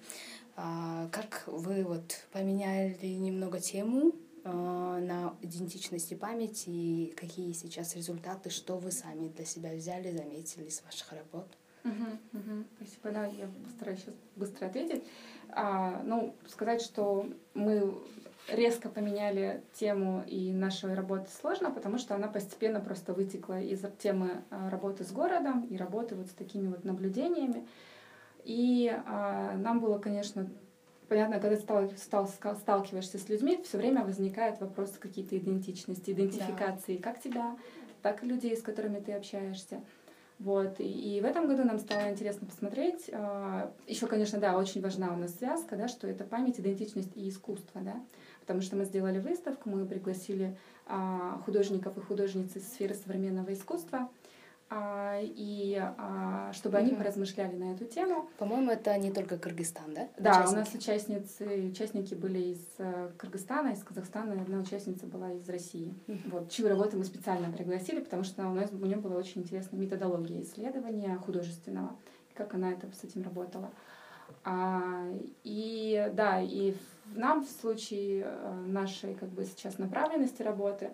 А, 0.56 1.08
как 1.12 1.44
вы 1.46 1.84
вот 1.84 2.26
поменяли 2.32 3.06
немного 3.06 3.60
тему 3.60 4.12
а, 4.44 4.98
на 4.98 5.36
идентичность 5.40 6.10
и 6.12 6.16
память, 6.16 6.64
и 6.66 7.14
какие 7.16 7.52
сейчас 7.52 7.94
результаты, 7.94 8.50
что 8.50 8.76
вы 8.76 8.90
сами 8.90 9.28
для 9.28 9.44
себя 9.44 9.72
взяли, 9.72 10.16
заметили 10.16 10.64
из 10.64 10.82
ваших 10.82 11.12
работ? 11.12 11.46
Спасибо, 12.76 13.10
да, 13.12 13.26
я 13.26 13.48
постараюсь 13.64 14.00
сейчас 14.00 14.14
быстро 14.36 14.66
ответить. 14.66 15.04
А, 15.50 16.02
ну, 16.02 16.34
сказать, 16.48 16.82
что 16.82 17.28
мы 17.54 17.94
резко 18.48 18.88
поменяли 18.88 19.62
тему 19.74 20.24
и 20.26 20.52
нашей 20.52 20.94
работы 20.94 21.28
сложно, 21.40 21.70
потому 21.70 21.98
что 21.98 22.14
она 22.14 22.28
постепенно 22.28 22.80
просто 22.80 23.12
вытекла 23.12 23.60
из 23.60 23.82
темы 23.98 24.42
работы 24.50 25.04
с 25.04 25.12
городом 25.12 25.66
и 25.66 25.76
работы 25.76 26.14
вот 26.14 26.28
с 26.28 26.32
такими 26.32 26.68
вот 26.68 26.84
наблюдениями. 26.84 27.66
И 28.44 28.90
а, 29.06 29.56
нам 29.56 29.80
было, 29.80 29.98
конечно, 29.98 30.48
понятно, 31.08 31.38
когда 31.40 31.56
стал, 31.56 31.90
стал, 31.96 32.28
сталкиваешься 32.56 33.18
с 33.18 33.28
людьми, 33.28 33.60
все 33.62 33.76
время 33.76 34.04
возникают 34.04 34.60
вопросы 34.60 34.98
какие-то 34.98 35.36
идентичности, 35.36 36.12
идентификации 36.12 36.96
да. 36.96 37.02
как 37.02 37.20
тебя, 37.20 37.56
так 38.00 38.22
и 38.22 38.26
людей, 38.26 38.56
с 38.56 38.62
которыми 38.62 39.00
ты 39.00 39.12
общаешься. 39.12 39.82
Вот. 40.38 40.78
И, 40.78 41.16
и 41.16 41.20
в 41.20 41.24
этом 41.24 41.48
году 41.48 41.64
нам 41.64 41.78
стало 41.78 42.10
интересно 42.10 42.46
посмотреть. 42.46 43.08
Еще, 43.86 44.06
конечно, 44.06 44.38
да, 44.38 44.56
очень 44.56 44.80
важна 44.80 45.12
у 45.12 45.16
нас 45.16 45.34
связка, 45.34 45.76
да, 45.76 45.88
что 45.88 46.06
это 46.06 46.24
память, 46.24 46.60
идентичность 46.60 47.16
и 47.16 47.28
искусство. 47.28 47.80
Да? 47.80 48.00
Потому 48.48 48.62
что 48.62 48.76
мы 48.76 48.86
сделали 48.86 49.18
выставку, 49.18 49.68
мы 49.68 49.84
пригласили 49.84 50.56
а, 50.86 51.38
художников 51.44 51.98
и 51.98 52.00
художниц 52.00 52.56
из 52.56 52.66
сферы 52.66 52.94
современного 52.94 53.52
искусства, 53.52 54.08
а, 54.70 55.20
и 55.20 55.76
а, 55.78 56.50
чтобы 56.54 56.78
они 56.78 56.94
поразмышляли 56.94 57.56
на 57.56 57.74
эту 57.74 57.84
тему. 57.84 58.26
По-моему, 58.38 58.70
это 58.70 58.96
не 58.96 59.12
только 59.12 59.36
Кыргызстан, 59.36 59.92
да? 59.92 60.08
Да, 60.16 60.30
участники? 60.30 60.54
у 60.54 60.58
нас 60.58 60.74
участницы, 60.74 61.70
участники 61.70 62.14
были 62.14 62.38
из 62.38 62.60
э, 62.78 63.10
Кыргызстана, 63.18 63.72
из 63.74 63.84
Казахстана, 63.84 64.32
и 64.32 64.40
одна 64.40 64.60
участница 64.60 65.06
была 65.06 65.32
из 65.32 65.46
России. 65.50 65.92
Вот, 66.30 66.50
чью 66.50 66.68
работу 66.68 66.96
мы 66.96 67.04
специально 67.04 67.52
пригласили, 67.52 68.00
потому 68.00 68.24
что 68.24 68.48
у 68.48 68.54
нас 68.54 68.70
у 68.72 68.86
нее 68.86 68.96
была 68.96 69.16
очень 69.16 69.42
интересная 69.42 69.78
методология 69.78 70.40
исследования 70.40 71.16
художественного, 71.16 71.94
как 72.32 72.54
она 72.54 72.72
это 72.72 72.86
с 72.98 73.04
этим 73.04 73.24
работала. 73.24 73.70
А, 74.44 75.06
и 75.44 76.10
да, 76.14 76.40
и 76.40 76.74
нам 77.14 77.44
в 77.44 77.48
случае 77.48 78.24
э, 78.24 78.64
нашей 78.66 79.14
как 79.14 79.28
бы 79.28 79.44
сейчас 79.44 79.78
направленности 79.78 80.42
работы 80.42 80.90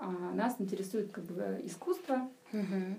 нас 0.00 0.54
интересует 0.60 1.10
как 1.10 1.24
бы 1.24 1.60
искусство, 1.64 2.28
угу. 2.52 2.94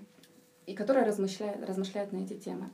и 0.66 0.74
которое 0.74 1.06
размышляет, 1.06 1.66
размышляет 1.66 2.12
на 2.12 2.18
эти 2.18 2.34
темы. 2.34 2.68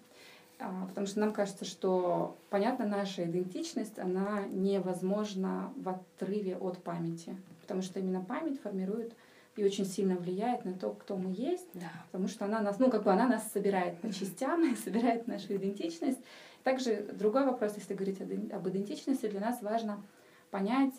Потому 0.59 1.07
что 1.07 1.20
нам 1.20 1.32
кажется, 1.32 1.64
что, 1.64 2.37
понятно, 2.49 2.87
наша 2.87 3.24
идентичность, 3.24 3.99
она 3.99 4.45
невозможна 4.51 5.72
в 5.76 5.89
отрыве 5.91 6.57
от 6.57 6.82
памяти. 6.82 7.37
потому 7.61 7.82
что 7.82 8.01
именно 8.01 8.24
память 8.24 8.61
формирует 8.61 9.12
и 9.57 9.64
очень 9.64 9.84
сильно 9.84 10.16
влияет 10.16 10.64
на 10.64 10.74
то, 10.74 10.91
кто 10.91 11.16
мы 11.16 11.32
есть, 11.32 11.68
да 11.74 11.91
потому 12.11 12.28
что 12.28 12.45
она 12.45 12.61
нас, 12.61 12.78
ну, 12.78 12.91
как 12.91 13.03
бы 13.03 13.12
она 13.12 13.26
нас 13.26 13.51
собирает 13.53 13.99
по 14.01 14.12
частям 14.12 14.70
и 14.70 14.76
собирает 14.84 15.26
нашу 15.26 15.57
идентичность. 15.57 16.20
Также 16.66 17.06
другой 17.12 17.46
вопрос, 17.46 17.74
если 17.76 17.94
говорить 17.94 18.20
об 18.20 18.68
идентичности, 18.68 19.28
для 19.28 19.38
нас 19.38 19.62
важно 19.62 20.02
понять, 20.50 20.94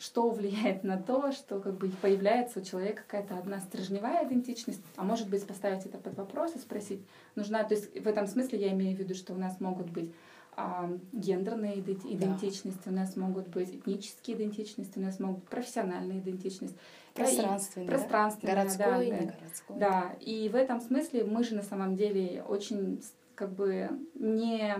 что 0.00 0.30
влияет 0.30 0.82
на 0.82 0.96
то, 0.96 1.30
что 1.32 1.60
как 1.60 1.74
бы 1.74 1.90
появляется 2.00 2.60
у 2.60 2.62
человека 2.62 3.02
какая-то 3.02 3.36
одна 3.36 3.60
стержневая 3.60 4.26
идентичность, 4.26 4.80
а 4.96 5.04
может 5.04 5.28
быть 5.28 5.46
поставить 5.46 5.84
это 5.84 5.98
под 5.98 6.16
вопрос 6.16 6.56
и 6.56 6.58
спросить, 6.58 7.02
нужна, 7.34 7.64
то 7.64 7.74
есть 7.74 7.92
в 8.00 8.08
этом 8.08 8.26
смысле 8.26 8.60
я 8.60 8.72
имею 8.72 8.96
в 8.96 8.98
виду, 8.98 9.14
что 9.14 9.34
у 9.34 9.36
нас 9.36 9.60
могут 9.60 9.90
быть 9.90 10.10
а, 10.56 10.90
гендерные 11.12 11.80
идентичности, 11.80 12.80
да. 12.86 12.92
у 12.92 12.94
нас 12.94 13.16
могут 13.16 13.48
быть 13.48 13.74
этнические 13.74 14.38
идентичности, 14.38 14.98
у 14.98 15.02
нас 15.02 15.20
могут 15.20 15.40
быть 15.40 15.48
профессиональные 15.50 16.20
идентичности. 16.20 16.78
Пространственные. 17.12 17.90
Да, 17.90 17.96
пространственные, 17.98 18.54
городской, 18.56 19.10
да. 19.10 19.16
городской. 19.16 19.78
Да, 19.78 20.16
и 20.18 20.48
в 20.48 20.54
этом 20.54 20.80
смысле 20.80 21.24
мы 21.24 21.44
же 21.44 21.54
на 21.54 21.62
самом 21.62 21.94
деле 21.94 22.42
очень 22.48 23.02
как 23.34 23.52
бы 23.52 23.90
не 24.14 24.76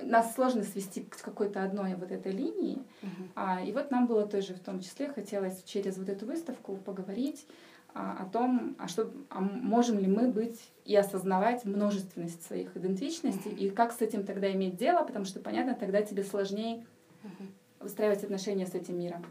нас 0.00 0.34
сложно 0.34 0.62
свести 0.62 1.02
к 1.02 1.20
какой-то 1.22 1.62
одной 1.62 1.94
вот 1.94 2.12
этой 2.12 2.32
линии. 2.32 2.82
Uh-huh. 3.02 3.28
А, 3.34 3.62
и 3.62 3.72
вот 3.72 3.90
нам 3.90 4.06
было 4.06 4.26
тоже 4.26 4.54
в 4.54 4.60
том 4.60 4.80
числе 4.80 5.08
хотелось 5.08 5.62
через 5.64 5.96
вот 5.96 6.08
эту 6.08 6.26
выставку 6.26 6.76
поговорить 6.76 7.46
а, 7.94 8.18
о 8.20 8.26
том, 8.26 8.76
а 8.78 8.86
что, 8.86 9.10
а 9.30 9.40
можем 9.40 9.98
ли 9.98 10.06
мы 10.06 10.28
быть 10.28 10.60
и 10.84 10.94
осознавать 10.94 11.64
множественность 11.64 12.44
своих 12.46 12.76
идентичностей, 12.76 13.50
uh-huh. 13.50 13.58
и 13.58 13.70
как 13.70 13.92
с 13.92 14.00
этим 14.00 14.24
тогда 14.24 14.52
иметь 14.52 14.76
дело, 14.76 15.04
потому 15.04 15.24
что, 15.24 15.40
понятно, 15.40 15.74
тогда 15.74 16.02
тебе 16.02 16.22
сложнее 16.22 16.84
uh-huh. 17.24 17.46
Выстраивать 17.80 18.24
отношения 18.24 18.66
с 18.66 18.74
этим 18.74 18.98
миром. 18.98 19.24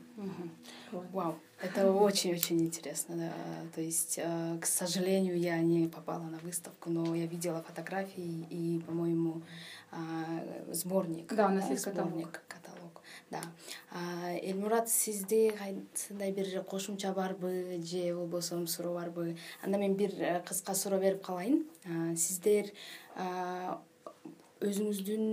Вот. 0.91 1.05
Вау, 1.11 1.35
это 1.61 1.91
очень-очень 1.91 2.61
интересно. 2.61 3.15
Да. 3.15 3.33
То 3.75 3.81
есть, 3.81 4.19
э, 4.21 4.57
к 4.59 4.65
сожалению, 4.65 5.37
я 5.37 5.59
не 5.59 5.87
попала 5.87 6.23
на 6.23 6.37
выставку, 6.39 6.89
но 6.89 7.13
я 7.15 7.25
видела 7.25 7.61
фотографии, 7.61 8.45
и, 8.49 8.81
по-моему, 8.85 9.41
сборник 10.71 11.33
да 11.33 11.47
у 11.47 11.49
нас 11.49 11.69
есть 11.69 11.83
сборник 11.83 12.43
каталог 12.47 13.01
да 13.31 13.41
элмурат 14.41 14.89
сизде 14.89 15.51
кайсындай 15.51 16.31
бир 16.31 16.61
кошумча 16.63 17.13
барбы 17.13 17.79
же 17.81 18.13
болбосо 18.13 18.65
суроо 18.67 18.95
барбы 18.95 19.37
анда 19.63 19.77
мен 19.77 19.95
бир 19.95 20.11
э, 20.19 20.41
кыска 20.45 20.73
суроо 20.75 20.99
берип 20.99 21.25
калайын 21.25 21.65
сиздер 22.17 22.65
өзүңүздүн 24.65 25.25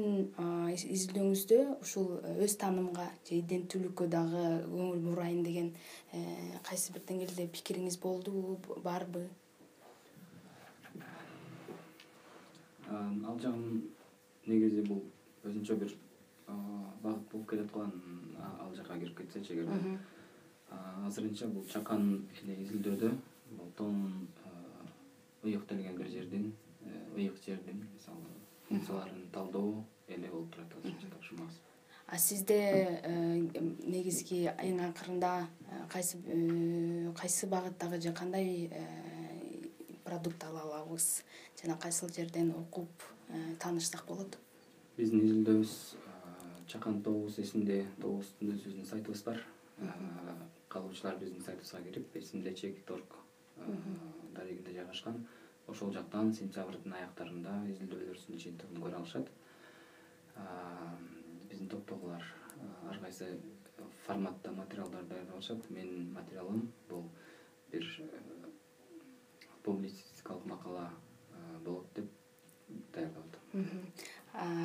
изилдөөңүздө 0.75 1.59
ушул 1.81 2.11
э, 2.19 2.35
өз 2.45 2.57
таанымга 2.61 3.07
же 3.25 3.39
иденттүүлүккө 3.39 4.09
дагы 4.13 4.43
көңүл 4.69 5.01
бурайын 5.07 5.41
деген 5.47 5.71
э, 6.13 6.25
кайсы 6.67 6.93
бир 6.93 7.07
деңгээлде 7.09 7.47
пикириңиз 7.55 7.97
болдубу 8.03 8.59
барбы? 8.85 9.25
Ал 12.91 13.41
жагын 13.41 13.81
негизи 14.47 14.85
бул 14.91 15.01
өзүнчө 15.49 15.79
бир 15.81 15.97
багыт 16.47 17.25
болуп 17.33 17.49
келаткан 17.51 17.93
ал 18.61 18.77
жака 18.77 18.99
кирип 19.01 19.17
кетсечи 19.23 19.57
эгерде 19.57 19.99
азырынча 21.09 21.49
бул 21.49 21.65
чакан 21.73 22.27
эле 22.43 22.61
изилдөөдө 22.67 23.15
бул 23.57 23.73
тоң 23.81 24.01
ыйыктелген 25.45 25.97
бир 25.97 26.13
жердин 26.13 26.51
э, 26.85 27.05
ыйык 27.17 27.41
жердин 27.45 27.87
мисалы 27.95 28.44
функцияларын 28.69 29.29
талдоо 29.33 29.85
эле 30.09 30.29
болуп 30.29 30.51
турат 30.55 30.77
азырынча 30.79 31.35
максат 31.39 31.63
а 32.07 32.19
сизде 32.19 32.61
э, 33.03 33.15
негизги 33.87 34.45
эң 34.47 34.83
акырында 34.91 35.49
э, 35.71 35.87
кайсы 35.89 36.21
кайсы 37.17 37.47
багыттагы 37.47 38.01
же 38.01 38.13
кандай 38.13 38.71
продукт 40.05 40.45
ала 40.45 40.61
алабыз? 40.61 41.25
Жана 41.61 41.79
кайсыл 41.81 42.09
жерден 42.13 42.51
окуп 42.51 42.91
Э, 43.29 43.55
таанышсак 43.59 44.05
болот? 44.07 44.37
Биздин 44.97 45.25
изилдөөбүз 45.25 45.73
чакан 46.69 47.01
тобубуз 47.03 47.39
эсимде 47.41 47.85
тобубуздун 48.01 48.53
өзүбүздүн 48.55 48.89
сайтыбыз 48.91 49.23
бар. 49.25 49.41
Каалоочулар 50.69 51.17
биздин 51.21 51.43
сайтыбызга 51.45 51.83
кирип 51.87 52.17
эсимде 52.21 52.55
чек 52.55 52.85
торг 52.87 53.17
дарегинде 54.37 54.77
жайгашкан 54.77 55.25
ошол 55.69 55.93
жактан 55.97 56.33
сентябрдын 56.37 56.95
аяктарында 57.01 57.55
изилдөөлөрүбүздүн 57.73 58.41
жыйынтыгын 58.45 58.83
көрө 58.85 59.01
алышат. 59.01 59.31
Биздин 61.51 61.69
топтогулар 61.73 62.25
ар 62.91 63.01
кайсы 63.03 63.31
форматта 64.07 64.53
материалдар 64.53 65.07
даярдап 65.11 65.39
атышат 65.39 65.71
менин 65.71 66.13
материалым 66.13 66.69
бул 66.89 67.09
бир 67.73 67.89
публицистикалык 69.63 70.47
макала 70.47 70.91
болот 71.65 71.87
деп 71.95 72.07
даярдап 72.93 73.25
атам 73.29 73.83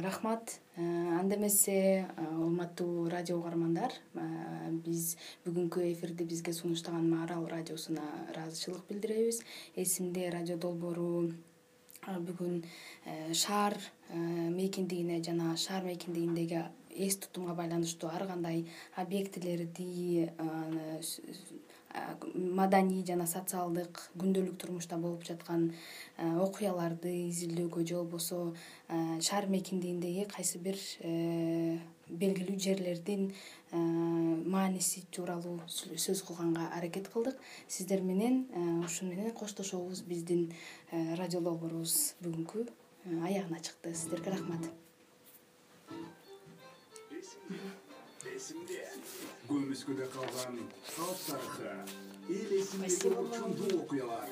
рахмат. 0.03 0.59
Анда 0.76 1.36
эмесе 1.36 2.07
урматтуу 2.17 3.09
радио 3.09 3.38
угармандар 3.38 3.93
биз 4.86 5.15
бүгүнкү 5.45 5.84
эфирди 5.91 6.24
бизге 6.24 6.53
сунуштаган 6.53 7.13
арал 7.24 7.45
радиосуна 7.47 8.01
ыраазычылык 8.32 8.88
билдиребиз. 8.89 9.43
Эсимде 9.76 10.30
радио 10.30 10.57
долбоору 10.57 11.34
бүгүн 12.07 12.63
э, 13.05 13.34
шаар 13.34 13.76
э, 14.09 14.15
мейкиндигине 14.17 15.22
жана 15.24 15.55
шаар 15.57 15.84
мейкиндигиндеги 15.84 16.63
эс 16.89 17.17
тутумга 17.17 17.53
байланыштуу 17.53 18.09
ар 18.09 18.26
кандай 18.28 18.65
объектилерди 18.95 20.32
маданий 22.36 23.04
жана 23.06 23.26
социалдык 23.28 24.02
күндөлүк 24.18 24.58
турмушта 24.62 24.98
болуп 24.98 25.24
жаткан 25.26 25.72
окуяларды 26.18 27.14
изилдөөгө 27.30 27.86
же 27.86 27.96
болбосо 27.96 28.42
шаар 29.22 29.48
мейкиндигиндеги 29.50 30.28
кайсы 30.30 30.60
бир 30.62 30.78
э, 31.02 31.80
белгилүү 32.10 32.58
жерлердин 32.60 33.30
мааниси 33.72 35.04
тууралуу 35.14 35.60
сөз 35.70 36.24
кылганга 36.26 36.70
аракет 36.78 37.10
кылдык. 37.14 37.38
Сиздер 37.68 38.02
менен 38.02 38.48
ушуну 38.84 39.12
менен 39.14 39.32
коштошобуз 39.32 40.02
биздин 40.02 40.52
э, 40.92 41.16
радио 41.16 41.42
бүгүнкү 41.42 42.66
э, 42.66 43.22
аягына 43.26 43.60
чыкты. 43.62 43.94
Сиздерге 43.94 44.32
рахмат. 44.32 44.66
Эсимде 48.36 48.88
көмүскөдө 49.50 50.06
калган 50.14 50.58
калп 50.93 51.22
тарыхы 51.26 51.70
эл 52.30 52.52
эсиндеги 52.60 53.10
орчундуу 53.22 53.80
окуялар. 53.82 54.30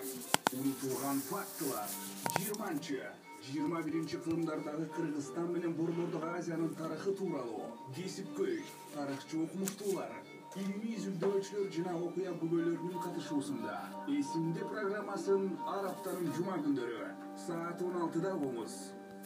Унутулган 0.54 1.22
фактылар. 1.30 1.90
Жыйырманчы 2.36 3.00
жыйырма 3.48 3.82
биринчи 3.88 4.20
кылымдардагы 4.26 4.86
кыргызстан 4.98 5.52
менен 5.54 5.74
борбордук 5.80 6.24
азиянын 6.36 6.76
тарыхы 6.76 7.16
тууралуу. 7.18 7.72
Кесипкөй 7.96 8.62
тарыхчы 8.94 9.42
окумуштуулар 9.46 10.14
илимий 10.58 10.96
изилдөөчүлөр 10.98 11.74
жана 11.74 11.98
окуя 11.98 12.32
күбөлөрүнүн 12.42 13.02
катышуусунда. 13.04 13.76
Эсимде 14.20 14.70
программасын 14.70 15.50
ар 15.74 15.90
аптанын 15.92 16.32
жума 16.38 16.62
күндөрү 16.62 17.10
саат 17.48 17.82
он 17.86 18.00
алтыда 18.04 18.34
угуңуз 18.38 18.78